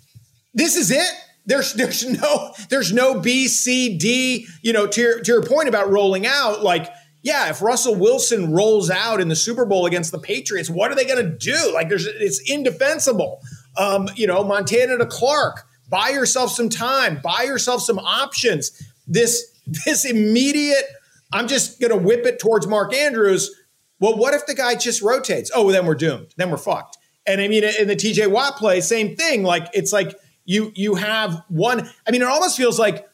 This 0.53 0.75
is 0.75 0.91
it. 0.91 1.11
There's 1.45 1.73
there's 1.73 2.05
no 2.09 2.53
there's 2.69 2.91
no 2.91 3.19
B 3.19 3.47
C 3.47 3.97
D. 3.97 4.47
You 4.61 4.73
know, 4.73 4.87
to 4.87 5.01
your, 5.01 5.19
to 5.21 5.31
your 5.31 5.43
point 5.43 5.69
about 5.69 5.89
rolling 5.89 6.25
out, 6.25 6.63
like 6.63 6.89
yeah, 7.23 7.49
if 7.49 7.61
Russell 7.61 7.95
Wilson 7.95 8.53
rolls 8.53 8.89
out 8.89 9.19
in 9.19 9.27
the 9.27 9.35
Super 9.35 9.65
Bowl 9.65 9.85
against 9.85 10.11
the 10.11 10.19
Patriots, 10.19 10.69
what 10.69 10.91
are 10.91 10.95
they 10.95 11.05
going 11.05 11.23
to 11.23 11.37
do? 11.37 11.71
Like 11.73 11.89
there's 11.89 12.05
it's 12.05 12.39
indefensible. 12.49 13.41
Um, 13.77 14.09
you 14.15 14.27
know, 14.27 14.43
Montana 14.43 14.97
to 14.97 15.05
Clark. 15.05 15.63
Buy 15.89 16.09
yourself 16.09 16.51
some 16.51 16.69
time. 16.69 17.19
Buy 17.23 17.43
yourself 17.43 17.81
some 17.81 17.99
options. 17.99 18.71
This 19.07 19.53
this 19.85 20.03
immediate 20.03 20.85
I'm 21.31 21.47
just 21.47 21.79
going 21.79 21.91
to 21.91 21.97
whip 21.97 22.25
it 22.25 22.39
towards 22.39 22.67
Mark 22.67 22.93
Andrews. 22.93 23.53
Well, 23.99 24.17
what 24.17 24.33
if 24.33 24.45
the 24.45 24.53
guy 24.53 24.75
just 24.75 25.01
rotates? 25.01 25.51
Oh, 25.53 25.71
then 25.71 25.85
we're 25.85 25.95
doomed. 25.95 26.33
Then 26.37 26.51
we're 26.51 26.57
fucked. 26.57 26.97
And 27.25 27.41
I 27.41 27.47
mean, 27.47 27.63
in 27.63 27.87
the 27.87 27.95
TJ 27.95 28.31
Watt 28.31 28.55
play, 28.55 28.79
same 28.79 29.15
thing. 29.15 29.43
Like 29.43 29.67
it's 29.73 29.91
like 29.91 30.15
you 30.45 30.71
you 30.75 30.95
have 30.95 31.43
one. 31.49 31.89
I 32.07 32.11
mean, 32.11 32.21
it 32.21 32.27
almost 32.27 32.55
feels 32.55 32.79
like, 32.79 33.07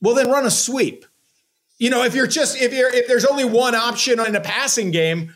well, 0.00 0.14
then 0.14 0.30
run 0.30 0.46
a 0.46 0.50
sweep. 0.50 1.04
You 1.78 1.90
know, 1.90 2.04
if 2.04 2.14
you're 2.14 2.26
just 2.26 2.60
if 2.60 2.72
you're 2.72 2.92
if 2.94 3.06
there's 3.08 3.26
only 3.26 3.44
one 3.44 3.74
option 3.74 4.18
in 4.20 4.34
a 4.34 4.40
passing 4.40 4.90
game. 4.90 5.34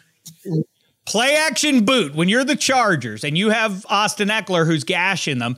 Play 1.05 1.37
action 1.37 1.85
boot 1.85 2.17
when 2.17 2.29
you're 2.29 2.45
the 2.45 2.57
Chargers 2.57 3.23
and 3.23 3.39
you 3.39 3.51
have 3.51 3.87
Austin 3.89 4.27
Ekeler 4.27 4.67
who's 4.67 4.83
gashing 4.83 5.39
them. 5.39 5.57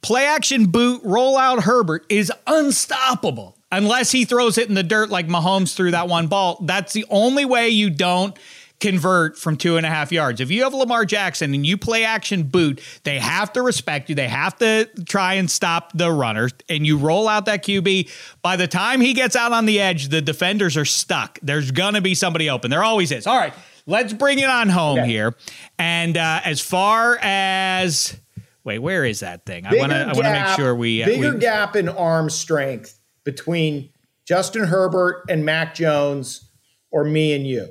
Play 0.00 0.26
action 0.26 0.66
boot, 0.66 1.02
roll 1.04 1.36
out 1.36 1.62
Herbert 1.62 2.04
is 2.08 2.32
unstoppable 2.48 3.57
unless 3.70 4.10
he 4.10 4.24
throws 4.24 4.58
it 4.58 4.68
in 4.68 4.74
the 4.74 4.82
dirt 4.82 5.10
like 5.10 5.28
Mahomes 5.28 5.74
threw 5.74 5.90
that 5.90 6.08
one 6.08 6.26
ball. 6.26 6.58
That's 6.62 6.92
the 6.92 7.04
only 7.10 7.44
way 7.44 7.68
you 7.68 7.90
don't 7.90 8.36
convert 8.80 9.36
from 9.36 9.56
two 9.56 9.76
and 9.76 9.84
a 9.84 9.88
half 9.88 10.12
yards. 10.12 10.40
If 10.40 10.50
you 10.50 10.62
have 10.62 10.72
Lamar 10.72 11.04
Jackson 11.04 11.52
and 11.54 11.66
you 11.66 11.76
play 11.76 12.04
action 12.04 12.44
boot, 12.44 12.80
they 13.04 13.18
have 13.18 13.52
to 13.54 13.62
respect 13.62 14.08
you. 14.08 14.14
They 14.14 14.28
have 14.28 14.56
to 14.58 14.88
try 15.06 15.34
and 15.34 15.50
stop 15.50 15.92
the 15.94 16.10
runner. 16.12 16.48
And 16.68 16.86
you 16.86 16.96
roll 16.98 17.28
out 17.28 17.46
that 17.46 17.64
QB. 17.64 18.10
By 18.42 18.56
the 18.56 18.68
time 18.68 19.00
he 19.00 19.14
gets 19.14 19.36
out 19.36 19.52
on 19.52 19.66
the 19.66 19.80
edge, 19.80 20.08
the 20.08 20.22
defenders 20.22 20.76
are 20.76 20.84
stuck. 20.84 21.38
There's 21.42 21.70
going 21.70 21.94
to 21.94 22.00
be 22.00 22.14
somebody 22.14 22.50
open. 22.50 22.70
There 22.70 22.84
always 22.84 23.10
is. 23.10 23.26
All 23.26 23.38
right, 23.38 23.54
let's 23.86 24.12
bring 24.12 24.38
it 24.38 24.48
on 24.48 24.68
home 24.68 25.00
okay. 25.00 25.08
here. 25.08 25.34
And 25.78 26.16
uh, 26.16 26.40
as 26.44 26.60
far 26.60 27.18
as. 27.20 28.16
Wait, 28.64 28.80
where 28.80 29.04
is 29.04 29.20
that 29.20 29.46
thing? 29.46 29.64
Bigger 29.64 29.76
I 29.76 29.80
want 29.80 29.92
to. 29.92 29.98
I 29.98 30.06
want 30.06 30.16
to 30.16 30.32
make 30.32 30.56
sure 30.56 30.74
we 30.74 31.02
uh, 31.02 31.06
bigger 31.06 31.32
we, 31.32 31.38
gap 31.38 31.74
in 31.74 31.88
arm 31.88 32.28
strength 32.28 32.97
between 33.28 33.90
Justin 34.24 34.64
Herbert 34.64 35.22
and 35.28 35.44
Mac 35.44 35.74
Jones 35.74 36.48
or 36.90 37.04
me 37.04 37.34
and 37.34 37.46
you? 37.46 37.68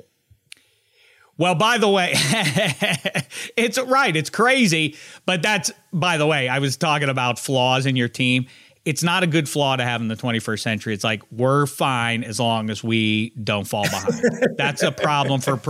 Well, 1.36 1.56
by 1.56 1.78
the 1.78 1.88
way, 1.88 2.12
it's 3.56 3.76
right. 3.76 4.14
It's 4.14 4.30
crazy. 4.30 4.96
But 5.26 5.42
that's, 5.42 5.72
by 5.92 6.16
the 6.16 6.28
way, 6.28 6.48
I 6.48 6.60
was 6.60 6.76
talking 6.76 7.08
about 7.08 7.40
flaws 7.40 7.86
in 7.86 7.96
your 7.96 8.06
team. 8.06 8.46
It's 8.88 9.02
not 9.02 9.22
a 9.22 9.26
good 9.26 9.50
flaw 9.50 9.76
to 9.76 9.84
have 9.84 10.00
in 10.00 10.08
the 10.08 10.16
21st 10.16 10.60
century. 10.60 10.94
It's 10.94 11.04
like 11.04 11.22
we're 11.30 11.66
fine 11.66 12.24
as 12.24 12.40
long 12.40 12.70
as 12.70 12.82
we 12.82 13.30
don't 13.30 13.66
fall 13.66 13.82
behind. 13.82 14.14
that's 14.56 14.82
a 14.82 14.90
problem 14.90 15.42
for 15.42 15.60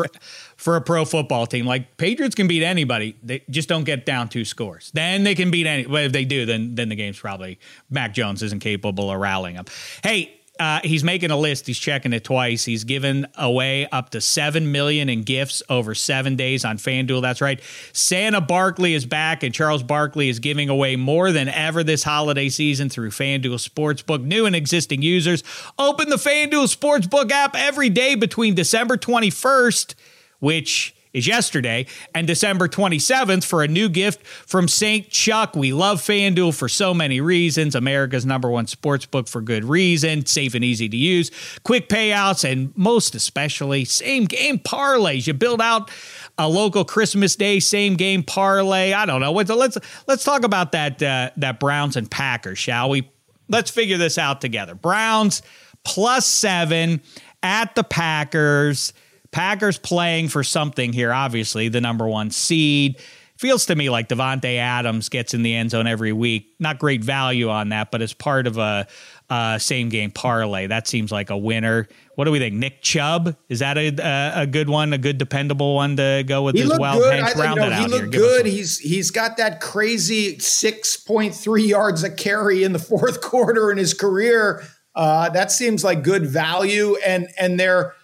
for 0.56 0.76
a 0.76 0.80
pro 0.80 1.04
football 1.04 1.44
team. 1.44 1.66
Like 1.66 1.96
Patriots 1.96 2.36
can 2.36 2.46
beat 2.46 2.62
anybody. 2.62 3.16
They 3.24 3.42
just 3.50 3.68
don't 3.68 3.82
get 3.82 4.06
down 4.06 4.28
two 4.28 4.44
scores. 4.44 4.92
Then 4.94 5.24
they 5.24 5.34
can 5.34 5.50
beat 5.50 5.66
any. 5.66 5.84
But 5.84 6.04
if 6.04 6.12
they 6.12 6.24
do, 6.24 6.46
then 6.46 6.76
then 6.76 6.90
the 6.90 6.94
game's 6.94 7.18
probably 7.18 7.58
Mac 7.90 8.14
Jones 8.14 8.40
isn't 8.40 8.60
capable 8.60 9.10
of 9.10 9.18
rallying 9.18 9.56
them. 9.56 9.64
Hey, 10.04 10.37
uh, 10.58 10.80
he's 10.82 11.04
making 11.04 11.30
a 11.30 11.36
list. 11.36 11.66
He's 11.66 11.78
checking 11.78 12.12
it 12.12 12.24
twice. 12.24 12.64
He's 12.64 12.84
given 12.84 13.26
away 13.36 13.86
up 13.90 14.10
to 14.10 14.20
seven 14.20 14.72
million 14.72 15.08
in 15.08 15.22
gifts 15.22 15.62
over 15.68 15.94
seven 15.94 16.36
days 16.36 16.64
on 16.64 16.78
FanDuel. 16.78 17.22
That's 17.22 17.40
right. 17.40 17.60
Santa 17.92 18.40
Barkley 18.40 18.94
is 18.94 19.06
back, 19.06 19.42
and 19.42 19.54
Charles 19.54 19.82
Barkley 19.82 20.28
is 20.28 20.38
giving 20.38 20.68
away 20.68 20.96
more 20.96 21.32
than 21.32 21.48
ever 21.48 21.84
this 21.84 22.02
holiday 22.02 22.48
season 22.48 22.88
through 22.88 23.10
FanDuel 23.10 23.66
Sportsbook. 23.68 24.22
New 24.22 24.46
and 24.46 24.56
existing 24.56 25.02
users 25.02 25.44
open 25.78 26.08
the 26.08 26.16
FanDuel 26.16 26.74
Sportsbook 26.74 27.30
app 27.30 27.54
every 27.54 27.88
day 27.88 28.14
between 28.14 28.54
December 28.54 28.96
21st, 28.96 29.94
which 30.40 30.94
is 31.18 31.26
yesterday, 31.26 31.86
and 32.14 32.26
December 32.26 32.68
27th 32.68 33.44
for 33.44 33.62
a 33.62 33.68
new 33.68 33.88
gift 33.88 34.26
from 34.26 34.68
St. 34.68 35.08
Chuck. 35.10 35.54
We 35.54 35.72
love 35.72 36.00
FanDuel 36.00 36.56
for 36.56 36.68
so 36.68 36.94
many 36.94 37.20
reasons. 37.20 37.74
America's 37.74 38.24
number 38.24 38.48
one 38.48 38.66
sports 38.66 39.04
book 39.04 39.28
for 39.28 39.40
good 39.40 39.64
reason, 39.64 40.24
safe 40.24 40.54
and 40.54 40.64
easy 40.64 40.88
to 40.88 40.96
use, 40.96 41.30
quick 41.64 41.88
payouts, 41.88 42.50
and 42.50 42.76
most 42.76 43.14
especially 43.14 43.84
same 43.84 44.24
game 44.24 44.58
parlays. 44.58 45.26
You 45.26 45.34
build 45.34 45.60
out 45.60 45.90
a 46.38 46.48
local 46.48 46.84
Christmas 46.84 47.36
Day 47.36 47.60
same 47.60 47.96
game 47.96 48.22
parlay. 48.22 48.92
I 48.92 49.04
don't 49.04 49.20
know. 49.20 49.32
Let's 49.32 49.78
let's 50.06 50.24
talk 50.24 50.44
about 50.44 50.72
that 50.72 51.02
uh, 51.02 51.30
that 51.36 51.60
Browns 51.60 51.96
and 51.96 52.10
Packers, 52.10 52.58
shall 52.58 52.90
we? 52.90 53.10
Let's 53.48 53.70
figure 53.70 53.98
this 53.98 54.18
out 54.18 54.40
together. 54.40 54.74
Browns 54.74 55.42
plus 55.84 56.26
seven 56.26 57.00
at 57.42 57.74
the 57.74 57.84
Packers. 57.84 58.92
Packers 59.30 59.78
playing 59.78 60.28
for 60.28 60.42
something 60.42 60.92
here, 60.92 61.12
obviously, 61.12 61.68
the 61.68 61.80
number 61.80 62.06
one 62.06 62.30
seed. 62.30 62.98
Feels 63.36 63.66
to 63.66 63.76
me 63.76 63.88
like 63.88 64.08
Davante 64.08 64.56
Adams 64.56 65.08
gets 65.08 65.32
in 65.32 65.42
the 65.44 65.54
end 65.54 65.70
zone 65.70 65.86
every 65.86 66.12
week. 66.12 66.56
Not 66.58 66.80
great 66.80 67.04
value 67.04 67.48
on 67.50 67.68
that, 67.68 67.92
but 67.92 68.02
as 68.02 68.12
part 68.12 68.48
of 68.48 68.58
a, 68.58 68.88
a 69.30 69.58
same 69.60 69.90
game 69.90 70.10
parlay, 70.10 70.66
that 70.66 70.88
seems 70.88 71.12
like 71.12 71.30
a 71.30 71.36
winner. 71.36 71.86
What 72.16 72.24
do 72.24 72.32
we 72.32 72.40
think? 72.40 72.56
Nick 72.56 72.82
Chubb 72.82 73.36
is 73.48 73.60
that 73.60 73.78
a, 73.78 73.94
a, 73.96 74.42
a 74.42 74.46
good 74.48 74.68
one, 74.68 74.92
a 74.92 74.98
good 74.98 75.18
dependable 75.18 75.76
one 75.76 75.96
to 75.98 76.24
go 76.26 76.42
with 76.42 76.56
he 76.56 76.62
as 76.62 76.76
well? 76.80 76.98
Good. 76.98 77.20
I, 77.20 77.50
you 77.50 77.54
know, 77.54 77.70
he 77.70 77.86
looked 77.86 78.10
good. 78.10 78.44
He's 78.44 78.76
he's 78.78 79.12
got 79.12 79.36
that 79.36 79.60
crazy 79.60 80.40
six 80.40 80.96
point 80.96 81.32
three 81.32 81.66
yards 81.66 82.02
a 82.02 82.10
carry 82.10 82.64
in 82.64 82.72
the 82.72 82.78
fourth 82.80 83.20
quarter 83.20 83.70
in 83.70 83.78
his 83.78 83.94
career. 83.94 84.64
Uh, 84.96 85.28
that 85.28 85.52
seems 85.52 85.84
like 85.84 86.02
good 86.02 86.26
value, 86.26 86.96
and 87.06 87.28
and 87.38 87.60
they're 87.60 87.94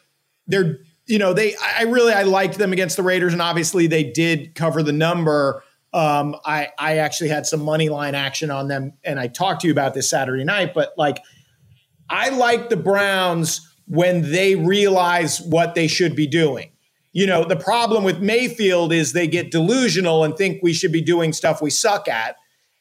they're 0.46 0.78
you 1.06 1.18
know, 1.18 1.32
they 1.32 1.54
I 1.56 1.82
really 1.82 2.12
I 2.12 2.22
liked 2.22 2.58
them 2.58 2.72
against 2.72 2.96
the 2.96 3.02
Raiders, 3.02 3.32
and 3.32 3.42
obviously 3.42 3.86
they 3.86 4.04
did 4.04 4.54
cover 4.54 4.82
the 4.82 4.92
number. 4.92 5.62
Um, 5.92 6.36
I 6.44 6.68
I 6.78 6.98
actually 6.98 7.28
had 7.28 7.46
some 7.46 7.62
money 7.62 7.88
line 7.88 8.14
action 8.14 8.50
on 8.50 8.68
them, 8.68 8.94
and 9.04 9.20
I 9.20 9.26
talked 9.26 9.60
to 9.62 9.66
you 9.66 9.72
about 9.72 9.94
this 9.94 10.08
Saturday 10.08 10.44
night. 10.44 10.72
But 10.74 10.94
like, 10.96 11.22
I 12.08 12.30
like 12.30 12.70
the 12.70 12.76
Browns 12.76 13.60
when 13.86 14.30
they 14.30 14.54
realize 14.54 15.40
what 15.42 15.74
they 15.74 15.86
should 15.86 16.16
be 16.16 16.26
doing. 16.26 16.70
You 17.12 17.26
know, 17.26 17.44
the 17.44 17.56
problem 17.56 18.02
with 18.02 18.20
Mayfield 18.20 18.92
is 18.92 19.12
they 19.12 19.28
get 19.28 19.50
delusional 19.50 20.24
and 20.24 20.36
think 20.36 20.62
we 20.62 20.72
should 20.72 20.90
be 20.90 21.02
doing 21.02 21.32
stuff 21.32 21.60
we 21.62 21.70
suck 21.70 22.08
at. 22.08 22.36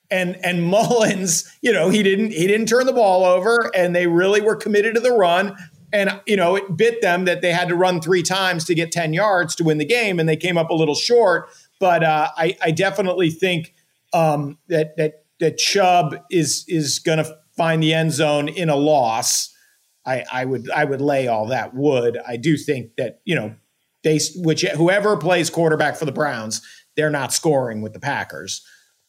And 0.09 0.37
and 0.43 0.63
Mullens, 0.71 1.51
you 1.61 1.73
know, 1.73 1.89
he 1.89 2.03
didn't 2.03 2.31
he 2.31 2.47
didn't 2.47 2.67
turn 2.67 2.85
the 2.85 2.93
ball 2.93 3.25
over, 3.25 3.69
and 3.75 3.93
they 3.93 4.07
really 4.07 4.39
were 4.39 4.55
committed 4.55 4.95
to 4.95 5.01
the 5.01 5.11
run. 5.11 5.57
And, 5.93 6.19
you 6.25 6.35
know, 6.35 6.55
it 6.55 6.75
bit 6.75 7.01
them 7.01 7.25
that 7.25 7.41
they 7.41 7.53
had 7.53 7.69
to 7.69 7.75
run 7.75 8.01
three 8.01 8.23
times 8.23 8.65
to 8.65 8.75
get 8.75 8.91
10 8.91 9.13
yards 9.13 9.55
to 9.55 9.63
win 9.63 9.77
the 9.77 9.85
game, 9.85 10.19
and 10.19 10.27
they 10.27 10.35
came 10.35 10.57
up 10.57 10.69
a 10.69 10.73
little 10.73 10.95
short. 10.95 11.49
But 11.79 12.03
uh, 12.03 12.29
I, 12.35 12.57
I, 12.61 12.71
definitely 12.71 13.29
think 13.29 13.75
um, 14.11 14.57
that, 14.69 14.97
that, 14.97 15.25
that 15.39 15.57
Chubb 15.57 16.15
is, 16.31 16.65
is 16.67 16.99
going 16.99 17.19
to 17.19 17.37
find 17.55 17.81
the 17.81 17.93
end 17.93 18.11
zone 18.11 18.47
in 18.47 18.69
a 18.69 18.75
loss. 18.75 19.53
I, 20.05 20.25
I 20.31 20.45
would 20.45 20.69
I 20.69 20.83
would 20.83 21.01
lay 21.01 21.27
all 21.27 21.47
that 21.47 21.73
wood. 21.73 22.19
I 22.27 22.37
do 22.37 22.57
think 22.57 22.95
that 22.97 23.21
you 23.25 23.35
know 23.35 23.55
they 24.03 24.19
which 24.35 24.63
whoever 24.63 25.15
plays 25.17 25.49
quarterback 25.49 25.95
for 25.95 26.05
the 26.05 26.11
Browns, 26.11 26.61
they're 26.95 27.09
not 27.09 27.31
scoring 27.31 27.81
with 27.81 27.93
the 27.93 27.99
Packers, 27.99 28.65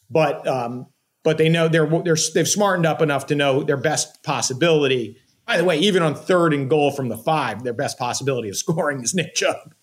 but 0.08 0.46
um, 0.46 0.86
but 1.24 1.38
they 1.38 1.48
know 1.48 1.68
they're 1.68 1.86
they're 2.02 2.16
they've 2.34 2.48
smartened 2.48 2.86
up 2.86 3.02
enough 3.02 3.26
to 3.26 3.34
know 3.34 3.62
their 3.62 3.76
best 3.76 4.22
possibility 4.22 5.16
by 5.46 5.56
the 5.56 5.64
way, 5.64 5.78
even 5.78 6.02
on 6.02 6.14
third 6.14 6.54
and 6.54 6.68
goal 6.70 6.90
from 6.90 7.08
the 7.08 7.16
five, 7.18 7.64
their 7.64 7.72
best 7.72 7.98
possibility 7.98 8.48
of 8.48 8.56
scoring 8.64 9.02
is 9.02 9.14
Nick 9.14 9.34
Chubb. 9.34 9.74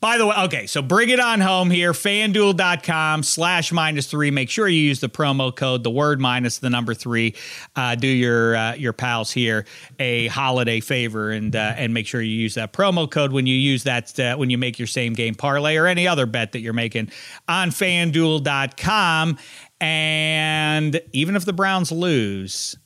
By 0.00 0.18
the 0.18 0.26
way, 0.26 0.34
okay, 0.44 0.66
so 0.66 0.82
bring 0.82 1.10
it 1.10 1.20
on 1.20 1.40
home 1.40 1.70
here, 1.70 1.92
fanduel.com 1.92 3.22
slash 3.22 3.70
minus 3.70 4.06
three. 4.06 4.30
Make 4.30 4.50
sure 4.50 4.66
you 4.66 4.80
use 4.80 5.00
the 5.00 5.08
promo 5.08 5.54
code, 5.54 5.84
the 5.84 5.90
word 5.90 6.20
minus 6.20 6.58
the 6.58 6.70
number 6.70 6.92
three. 6.92 7.34
Uh, 7.76 7.94
do 7.94 8.06
your 8.06 8.56
uh, 8.56 8.74
your 8.74 8.92
pals 8.92 9.30
here 9.30 9.66
a 9.98 10.26
holiday 10.28 10.80
favor 10.80 11.30
and 11.30 11.54
uh, 11.54 11.74
and 11.76 11.94
make 11.94 12.06
sure 12.06 12.20
you 12.20 12.34
use 12.34 12.54
that 12.54 12.72
promo 12.72 13.10
code 13.10 13.32
when 13.32 13.46
you 13.46 13.54
use 13.54 13.84
that 13.84 14.18
uh, 14.18 14.36
when 14.36 14.50
you 14.50 14.58
make 14.58 14.78
your 14.78 14.88
same 14.88 15.12
game 15.12 15.34
parlay 15.34 15.76
or 15.76 15.86
any 15.86 16.08
other 16.08 16.26
bet 16.26 16.52
that 16.52 16.60
you're 16.60 16.72
making 16.72 17.10
on 17.46 17.70
fanduel.com. 17.70 19.38
And 19.80 21.00
even 21.12 21.36
if 21.36 21.44
the 21.44 21.52
Browns 21.52 21.92
lose, 21.92 22.76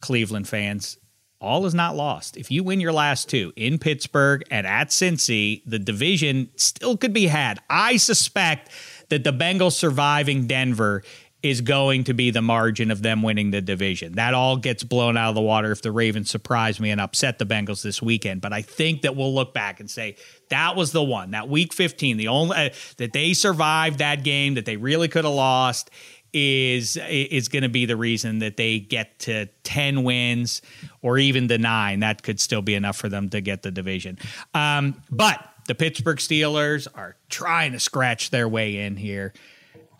Cleveland 0.00 0.48
fans, 0.48 0.98
all 1.40 1.66
is 1.66 1.74
not 1.74 1.96
lost. 1.96 2.36
If 2.36 2.50
you 2.50 2.64
win 2.64 2.80
your 2.80 2.92
last 2.92 3.28
two 3.28 3.52
in 3.56 3.78
Pittsburgh 3.78 4.42
and 4.50 4.66
at 4.66 4.88
Cincy, 4.88 5.62
the 5.66 5.78
division 5.78 6.50
still 6.56 6.96
could 6.96 7.12
be 7.12 7.26
had. 7.26 7.60
I 7.68 7.98
suspect 7.98 8.70
that 9.10 9.24
the 9.24 9.32
Bengals 9.32 9.72
surviving 9.72 10.46
Denver 10.46 11.02
is 11.42 11.60
going 11.60 12.02
to 12.04 12.14
be 12.14 12.30
the 12.30 12.42
margin 12.42 12.90
of 12.90 13.02
them 13.02 13.22
winning 13.22 13.50
the 13.50 13.60
division. 13.60 14.14
That 14.14 14.34
all 14.34 14.56
gets 14.56 14.82
blown 14.82 15.16
out 15.16 15.28
of 15.28 15.34
the 15.34 15.42
water 15.42 15.70
if 15.70 15.82
the 15.82 15.92
Ravens 15.92 16.30
surprise 16.30 16.80
me 16.80 16.90
and 16.90 17.00
upset 17.00 17.38
the 17.38 17.46
Bengals 17.46 17.82
this 17.82 18.02
weekend. 18.02 18.40
But 18.40 18.52
I 18.52 18.62
think 18.62 19.02
that 19.02 19.14
we'll 19.14 19.34
look 19.34 19.54
back 19.54 19.78
and 19.78 19.90
say 19.90 20.16
that 20.48 20.76
was 20.76 20.92
the 20.92 21.04
one, 21.04 21.32
that 21.32 21.48
week 21.48 21.72
15, 21.72 22.16
the 22.16 22.28
only 22.28 22.56
uh, 22.56 22.70
that 22.96 23.12
they 23.12 23.32
survived 23.32 23.98
that 23.98 24.24
game 24.24 24.54
that 24.54 24.64
they 24.64 24.76
really 24.76 25.08
could 25.08 25.24
have 25.24 25.34
lost 25.34 25.90
is 26.32 26.96
is 27.08 27.48
going 27.48 27.62
to 27.62 27.68
be 27.68 27.86
the 27.86 27.96
reason 27.96 28.40
that 28.40 28.56
they 28.56 28.78
get 28.78 29.18
to 29.20 29.46
10 29.64 30.04
wins 30.04 30.62
or 31.02 31.18
even 31.18 31.46
the 31.46 31.58
9 31.58 32.00
that 32.00 32.22
could 32.22 32.40
still 32.40 32.62
be 32.62 32.74
enough 32.74 32.96
for 32.96 33.08
them 33.08 33.28
to 33.30 33.40
get 33.40 33.62
the 33.62 33.70
division. 33.70 34.18
Um, 34.54 35.02
but 35.10 35.42
the 35.66 35.74
pittsburgh 35.74 36.18
steelers 36.18 36.86
are 36.94 37.16
trying 37.28 37.72
to 37.72 37.80
scratch 37.80 38.30
their 38.30 38.48
way 38.48 38.78
in 38.78 38.96
here. 38.96 39.32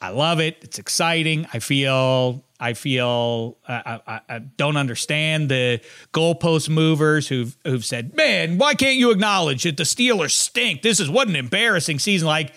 I 0.01 0.11
love 0.11 0.41
it. 0.41 0.59
It's 0.63 0.79
exciting. 0.79 1.47
I 1.53 1.59
feel 1.59 2.45
I 2.61 2.75
feel 2.75 3.59
I, 3.69 4.21
I, 4.29 4.39
don't 4.39 4.77
understand 4.77 5.51
the 5.51 5.81
goalpost 6.13 6.69
movers 6.69 7.29
who've 7.29 7.57
who've 7.65 7.85
said, 7.85 8.15
"Man, 8.15 8.59
why 8.59 8.75
can't 8.75 8.97
you 8.97 9.11
acknowledge 9.11 9.65
that 9.65 9.77
the 9.77 9.83
Steelers 9.83 10.31
stink? 10.31 10.83
This 10.83 11.01
is 11.01 11.11
what 11.11 11.29
an 11.29 11.37
embarrassing 11.37 11.99
season." 11.99 12.29
Like, 12.29 12.55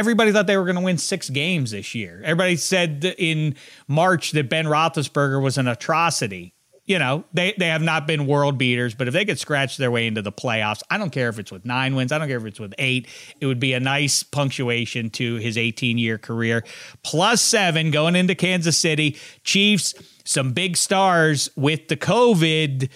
everybody 0.00 0.32
thought 0.32 0.46
they 0.46 0.56
were 0.56 0.64
going 0.64 0.76
to 0.76 0.82
win 0.82 0.96
six 0.96 1.28
games 1.28 1.72
this 1.72 1.94
year. 1.94 2.22
Everybody 2.24 2.56
said 2.56 3.04
in 3.18 3.54
March 3.86 4.32
that 4.32 4.48
Ben 4.48 4.64
Roethlisberger 4.64 5.42
was 5.42 5.58
an 5.58 5.68
atrocity. 5.68 6.54
You 6.86 6.98
know, 6.98 7.24
they, 7.34 7.54
they 7.58 7.66
have 7.66 7.82
not 7.82 8.06
been 8.06 8.26
world 8.26 8.56
beaters, 8.56 8.94
but 8.94 9.06
if 9.06 9.12
they 9.12 9.26
could 9.26 9.38
scratch 9.38 9.76
their 9.76 9.90
way 9.90 10.06
into 10.06 10.22
the 10.22 10.32
playoffs, 10.32 10.82
I 10.90 10.96
don't 10.96 11.10
care 11.10 11.28
if 11.28 11.38
it's 11.38 11.52
with 11.52 11.66
nine 11.66 11.94
wins, 11.94 12.12
I 12.12 12.18
don't 12.18 12.28
care 12.28 12.38
if 12.38 12.46
it's 12.46 12.58
with 12.58 12.74
eight. 12.78 13.08
It 13.40 13.46
would 13.46 13.60
be 13.60 13.74
a 13.74 13.78
nice 13.78 14.22
punctuation 14.22 15.10
to 15.10 15.36
his 15.36 15.58
18 15.58 15.98
year 15.98 16.16
career. 16.16 16.64
Plus 17.04 17.42
seven 17.42 17.90
going 17.90 18.16
into 18.16 18.34
Kansas 18.34 18.78
City. 18.78 19.18
Chiefs, 19.44 19.94
some 20.24 20.52
big 20.52 20.78
stars 20.78 21.50
with 21.56 21.88
the 21.88 21.96
COVID 21.96 22.88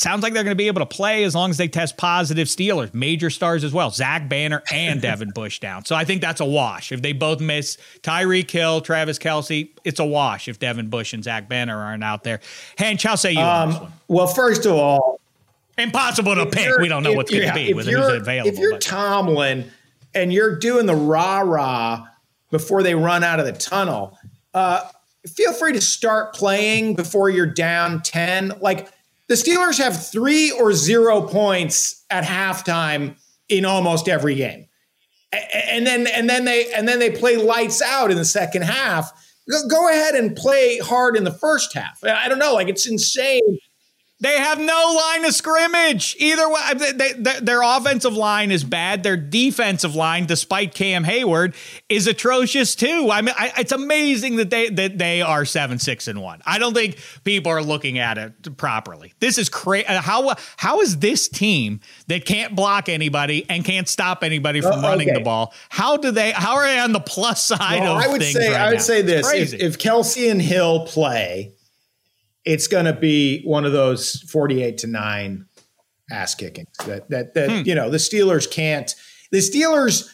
sounds 0.00 0.22
like 0.22 0.32
they're 0.32 0.44
going 0.44 0.52
to 0.52 0.58
be 0.58 0.68
able 0.68 0.80
to 0.80 0.86
play 0.86 1.24
as 1.24 1.34
long 1.34 1.50
as 1.50 1.56
they 1.56 1.68
test 1.68 1.96
positive. 1.96 2.48
Steelers, 2.48 2.92
major 2.94 3.30
stars 3.30 3.64
as 3.64 3.72
well, 3.72 3.90
Zach 3.90 4.28
Banner 4.28 4.62
and 4.72 5.00
Devin 5.00 5.30
Bush 5.30 5.60
down. 5.60 5.84
So 5.84 5.94
I 5.94 6.04
think 6.04 6.20
that's 6.20 6.40
a 6.40 6.44
wash. 6.44 6.92
If 6.92 7.02
they 7.02 7.12
both 7.12 7.40
miss 7.40 7.76
Tyreek 8.02 8.50
Hill, 8.50 8.80
Travis 8.80 9.18
Kelce, 9.18 9.70
it's 9.84 10.00
a 10.00 10.04
wash 10.04 10.48
if 10.48 10.58
Devin 10.58 10.88
Bush 10.88 11.12
and 11.12 11.22
Zach 11.22 11.48
Banner 11.48 11.76
aren't 11.76 12.04
out 12.04 12.24
there. 12.24 12.40
Hench, 12.76 13.02
how 13.02 13.14
say 13.14 13.32
you 13.32 13.40
um, 13.40 13.92
Well, 14.08 14.26
first 14.26 14.66
of 14.66 14.72
all, 14.72 15.20
impossible 15.76 16.34
to 16.34 16.46
pick. 16.46 16.78
We 16.78 16.88
don't 16.88 17.02
know 17.02 17.12
what's 17.12 17.30
going 17.30 17.48
to 17.48 17.54
be 17.54 17.74
with 17.74 17.86
who's 17.86 18.08
available. 18.08 18.50
If 18.50 18.58
you're 18.58 18.72
but. 18.72 18.80
Tomlin 18.80 19.70
and 20.14 20.32
you're 20.32 20.56
doing 20.56 20.86
the 20.86 20.96
rah 20.96 21.40
rah 21.40 22.06
before 22.50 22.82
they 22.82 22.94
run 22.94 23.22
out 23.24 23.40
of 23.40 23.46
the 23.46 23.52
tunnel, 23.52 24.18
uh, 24.54 24.88
feel 25.26 25.52
free 25.52 25.72
to 25.72 25.80
start 25.80 26.34
playing 26.34 26.94
before 26.94 27.30
you're 27.30 27.46
down 27.46 28.02
10. 28.02 28.54
Like, 28.60 28.88
the 29.28 29.34
Steelers 29.34 29.78
have 29.78 30.06
three 30.10 30.50
or 30.50 30.72
zero 30.72 31.20
points 31.22 32.04
at 32.10 32.24
halftime 32.24 33.16
in 33.48 33.64
almost 33.64 34.08
every 34.08 34.34
game. 34.34 34.66
And 35.32 35.86
then 35.86 36.06
and 36.06 36.28
then 36.28 36.46
they 36.46 36.72
and 36.72 36.88
then 36.88 36.98
they 36.98 37.10
play 37.10 37.36
lights 37.36 37.82
out 37.82 38.10
in 38.10 38.16
the 38.16 38.24
second 38.24 38.62
half. 38.62 39.12
Go 39.68 39.88
ahead 39.88 40.14
and 40.14 40.34
play 40.34 40.78
hard 40.78 41.16
in 41.16 41.24
the 41.24 41.30
first 41.32 41.74
half. 41.74 42.02
I 42.02 42.28
don't 42.28 42.38
know, 42.38 42.54
like 42.54 42.68
it's 42.68 42.86
insane. 42.86 43.58
They 44.20 44.36
have 44.36 44.58
no 44.58 44.96
line 44.96 45.24
of 45.26 45.32
scrimmage. 45.32 46.16
Either 46.18 46.48
way, 46.48 46.60
they, 46.74 47.12
they, 47.12 47.40
their 47.40 47.62
offensive 47.62 48.14
line 48.14 48.50
is 48.50 48.64
bad. 48.64 49.04
Their 49.04 49.16
defensive 49.16 49.94
line, 49.94 50.26
despite 50.26 50.74
Cam 50.74 51.04
Heyward, 51.04 51.54
is 51.88 52.08
atrocious 52.08 52.74
too. 52.74 53.10
I 53.12 53.22
mean, 53.22 53.34
I, 53.38 53.52
it's 53.58 53.70
amazing 53.70 54.36
that 54.36 54.50
they 54.50 54.70
that 54.70 54.98
they 54.98 55.22
are 55.22 55.44
seven, 55.44 55.78
six, 55.78 56.08
and 56.08 56.20
one. 56.20 56.42
I 56.44 56.58
don't 56.58 56.74
think 56.74 56.98
people 57.22 57.52
are 57.52 57.62
looking 57.62 58.00
at 58.00 58.18
it 58.18 58.56
properly. 58.56 59.12
This 59.20 59.38
is 59.38 59.48
crazy. 59.48 59.86
Uh, 59.86 60.00
how 60.00 60.34
how 60.56 60.80
is 60.80 60.98
this 60.98 61.28
team 61.28 61.78
that 62.08 62.24
can't 62.24 62.56
block 62.56 62.88
anybody 62.88 63.46
and 63.48 63.64
can't 63.64 63.88
stop 63.88 64.24
anybody 64.24 64.60
from 64.60 64.80
uh, 64.80 64.88
running 64.88 65.12
the 65.14 65.20
ball? 65.20 65.54
How 65.68 65.96
do 65.96 66.10
they? 66.10 66.32
How 66.32 66.56
are 66.56 66.66
they 66.66 66.80
on 66.80 66.90
the 66.90 66.98
plus 67.00 67.40
side 67.44 67.82
well, 67.82 67.96
of 67.96 68.02
I 68.02 68.08
would 68.08 68.20
things? 68.20 68.34
Say 68.34 68.50
right 68.50 68.60
I 68.60 68.68
would 68.70 68.78
now? 68.78 68.82
say 68.82 69.02
this: 69.02 69.32
if, 69.32 69.54
if 69.54 69.78
Kelce 69.78 70.28
and 70.28 70.42
Hill 70.42 70.86
play 70.86 71.52
it's 72.48 72.66
going 72.66 72.86
to 72.86 72.94
be 72.94 73.42
one 73.42 73.66
of 73.66 73.72
those 73.72 74.22
48 74.22 74.78
to 74.78 74.86
9 74.86 75.44
ass 76.10 76.34
kickings 76.34 76.74
that 76.86 77.10
that 77.10 77.34
that 77.34 77.50
hmm. 77.50 77.62
you 77.66 77.74
know 77.74 77.90
the 77.90 77.98
Steelers 77.98 78.50
can't 78.50 78.94
the 79.30 79.38
Steelers 79.38 80.08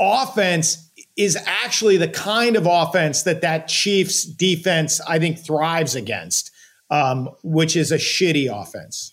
offense 0.00 0.90
is 1.18 1.36
actually 1.44 1.98
the 1.98 2.08
kind 2.08 2.56
of 2.56 2.66
offense 2.66 3.24
that 3.24 3.42
that 3.42 3.68
Chiefs 3.68 4.24
defense 4.24 5.02
I 5.06 5.18
think 5.18 5.38
thrives 5.38 5.94
against 5.94 6.50
um, 6.90 7.28
which 7.42 7.76
is 7.76 7.92
a 7.92 7.98
shitty 7.98 8.48
offense 8.50 9.12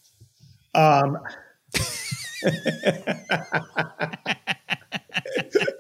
um, 0.74 1.18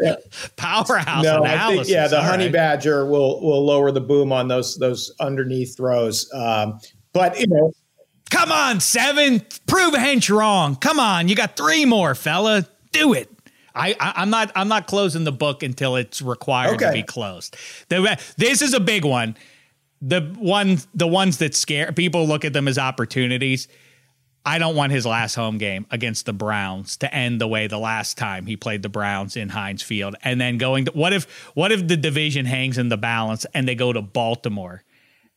Powerhouse 0.56 1.24
no, 1.24 1.42
analysis. 1.42 1.86
Think, 1.86 1.94
yeah, 1.94 2.08
the 2.08 2.18
All 2.18 2.24
honey 2.24 2.44
right. 2.44 2.52
badger 2.52 3.06
will 3.06 3.40
will 3.40 3.64
lower 3.64 3.90
the 3.90 4.00
boom 4.00 4.32
on 4.32 4.48
those 4.48 4.76
those 4.76 5.12
underneath 5.20 5.76
throws. 5.76 6.30
Um, 6.32 6.80
but 7.12 7.38
you 7.38 7.46
know, 7.48 7.72
come 8.30 8.52
on, 8.52 8.80
seven, 8.80 9.42
prove 9.66 9.94
Hench 9.94 10.34
wrong. 10.34 10.76
Come 10.76 11.00
on, 11.00 11.28
you 11.28 11.34
got 11.34 11.56
three 11.56 11.84
more, 11.84 12.14
fella. 12.14 12.66
Do 12.92 13.12
it. 13.12 13.30
I, 13.74 13.94
I 14.00 14.22
am 14.22 14.30
not 14.30 14.50
I'm 14.56 14.68
not 14.68 14.86
closing 14.86 15.24
the 15.24 15.32
book 15.32 15.62
until 15.62 15.96
it's 15.96 16.20
required 16.20 16.74
okay. 16.74 16.86
to 16.86 16.92
be 16.92 17.02
closed. 17.02 17.56
The, 17.88 18.20
this 18.36 18.60
is 18.60 18.74
a 18.74 18.80
big 18.80 19.04
one. 19.04 19.36
The 20.02 20.20
one 20.38 20.78
the 20.94 21.06
ones 21.06 21.38
that 21.38 21.54
scare 21.54 21.92
people 21.92 22.26
look 22.26 22.44
at 22.44 22.52
them 22.52 22.68
as 22.68 22.78
opportunities 22.78 23.68
I 24.44 24.58
don't 24.58 24.76
want 24.76 24.92
his 24.92 25.04
last 25.04 25.34
home 25.34 25.58
game 25.58 25.86
against 25.90 26.26
the 26.26 26.32
Browns 26.32 26.96
to 26.98 27.14
end 27.14 27.40
the 27.40 27.48
way 27.48 27.66
the 27.66 27.78
last 27.78 28.16
time 28.16 28.46
he 28.46 28.56
played 28.56 28.82
the 28.82 28.88
Browns 28.88 29.36
in 29.36 29.50
Heinz 29.50 29.82
Field, 29.82 30.16
and 30.24 30.40
then 30.40 30.58
going 30.58 30.86
to 30.86 30.92
what 30.92 31.12
if 31.12 31.24
what 31.54 31.72
if 31.72 31.86
the 31.86 31.96
division 31.96 32.46
hangs 32.46 32.78
in 32.78 32.88
the 32.88 32.96
balance 32.96 33.46
and 33.54 33.68
they 33.68 33.74
go 33.74 33.92
to 33.92 34.00
Baltimore 34.00 34.84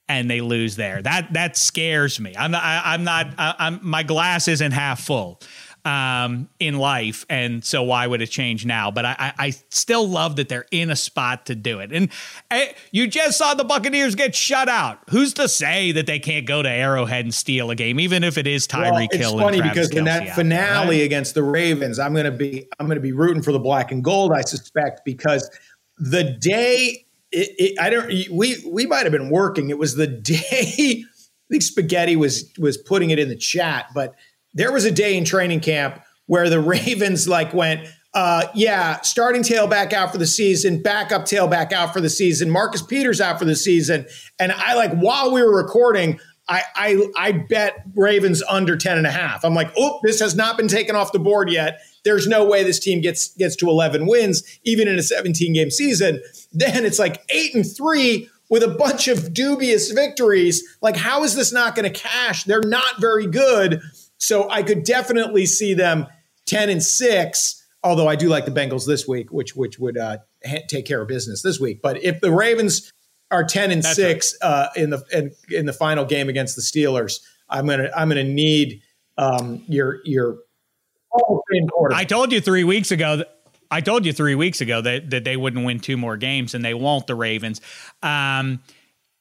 and 0.08 0.30
they 0.30 0.42
lose 0.42 0.76
there? 0.76 1.02
That 1.02 1.34
that 1.34 1.58
scares 1.58 2.20
me. 2.20 2.34
I'm 2.38 2.52
not. 2.52 2.64
I, 2.64 2.94
am 2.94 3.04
not. 3.04 3.28
I, 3.38 3.56
I'm 3.60 3.80
my 3.82 4.04
glass 4.04 4.48
isn't 4.48 4.72
half 4.72 5.02
full 5.02 5.42
um, 5.86 6.48
in 6.60 6.78
life, 6.78 7.26
and 7.30 7.64
so 7.64 7.82
why 7.84 8.06
would 8.06 8.22
it 8.22 8.28
change 8.28 8.66
now? 8.66 8.92
But 8.92 9.06
I, 9.06 9.34
I, 9.38 9.50
still 9.70 10.08
love 10.08 10.36
that 10.36 10.48
they're 10.48 10.68
in 10.70 10.92
a 10.92 10.96
spot 10.96 11.48
to 11.48 11.56
do 11.56 11.80
it. 11.80 11.92
And 11.92 12.10
eh, 12.52 12.74
you 12.92 13.08
just 13.08 13.38
saw 13.38 13.56
the 13.56 13.64
Buccaneers 13.64 14.14
get 14.14 14.36
shut 14.36 14.70
out. 14.70 15.00
Who's 15.10 15.34
to 15.36 15.48
say 15.48 15.92
that 15.94 16.06
they 16.06 16.20
can't 16.20 16.46
go 16.46 16.62
to 16.62 16.70
Arrowhead 16.70 17.26
and 17.26 17.34
steal 17.34 17.72
a 17.72 17.76
game, 17.76 18.00
even 18.00 18.24
if 18.24 18.38
it 18.38 18.46
is 18.46 18.68
Tyree 18.68 18.92
well, 18.92 19.20
Hill? 19.20 19.40
It's 19.40 19.42
funny 19.42 19.62
because 19.62 19.90
in 19.92 20.04
that 20.06 20.36
finale 20.36 21.00
right? 21.00 21.06
against 21.06 21.34
the 21.34 21.44
Ravens, 21.44 21.98
I'm 21.98 22.14
going 22.14 22.26
to 22.26 22.32
be 22.32 22.68
I'm 22.80 22.86
going 22.86 22.98
to 22.98 23.02
be 23.02 23.14
rooting 23.14 23.42
for 23.42 23.52
the 23.52 23.60
black 23.60 23.92
and 23.92 24.04
gold. 24.04 24.34
I 24.34 24.42
suspect 24.42 25.02
because 25.04 25.50
the 25.98 26.24
day 26.24 27.06
it, 27.32 27.50
it, 27.58 27.80
I 27.80 27.90
don't 27.90 28.08
we 28.32 28.64
we 28.68 28.86
might 28.86 29.04
have 29.04 29.12
been 29.12 29.30
working. 29.30 29.70
It 29.70 29.78
was 29.78 29.96
the 29.96 30.08
day. 30.08 31.04
I 31.06 31.54
think 31.54 31.64
Spaghetti 31.64 32.16
was 32.16 32.52
was 32.60 32.78
putting 32.78 33.10
it 33.10 33.20
in 33.20 33.30
the 33.30 33.36
chat, 33.36 33.88
but 33.96 34.16
there 34.54 34.72
was 34.72 34.86
a 34.86 34.92
day 34.92 35.18
in 35.18 35.26
training 35.26 35.60
camp 35.60 36.02
where 36.26 36.50
the 36.50 36.60
Ravens 36.62 37.28
like 37.28 37.54
went, 37.54 37.88
uh, 38.14 38.48
yeah, 38.54 39.00
starting 39.02 39.42
tailback 39.42 39.94
out 39.94 40.12
for 40.12 40.18
the 40.18 40.28
season, 40.28 40.82
backup 40.82 41.24
tailback 41.24 41.72
out 41.72 41.94
for 41.94 42.02
the 42.02 42.10
season, 42.10 42.50
Marcus 42.50 42.82
Peters 42.82 43.22
out 43.22 43.40
for 43.40 43.46
the 43.46 43.56
season. 43.56 44.06
And 44.40 44.52
I 44.52 44.76
like 44.76 44.94
while 44.94 45.32
we 45.32 45.42
were 45.42 45.56
recording, 45.56 46.20
I, 46.50 46.64
I 46.76 47.08
I 47.16 47.32
bet 47.32 47.86
Ravens 47.96 48.44
under 48.50 48.76
10 48.76 48.98
and 48.98 49.08
a 49.08 49.12
half. 49.12 49.46
I'm 49.46 49.54
like, 49.54 49.72
oh, 49.78 50.00
this 50.04 50.20
has 50.20 50.36
not 50.36 50.58
been 50.58 50.68
taken 50.68 50.96
off 50.96 51.14
the 51.14 51.20
board 51.20 51.50
yet. 51.50 51.80
There's 52.04 52.28
no 52.28 52.44
way 52.44 52.64
this 52.64 52.80
team 52.80 53.00
gets 53.00 53.34
gets 53.36 53.56
to 53.58 53.70
11 53.70 54.06
wins, 54.06 54.44
even 54.64 54.90
in 54.90 55.00
a 55.00 55.04
17 55.04 55.54
game 55.54 55.72
season. 55.72 56.22
Then 56.52 56.84
it's 56.84 57.00
like 57.00 57.24
eight 57.30 57.56
and 57.56 57.66
three 57.66 58.28
with 58.50 58.64
a 58.64 58.68
bunch 58.68 59.08
of 59.08 59.34
dubious 59.34 59.92
victories. 59.92 60.62
Like, 60.82 60.98
how 60.98 61.24
is 61.24 61.36
this 61.36 61.54
not 61.54 61.74
going 61.74 61.92
to 61.92 62.00
cash? 62.00 62.44
They're 62.44 62.60
not 62.62 63.00
very 63.00 63.26
good. 63.26 63.82
So 64.22 64.48
I 64.52 64.62
could 64.62 64.84
definitely 64.84 65.48
see 65.48 65.74
them 65.74 66.06
10 66.46 66.70
and 66.70 66.84
6, 66.84 67.68
although 67.84 68.08
I 68.08 68.16
do 68.16 68.30
like 68.30 68.46
the 68.46 68.52
Bengals 68.52 68.86
this 68.86 69.08
week, 69.08 69.32
which 69.32 69.56
which 69.56 69.80
would 69.80 69.98
uh, 69.98 70.20
ha- 70.46 70.62
take 70.68 70.86
care 70.86 71.02
of 71.02 71.08
business 71.08 71.42
this 71.42 71.60
week. 71.60 71.82
But 71.82 72.04
if 72.04 72.22
the 72.22 72.32
Ravens 72.32 72.94
are 73.32 73.44
10 73.44 73.72
and 73.72 73.82
That's 73.82 73.96
6 73.96 74.38
right. 74.44 74.48
uh, 74.48 74.70
in 74.76 74.92
the 74.92 75.04
in, 75.12 75.32
in, 75.50 75.66
the 75.66 75.74
final 75.74 76.06
game 76.06 76.30
against 76.30 76.56
the 76.56 76.62
Steelers, 76.62 77.22
I'm 77.50 77.66
going 77.66 77.80
to 77.80 78.00
I'm 78.00 78.10
going 78.10 78.24
to 78.24 78.32
need 78.32 78.84
um, 79.18 79.64
your 79.68 80.02
your 80.06 80.38
I 81.96 82.06
told 82.06 82.32
you 82.32 82.42
3 82.42 82.64
weeks 82.64 82.92
ago 82.92 83.18
that 83.18 83.42
I 83.72 83.80
told 83.80 84.06
you 84.06 84.12
three 84.12 84.36
weeks 84.36 84.60
ago 84.60 84.82
that, 84.82 85.10
that 85.12 85.24
they 85.24 85.38
wouldn't 85.38 85.66
win 85.66 85.80
two 85.80 85.96
more 85.96 86.18
games, 86.18 86.54
and 86.54 86.64
they 86.64 86.74
won't. 86.74 87.08
The 87.08 87.16
Ravens. 87.16 87.62
Um, 88.04 88.60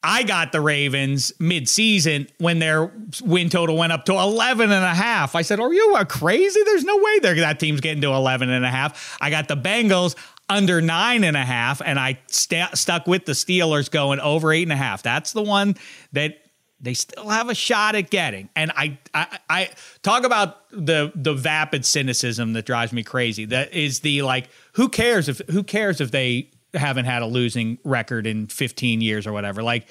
I 0.02 0.22
got 0.22 0.52
the 0.52 0.60
Ravens 0.60 1.32
mid-season 1.38 2.28
when 2.38 2.58
their 2.58 2.90
win 3.22 3.50
total 3.50 3.76
went 3.76 3.92
up 3.92 4.06
to 4.06 4.12
11 4.12 4.72
and 4.72 4.84
a 4.84 4.94
half. 4.94 5.34
I 5.34 5.42
said, 5.42 5.60
are 5.60 5.72
you 5.72 5.96
crazy? 6.08 6.62
There's 6.64 6.84
no 6.84 6.96
way 6.96 7.18
that 7.20 7.60
team's 7.60 7.80
getting 7.80 8.00
to 8.02 8.08
11 8.08 8.48
and 8.48 8.64
a 8.64 8.70
half. 8.70 9.18
I 9.20 9.28
got 9.28 9.48
the 9.48 9.56
Bengals 9.56 10.16
under 10.48 10.80
nine 10.80 11.22
and 11.22 11.36
a 11.36 11.44
half, 11.44 11.80
and 11.84 11.98
I 11.98 12.18
st- 12.26 12.76
stuck 12.76 13.06
with 13.06 13.24
the 13.24 13.32
Steelers 13.32 13.90
going 13.90 14.20
over 14.20 14.52
eight 14.52 14.64
and 14.64 14.72
a 14.72 14.76
half. 14.76 15.02
That's 15.02 15.32
the 15.32 15.42
one 15.42 15.76
that 16.12 16.38
they 16.80 16.94
still 16.94 17.28
have 17.28 17.48
a 17.50 17.54
shot 17.54 17.94
at 17.94 18.10
getting. 18.10 18.48
And 18.56 18.72
I, 18.74 18.98
I, 19.14 19.38
I 19.48 19.70
talk 20.02 20.24
about 20.24 20.68
the 20.70 21.12
the 21.14 21.34
vapid 21.34 21.84
cynicism 21.84 22.54
that 22.54 22.64
drives 22.64 22.92
me 22.92 23.02
crazy. 23.02 23.44
That 23.44 23.72
is 23.72 24.00
the 24.00 24.22
like, 24.22 24.48
who 24.72 24.88
cares 24.88 25.28
if 25.28 25.40
who 25.50 25.62
cares 25.62 26.00
if 26.00 26.10
they 26.10 26.50
haven't 26.74 27.04
had 27.04 27.22
a 27.22 27.26
losing 27.26 27.78
record 27.84 28.26
in 28.26 28.46
15 28.46 29.00
years 29.00 29.26
or 29.26 29.32
whatever. 29.32 29.62
Like 29.62 29.88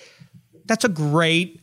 that's 0.66 0.86
a 0.86 0.90
great 0.90 1.62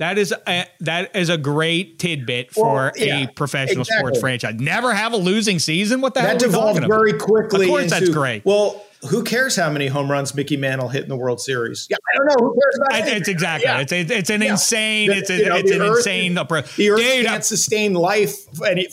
that 0.00 0.16
is 0.16 0.32
a, 0.46 0.64
that 0.80 1.14
is 1.14 1.28
a 1.28 1.36
great 1.36 1.98
tidbit 1.98 2.52
for 2.52 2.64
well, 2.64 2.92
yeah, 2.96 3.24
a 3.24 3.28
professional 3.28 3.82
exactly. 3.82 3.98
sports 3.98 4.20
franchise. 4.20 4.54
Never 4.58 4.94
have 4.94 5.12
a 5.12 5.18
losing 5.18 5.58
season. 5.58 6.00
What 6.00 6.14
the 6.14 6.20
that 6.20 6.26
hell? 6.26 6.38
That 6.38 6.44
devolved 6.46 6.86
very 6.88 7.12
quickly. 7.12 7.66
Of 7.66 7.70
course, 7.70 7.82
into, 7.84 7.94
that's 7.96 8.08
great. 8.08 8.42
Well, 8.46 8.82
who 9.10 9.22
cares 9.22 9.56
how 9.56 9.70
many 9.70 9.88
home 9.88 10.10
runs 10.10 10.34
Mickey 10.34 10.56
Mantle 10.56 10.88
hit 10.88 11.02
in 11.02 11.10
the 11.10 11.16
World 11.16 11.38
Series? 11.38 11.86
Yeah, 11.90 11.98
I 12.14 12.16
don't 12.16 12.26
know. 12.28 12.48
Who 12.48 12.54
cares 12.58 12.78
about 12.78 13.08
it? 13.08 13.16
It's 13.18 13.28
exactly. 13.28 13.68
Yeah. 13.68 13.80
It's 13.80 13.92
it's 13.92 14.30
an 14.30 14.40
yeah. 14.40 14.52
insane. 14.52 15.10
it's 15.10 15.28
a, 15.28 15.36
you 15.36 15.48
know, 15.50 15.56
it's 15.56 15.70
an 15.70 15.82
earth, 15.82 15.98
insane. 15.98 16.34
The 16.34 16.46
earth 16.50 16.76
Dude, 16.76 17.26
can't 17.26 17.44
sustain 17.44 17.92
life 17.92 18.36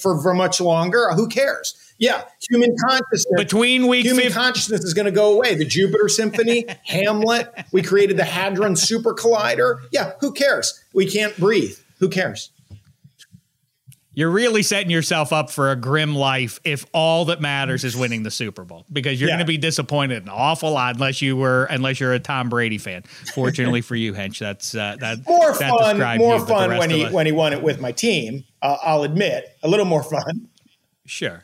for 0.01 0.19
for 0.19 0.33
much 0.33 0.59
longer. 0.59 1.09
Who 1.13 1.29
cares? 1.29 1.86
Yeah, 1.99 2.23
human 2.49 2.75
consciousness. 2.87 3.25
Between 3.37 3.87
week 3.87 4.05
human 4.05 4.25
50- 4.25 4.33
consciousness 4.33 4.83
is 4.83 4.93
going 4.93 5.05
to 5.05 5.11
go 5.11 5.33
away. 5.33 5.55
The 5.55 5.65
Jupiter 5.65 6.07
Symphony, 6.09 6.65
Hamlet. 6.85 7.51
We 7.71 7.81
created 7.81 8.17
the 8.17 8.23
Hadron 8.23 8.75
Super 8.75 9.13
Collider. 9.13 9.79
Yeah, 9.91 10.13
who 10.19 10.31
cares? 10.31 10.83
We 10.93 11.09
can't 11.09 11.35
breathe. 11.37 11.77
Who 11.99 12.09
cares? 12.09 12.51
You're 14.17 14.31
really 14.31 14.63
setting 14.63 14.89
yourself 14.89 15.31
up 15.31 15.51
for 15.51 15.69
a 15.69 15.75
grim 15.75 16.15
life 16.15 16.59
if 16.63 16.87
all 16.91 17.25
that 17.25 17.39
matters 17.39 17.83
is 17.83 17.95
winning 17.95 18.23
the 18.23 18.31
Super 18.31 18.63
Bowl 18.63 18.83
because 18.91 19.21
you're 19.21 19.29
yeah. 19.29 19.35
going 19.35 19.45
to 19.45 19.47
be 19.47 19.59
disappointed 19.59 20.23
an 20.23 20.29
awful 20.29 20.71
lot 20.71 20.95
unless 20.95 21.21
you 21.21 21.37
were 21.37 21.65
unless 21.65 21.99
you're 21.99 22.13
a 22.13 22.19
Tom 22.19 22.49
Brady 22.49 22.79
fan. 22.79 23.03
Fortunately 23.35 23.81
for 23.81 23.95
you, 23.95 24.13
Hench, 24.13 24.39
that's 24.39 24.73
uh, 24.73 24.95
that 25.01 25.19
more 25.27 25.53
that 25.53 25.69
fun. 25.69 26.17
More 26.17 26.37
you, 26.39 26.45
fun 26.47 26.77
when 26.79 26.89
he 26.89 27.05
when 27.05 27.27
he 27.27 27.31
won 27.31 27.53
it 27.53 27.61
with 27.61 27.79
my 27.79 27.91
team. 27.91 28.43
Uh, 28.59 28.77
I'll 28.81 29.03
admit, 29.03 29.55
a 29.61 29.67
little 29.67 29.85
more 29.85 30.01
fun. 30.01 30.47
Sure. 31.05 31.43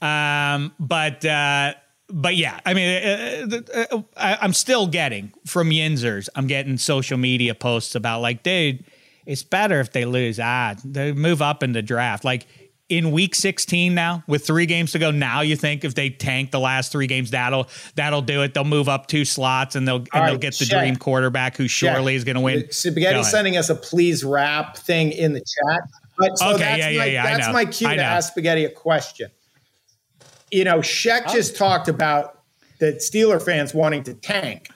Um, 0.00 0.72
but 0.78 1.24
uh, 1.24 1.74
but 2.08 2.36
yeah, 2.36 2.60
I 2.64 2.74
mean, 2.74 3.04
uh, 3.04 3.56
uh, 3.56 3.96
uh 3.96 4.02
I, 4.16 4.44
am 4.44 4.52
still 4.52 4.86
getting 4.86 5.32
from 5.46 5.70
Yinzers. 5.70 6.28
I'm 6.34 6.46
getting 6.46 6.76
social 6.78 7.18
media 7.18 7.54
posts 7.54 7.94
about 7.94 8.20
like, 8.20 8.42
dude, 8.42 8.84
it's 9.26 9.42
better 9.42 9.80
if 9.80 9.92
they 9.92 10.04
lose. 10.04 10.40
Ah, 10.40 10.74
they 10.84 11.12
move 11.12 11.42
up 11.42 11.62
in 11.62 11.72
the 11.72 11.82
draft. 11.82 12.24
Like 12.24 12.46
in 12.88 13.12
week 13.12 13.34
16 13.34 13.94
now, 13.94 14.24
with 14.26 14.46
three 14.46 14.66
games 14.66 14.92
to 14.92 14.98
go. 14.98 15.10
Now 15.10 15.42
you 15.42 15.54
think 15.54 15.84
if 15.84 15.94
they 15.94 16.10
tank 16.10 16.50
the 16.50 16.58
last 16.58 16.90
three 16.90 17.06
games, 17.06 17.30
that'll 17.30 17.68
that'll 17.94 18.22
do 18.22 18.42
it. 18.42 18.54
They'll 18.54 18.64
move 18.64 18.88
up 18.88 19.06
two 19.06 19.24
slots 19.24 19.76
and 19.76 19.86
they'll 19.86 19.96
and 19.96 20.08
right, 20.14 20.30
they'll 20.30 20.38
get 20.38 20.58
the 20.58 20.64
check. 20.64 20.80
dream 20.80 20.96
quarterback 20.96 21.56
who 21.56 21.68
surely 21.68 22.14
check. 22.14 22.16
is 22.16 22.24
going 22.24 22.36
to 22.36 22.40
win. 22.40 22.72
Spaghetti 22.72 23.22
sending 23.22 23.56
us 23.56 23.70
a 23.70 23.76
please 23.76 24.24
wrap 24.24 24.76
thing 24.76 25.12
in 25.12 25.32
the 25.32 25.40
chat. 25.40 25.80
But 26.18 26.38
so 26.38 26.54
okay, 26.54 26.58
that's 26.58 26.78
yeah, 26.78 26.84
my, 26.86 26.90
yeah, 26.90 27.04
yeah. 27.04 27.36
That's 27.36 27.52
my 27.52 27.64
cue 27.64 27.88
to 27.88 28.02
ask 28.02 28.32
Spaghetti 28.32 28.64
a 28.64 28.70
question 28.70 29.30
you 30.50 30.64
know, 30.64 30.78
Sheck 30.78 31.24
oh. 31.28 31.32
just 31.32 31.56
talked 31.56 31.88
about 31.88 32.42
the 32.78 32.92
Steeler 32.94 33.42
fans 33.42 33.74
wanting 33.74 34.02
to 34.04 34.14
tank. 34.14 34.70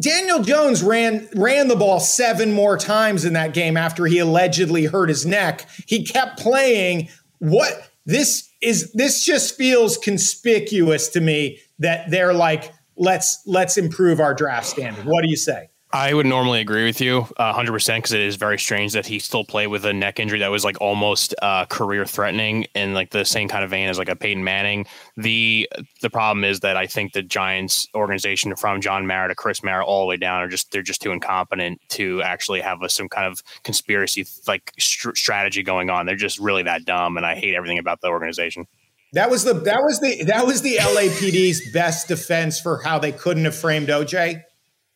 Daniel 0.00 0.42
Jones 0.42 0.82
ran 0.82 1.28
ran 1.34 1.68
the 1.68 1.76
ball 1.76 2.00
seven 2.00 2.52
more 2.52 2.78
times 2.78 3.24
in 3.24 3.34
that 3.34 3.52
game 3.52 3.76
after 3.76 4.06
he 4.06 4.18
allegedly 4.18 4.86
hurt 4.86 5.08
his 5.08 5.26
neck. 5.26 5.68
He 5.86 6.04
kept 6.04 6.38
playing. 6.38 7.08
What 7.38 7.90
this 8.06 8.48
is 8.62 8.92
this 8.92 9.24
just 9.24 9.56
feels 9.56 9.98
conspicuous 9.98 11.08
to 11.08 11.20
me 11.20 11.60
that 11.78 12.10
they're 12.10 12.32
like 12.32 12.72
let's 12.96 13.42
let's 13.46 13.76
improve 13.76 14.20
our 14.20 14.32
draft 14.32 14.66
standard. 14.66 15.04
What 15.04 15.22
do 15.22 15.28
you 15.28 15.36
say? 15.36 15.68
I 15.92 16.14
would 16.14 16.26
normally 16.26 16.60
agree 16.60 16.84
with 16.84 17.00
you 17.00 17.26
uh, 17.36 17.52
100% 17.52 17.96
because 17.96 18.12
it 18.12 18.20
is 18.20 18.36
very 18.36 18.60
strange 18.60 18.92
that 18.92 19.06
he 19.06 19.18
still 19.18 19.44
played 19.44 19.66
with 19.66 19.84
a 19.84 19.92
neck 19.92 20.20
injury 20.20 20.38
that 20.38 20.50
was 20.50 20.64
like 20.64 20.80
almost 20.80 21.34
uh, 21.42 21.64
career 21.64 22.04
threatening 22.04 22.66
in 22.76 22.94
like 22.94 23.10
the 23.10 23.24
same 23.24 23.48
kind 23.48 23.64
of 23.64 23.70
vein 23.70 23.88
as 23.88 23.98
like 23.98 24.08
a 24.08 24.14
Peyton 24.14 24.44
Manning. 24.44 24.86
The 25.16 25.68
the 26.00 26.08
problem 26.08 26.44
is 26.44 26.60
that 26.60 26.76
I 26.76 26.86
think 26.86 27.12
the 27.12 27.22
Giants 27.22 27.88
organization 27.92 28.54
from 28.54 28.80
John 28.80 29.04
Mara 29.04 29.28
to 29.28 29.34
Chris 29.34 29.64
Mara 29.64 29.84
all 29.84 30.02
the 30.02 30.06
way 30.06 30.16
down 30.16 30.42
are 30.42 30.48
just 30.48 30.70
they're 30.70 30.82
just 30.82 31.02
too 31.02 31.10
incompetent 31.10 31.80
to 31.90 32.22
actually 32.22 32.60
have 32.60 32.82
a, 32.82 32.88
some 32.88 33.08
kind 33.08 33.26
of 33.26 33.42
conspiracy 33.64 34.24
like 34.46 34.72
st- 34.78 35.16
strategy 35.16 35.64
going 35.64 35.90
on. 35.90 36.06
They're 36.06 36.14
just 36.14 36.38
really 36.38 36.62
that 36.62 36.84
dumb 36.84 37.16
and 37.16 37.26
I 37.26 37.34
hate 37.34 37.56
everything 37.56 37.78
about 37.78 38.00
the 38.00 38.08
organization. 38.08 38.68
That 39.14 39.28
was 39.28 39.42
the 39.42 39.54
that 39.54 39.82
was 39.82 39.98
the 39.98 40.22
that 40.26 40.46
was 40.46 40.62
the 40.62 40.76
LAPD's 40.76 41.72
best 41.72 42.06
defense 42.06 42.60
for 42.60 42.80
how 42.80 43.00
they 43.00 43.10
couldn't 43.10 43.44
have 43.44 43.56
framed 43.56 43.88
OJ 43.88 44.44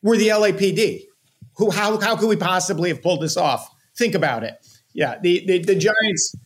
we're 0.05 0.19
the 0.19 0.29
LAPD. 0.29 1.07
Who? 1.57 1.71
How? 1.71 1.99
How 1.99 2.15
could 2.15 2.29
we 2.29 2.37
possibly 2.37 2.91
have 2.91 3.03
pulled 3.03 3.23
this 3.23 3.37
off? 3.37 3.69
Think 3.97 4.15
about 4.15 4.45
it. 4.45 4.55
Yeah, 4.93 5.19
the 5.21 5.45
the, 5.47 5.59
the 5.59 5.75
Giants. 5.75 6.37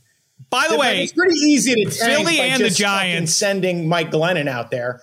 By 0.49 0.67
the, 0.69 0.75
the 0.75 0.79
way, 0.79 1.03
it's 1.03 1.13
pretty 1.13 1.35
easy 1.35 1.75
to 1.85 1.91
tank 1.91 2.27
Philly 2.27 2.41
and 2.41 2.65
the 2.65 2.71
Giants 2.71 3.35
sending 3.35 3.87
Mike 3.89 4.11
Glennon 4.11 4.49
out 4.49 4.71
there. 4.71 5.03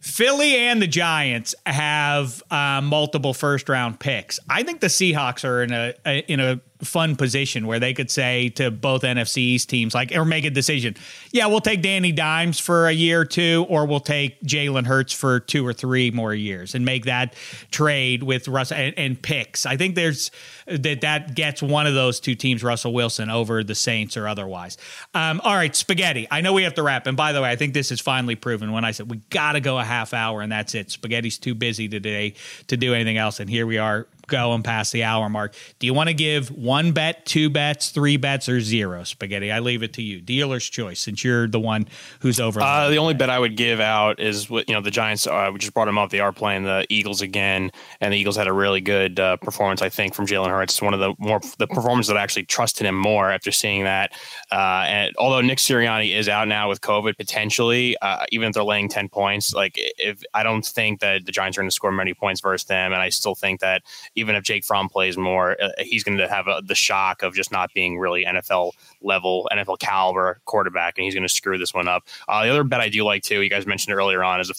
Philly 0.00 0.56
and 0.56 0.80
the 0.80 0.86
Giants 0.86 1.54
have 1.66 2.42
uh, 2.50 2.80
multiple 2.82 3.34
first 3.34 3.68
round 3.68 4.00
picks. 4.00 4.38
I 4.48 4.62
think 4.62 4.80
the 4.80 4.86
Seahawks 4.86 5.44
are 5.44 5.62
in 5.62 5.72
a, 5.72 5.94
a 6.06 6.18
in 6.20 6.40
a 6.40 6.60
fun 6.82 7.16
position 7.16 7.66
where 7.66 7.78
they 7.78 7.94
could 7.94 8.10
say 8.10 8.48
to 8.50 8.70
both 8.70 9.02
NFC 9.02 9.38
East 9.38 9.68
teams, 9.68 9.94
like, 9.94 10.14
or 10.14 10.24
make 10.24 10.44
a 10.44 10.50
decision. 10.50 10.96
Yeah, 11.32 11.46
we'll 11.46 11.60
take 11.60 11.82
Danny 11.82 12.12
Dimes 12.12 12.58
for 12.58 12.86
a 12.86 12.92
year 12.92 13.20
or 13.20 13.24
two, 13.24 13.66
or 13.68 13.86
we'll 13.86 14.00
take 14.00 14.40
Jalen 14.42 14.86
Hurts 14.86 15.12
for 15.12 15.40
two 15.40 15.66
or 15.66 15.72
three 15.72 16.10
more 16.10 16.34
years 16.34 16.74
and 16.74 16.84
make 16.84 17.04
that 17.04 17.34
trade 17.70 18.22
with 18.22 18.48
Russ 18.48 18.72
and, 18.72 18.94
and, 18.98 19.20
picks. 19.20 19.66
I 19.66 19.76
think 19.76 19.96
there's 19.96 20.30
that 20.66 21.02
that 21.02 21.34
gets 21.34 21.62
one 21.62 21.86
of 21.86 21.94
those 21.94 22.20
two 22.20 22.34
teams, 22.34 22.62
Russell 22.64 22.92
Wilson, 22.92 23.28
over 23.28 23.62
the 23.62 23.74
Saints 23.74 24.16
or 24.16 24.26
otherwise. 24.26 24.78
Um, 25.14 25.40
all 25.44 25.54
right, 25.54 25.74
spaghetti. 25.74 26.26
I 26.30 26.40
know 26.40 26.52
we 26.52 26.62
have 26.62 26.74
to 26.74 26.82
wrap. 26.82 27.06
And 27.06 27.16
by 27.16 27.32
the 27.32 27.42
way, 27.42 27.50
I 27.50 27.56
think 27.56 27.74
this 27.74 27.92
is 27.92 28.00
finally 28.00 28.34
proven 28.34 28.72
when 28.72 28.84
I 28.84 28.92
said 28.92 29.10
we 29.10 29.18
got 29.30 29.52
to 29.52 29.60
go 29.60 29.78
a 29.78 29.84
half 29.84 30.14
hour 30.14 30.40
and 30.40 30.50
that's 30.50 30.74
it. 30.74 30.90
Spaghetti's 30.90 31.38
too 31.38 31.54
busy 31.54 31.88
today 31.88 32.34
to 32.68 32.76
do 32.76 32.94
anything 32.94 33.18
else. 33.18 33.40
And 33.40 33.50
here 33.50 33.66
we 33.66 33.78
are 33.78 34.06
going 34.30 34.62
past 34.62 34.92
the 34.92 35.04
hour 35.04 35.28
mark. 35.28 35.54
Do 35.78 35.86
you 35.86 35.92
want 35.92 36.08
to 36.08 36.14
give 36.14 36.50
one 36.50 36.92
bet, 36.92 37.26
two 37.26 37.50
bets, 37.50 37.90
three 37.90 38.16
bets, 38.16 38.48
or 38.48 38.60
zero 38.60 39.04
spaghetti? 39.04 39.52
I 39.52 39.58
leave 39.58 39.82
it 39.82 39.92
to 39.94 40.02
you. 40.02 40.20
Dealer's 40.20 40.68
choice, 40.68 41.00
since 41.00 41.22
you're 41.22 41.48
the 41.48 41.60
one 41.60 41.88
who's 42.20 42.40
over. 42.40 42.60
Uh, 42.60 42.88
the 42.88 42.96
only 42.96 43.14
bet 43.14 43.28
I 43.28 43.38
would 43.38 43.56
give 43.56 43.80
out 43.80 44.20
is 44.20 44.48
what 44.48 44.68
you 44.68 44.74
know 44.74 44.80
the 44.80 44.90
Giants. 44.90 45.26
Uh, 45.26 45.50
we 45.52 45.58
just 45.58 45.74
brought 45.74 45.86
them 45.86 45.98
up. 45.98 46.10
They 46.10 46.20
are 46.20 46.32
playing 46.32 46.64
the 46.64 46.86
Eagles 46.88 47.20
again, 47.20 47.70
and 48.00 48.12
the 48.12 48.18
Eagles 48.18 48.36
had 48.36 48.46
a 48.46 48.52
really 48.52 48.80
good 48.80 49.20
uh, 49.20 49.36
performance. 49.36 49.82
I 49.82 49.88
think 49.88 50.14
from 50.14 50.26
Jalen 50.26 50.48
Hurts, 50.48 50.80
one 50.80 50.94
of 50.94 51.00
the 51.00 51.14
more 51.18 51.40
the 51.58 51.66
performance 51.66 52.06
that 52.06 52.16
I 52.16 52.22
actually 52.22 52.44
trusted 52.46 52.86
him 52.86 52.94
more 52.94 53.30
after 53.30 53.50
seeing 53.50 53.84
that. 53.84 54.12
Uh, 54.50 54.84
and 54.86 55.14
although 55.18 55.40
Nick 55.40 55.58
Sirianni 55.58 56.14
is 56.14 56.28
out 56.28 56.48
now 56.48 56.68
with 56.68 56.80
COVID, 56.80 57.16
potentially, 57.16 57.96
uh, 57.98 58.24
even 58.30 58.48
if 58.48 58.54
they're 58.54 58.64
laying 58.64 58.88
ten 58.88 59.08
points, 59.08 59.52
like 59.52 59.72
if 59.76 60.22
I 60.34 60.42
don't 60.42 60.64
think 60.64 61.00
that 61.00 61.26
the 61.26 61.32
Giants 61.32 61.58
are 61.58 61.62
going 61.62 61.70
to 61.70 61.74
score 61.74 61.92
many 61.92 62.14
points 62.14 62.40
versus 62.40 62.66
them, 62.66 62.92
and 62.92 63.00
I 63.00 63.08
still 63.08 63.34
think 63.34 63.60
that 63.60 63.82
even 64.20 64.36
if 64.36 64.44
Jake 64.44 64.64
Fromm 64.64 64.88
plays 64.88 65.16
more, 65.16 65.60
uh, 65.60 65.70
he's 65.78 66.04
going 66.04 66.18
to 66.18 66.28
have 66.28 66.46
a, 66.46 66.62
the 66.64 66.74
shock 66.74 67.22
of 67.22 67.34
just 67.34 67.50
not 67.50 67.72
being 67.74 67.98
really 67.98 68.24
NFL 68.24 68.72
level, 69.02 69.48
NFL 69.52 69.78
caliber 69.78 70.40
quarterback, 70.44 70.96
and 70.96 71.04
he's 71.04 71.14
going 71.14 71.22
to 71.22 71.28
screw 71.28 71.58
this 71.58 71.74
one 71.74 71.88
up. 71.88 72.04
Uh, 72.28 72.44
the 72.44 72.50
other 72.50 72.64
bet 72.64 72.80
I 72.80 72.88
do 72.88 73.02
like 73.02 73.22
too, 73.22 73.40
you 73.40 73.50
guys 73.50 73.66
mentioned 73.66 73.94
earlier 73.96 74.22
on, 74.22 74.40
is 74.40 74.50
a 74.50 74.54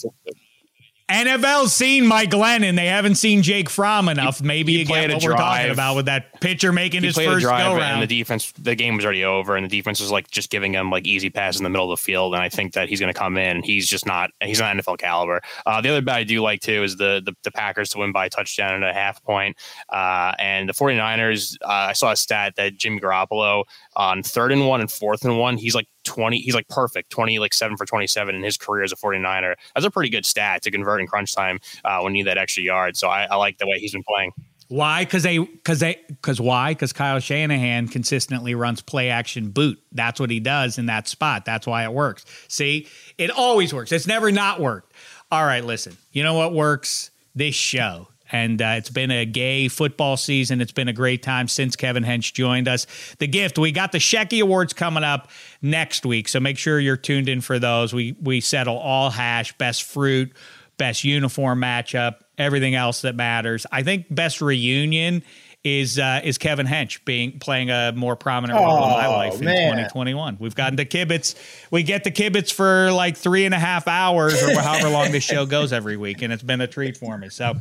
NFL's 1.12 1.74
seen 1.74 2.08
Mike 2.08 2.32
Glennon. 2.32 2.76
They 2.76 2.88
haven't 2.88 3.16
seen 3.16 3.42
Jake 3.42 3.70
Fromm 3.70 4.10
enough. 4.10 4.40
He, 4.40 4.46
Maybe 4.46 4.76
he 4.76 4.82
again, 4.82 5.12
what 5.12 5.22
drive. 5.22 5.32
we're 5.32 5.38
talking 5.38 5.72
about 5.72 5.96
with 5.96 6.06
that 6.06 6.40
pitcher 6.40 6.72
making 6.72 7.04
his 7.04 7.16
first 7.16 7.46
go 7.46 7.52
round. 7.52 7.82
And 7.82 8.02
the 8.02 8.08
defense, 8.08 8.52
the 8.54 8.76
game 8.76 8.96
was 8.96 9.06
already 9.06 9.24
over, 9.24 9.56
and 9.56 9.66
the 9.66 9.70
defense 9.70 10.00
was 10.00 10.12
like 10.12 10.32
just 10.32 10.50
giving 10.50 10.74
him 10.74 10.90
like 10.90 11.06
easy 11.06 11.30
passes 11.30 11.60
in 11.60 11.64
the 11.64 11.70
middle 11.70 11.92
of 11.92 12.00
the 12.00 12.02
field. 12.02 12.34
And 12.34 12.42
I 12.42 12.50
think 12.50 12.74
that 12.74 12.90
he's 12.90 13.00
going 13.00 13.14
to 13.14 13.20
come 13.20 13.38
in, 13.38 13.62
he's 13.64 13.88
just 13.88 14.06
not 14.06 14.32
he's 14.42 14.60
not 14.60 14.76
NFL 14.76 14.98
caliber. 14.98 15.42
Uh, 15.66 15.82
the 15.82 15.90
other 15.90 16.02
bet 16.02 16.16
I 16.16 16.24
do 16.24 16.42
like 16.42 16.62
too 16.62 16.84
is 16.84 16.98
the, 16.98 17.22
the, 17.24 17.34
the 17.44 17.52
Packers 17.52 17.90
to 17.92 18.00
win 18.00 18.12
by 18.12 18.26
a 18.28 18.30
touchdown 18.30 18.74
and 18.74 18.84
a 18.84 18.94
half 18.94 19.22
point. 19.24 19.58
Uh, 19.90 20.34
and 20.40 20.70
the 20.70 20.74
49ers, 20.74 21.58
uh, 21.62 21.68
I 21.68 21.94
saw 21.94 22.12
a 22.12 22.16
stat 22.16 22.56
that 22.56 22.78
Jimmy 22.78 23.00
Garoppolo 23.00 23.64
on 23.96 24.24
third 24.24 24.52
and 24.52 24.68
one 24.68 24.82
and 24.82 24.92
fourth 24.92 25.26
and 25.26 25.38
one, 25.38 25.58
he's 25.58 25.76
like 25.76 25.88
20, 26.04 26.40
he's 26.40 26.56
like 26.56 26.68
perfect, 26.68 27.10
20, 27.10 27.40
like 27.40 27.54
seven 27.54 27.78
for 27.78 27.86
27 27.86 28.36
in 28.36 28.44
his 28.44 28.58
career 28.58 28.84
as 28.84 28.92
a 28.92 28.96
49er. 28.96 29.56
That's 29.74 29.86
a 29.86 29.92
pretty 29.92 30.10
good 30.10 30.26
stat 30.26 30.62
to 30.64 30.72
convert 30.72 31.02
in 31.02 31.08
crunch 31.08 31.34
time 31.34 31.60
uh, 31.84 32.00
when 32.02 32.16
you 32.16 32.24
need 32.24 32.30
that 32.30 32.38
extra 32.38 32.64
yard. 32.64 32.98
So 32.98 33.08
I, 33.08 33.24
I 33.24 33.36
like 33.36 33.58
the 33.58 33.68
way 33.68 33.80
he's 33.80 33.94
been 33.94 34.04
playing. 34.04 34.32
Why? 34.68 35.04
Because 35.04 35.24
they, 35.24 35.38
because 35.38 35.80
they, 35.80 36.00
because 36.08 36.40
why? 36.40 36.72
Because 36.74 36.94
Kyle 36.94 37.20
Shanahan 37.20 37.90
consistently 37.90 38.56
runs 38.56 38.82
play 38.82 39.10
action 39.10 39.50
boot. 39.50 39.82
That's 39.92 40.18
what 40.18 40.30
he 40.30 40.40
does 40.40 40.78
in 40.78 40.86
that 40.86 41.10
spot. 41.10 41.44
That's 41.44 41.68
why 41.68 41.84
it 41.84 41.92
works. 41.92 42.26
See, 42.48 42.88
it 43.18 43.32
always 43.32 43.74
works. 43.74 43.92
It's 43.92 44.08
never 44.08 44.32
not 44.32 44.62
worked. 44.62 44.94
All 45.30 45.44
right, 45.44 45.64
listen. 45.64 45.98
You 46.14 46.24
know 46.24 46.36
what 46.36 46.54
works? 46.54 47.12
This 47.36 47.56
show 47.56 48.08
and 48.32 48.62
uh, 48.62 48.76
it's 48.78 48.90
been 48.90 49.12
a 49.12 49.26
gay 49.26 49.68
football 49.68 50.18
season. 50.18 50.62
It's 50.62 50.72
been 50.72 50.88
a 50.88 50.94
great 50.94 51.22
time 51.24 51.48
since 51.48 51.76
Kevin 51.76 52.04
Hench 52.04 52.34
joined 52.34 52.68
us. 52.68 52.88
The 53.20 53.28
gift 53.28 53.58
we 53.58 53.72
got 53.72 53.92
the 53.92 53.98
Shecky 53.98 54.42
Awards 54.42 54.74
coming 54.74 55.04
up 55.04 55.30
next 55.62 56.06
week, 56.06 56.28
so 56.28 56.40
make 56.40 56.58
sure 56.58 56.80
you're 56.80 56.98
tuned 56.98 57.30
in 57.30 57.42
for 57.42 57.60
those. 57.60 57.94
We 57.94 58.16
we 58.22 58.42
settle 58.42 58.78
all 58.78 59.10
hash, 59.10 59.58
best 59.58 59.84
fruit, 59.84 60.32
best 60.78 61.04
uniform 61.04 61.62
matchup, 61.62 62.18
everything 62.38 62.76
else 62.76 63.02
that 63.02 63.16
matters. 63.16 63.66
I 63.72 63.84
think 63.84 64.14
best 64.14 64.42
reunion 64.42 65.24
is 65.64 66.00
uh, 66.00 66.22
is 66.24 66.40
Kevin 66.40 66.66
Hench 66.66 67.06
being 67.06 67.38
playing 67.38 67.70
a 67.70 67.92
more 67.96 68.16
prominent 68.16 68.58
role 68.60 68.80
oh, 68.80 68.84
in 68.84 68.90
my 68.90 69.06
oh, 69.06 69.12
life 69.12 69.40
in 69.40 69.46
man. 69.46 69.74
2021. 69.74 70.38
We've 70.40 70.56
gotten 70.56 70.78
to 70.78 70.86
kibitz. 70.86 71.36
We 71.70 71.84
get 71.84 72.04
the 72.04 72.10
kibitz 72.10 72.52
for 72.52 72.92
like 72.92 73.16
three 73.16 73.46
and 73.46 73.54
a 73.54 73.60
half 73.60 73.88
hours 73.88 74.42
or 74.42 74.60
however 74.60 74.90
long 74.90 75.12
this 75.12 75.24
show 75.24 75.46
goes 75.46 75.72
every 75.72 75.98
week, 75.98 76.24
and 76.24 76.34
it's 76.34 76.42
been 76.42 76.62
a 76.62 76.68
treat 76.68 76.98
for 76.98 77.16
me. 77.16 77.30
So, 77.30 77.54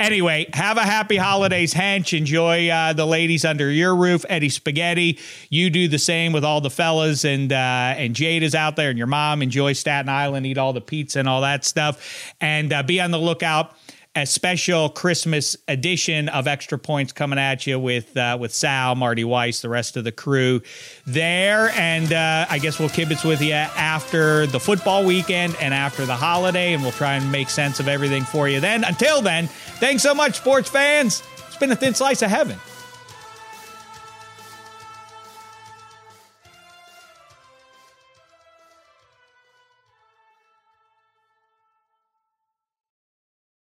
anyway, 0.00 0.46
have 0.54 0.76
a 0.76 0.84
happy 0.84 1.16
holidays, 1.16 1.72
Hench. 1.72 2.16
Enjoy 2.16 2.68
uh, 2.68 2.92
the 2.94 3.06
ladies 3.06 3.44
under 3.44 3.70
your 3.70 3.94
roof, 3.94 4.24
Eddie 4.28 4.48
Spaghetti. 4.48 5.20
You 5.48 5.70
do 5.70 5.86
the 5.86 5.98
same 5.98 6.32
with 6.32 6.44
all 6.44 6.60
the 6.60 6.70
fellas, 6.70 7.24
and 7.24 7.52
uh, 7.52 7.94
and 7.96 8.16
Jade 8.16 8.42
is 8.42 8.56
out 8.56 8.74
there, 8.74 8.90
and 8.90 8.98
your 8.98 9.06
mom 9.06 9.40
enjoy 9.40 9.72
Staten 9.74 10.08
Island, 10.08 10.46
eat 10.46 10.58
all 10.58 10.72
the 10.72 10.80
pizza 10.80 11.20
and 11.20 11.28
all 11.28 11.42
that 11.42 11.64
stuff, 11.64 12.34
and 12.40 12.72
uh, 12.72 12.82
be 12.82 13.00
on 13.00 13.12
the 13.12 13.20
lookout 13.20 13.75
a 14.16 14.24
special 14.24 14.88
Christmas 14.88 15.56
edition 15.68 16.30
of 16.30 16.48
Extra 16.48 16.78
Points 16.78 17.12
coming 17.12 17.38
at 17.38 17.66
you 17.66 17.78
with 17.78 18.16
uh, 18.16 18.38
with 18.40 18.52
Sal, 18.52 18.94
Marty 18.94 19.24
Weiss, 19.24 19.60
the 19.60 19.68
rest 19.68 19.96
of 19.98 20.04
the 20.04 20.12
crew 20.12 20.62
there, 21.06 21.68
and 21.70 22.12
uh, 22.12 22.46
I 22.48 22.58
guess 22.58 22.78
we'll 22.78 22.88
kibitz 22.88 23.28
with 23.28 23.42
you 23.42 23.52
after 23.52 24.46
the 24.46 24.58
football 24.58 25.04
weekend 25.04 25.54
and 25.60 25.74
after 25.74 26.06
the 26.06 26.16
holiday, 26.16 26.72
and 26.72 26.82
we'll 26.82 26.92
try 26.92 27.14
and 27.14 27.30
make 27.30 27.50
sense 27.50 27.78
of 27.78 27.88
everything 27.88 28.24
for 28.24 28.48
you 28.48 28.58
then. 28.58 28.84
Until 28.84 29.20
then, 29.20 29.48
thanks 29.78 30.02
so 30.02 30.14
much, 30.14 30.38
sports 30.38 30.70
fans. 30.70 31.22
It's 31.46 31.58
been 31.58 31.70
a 31.70 31.76
thin 31.76 31.94
slice 31.94 32.22
of 32.22 32.30
heaven. 32.30 32.58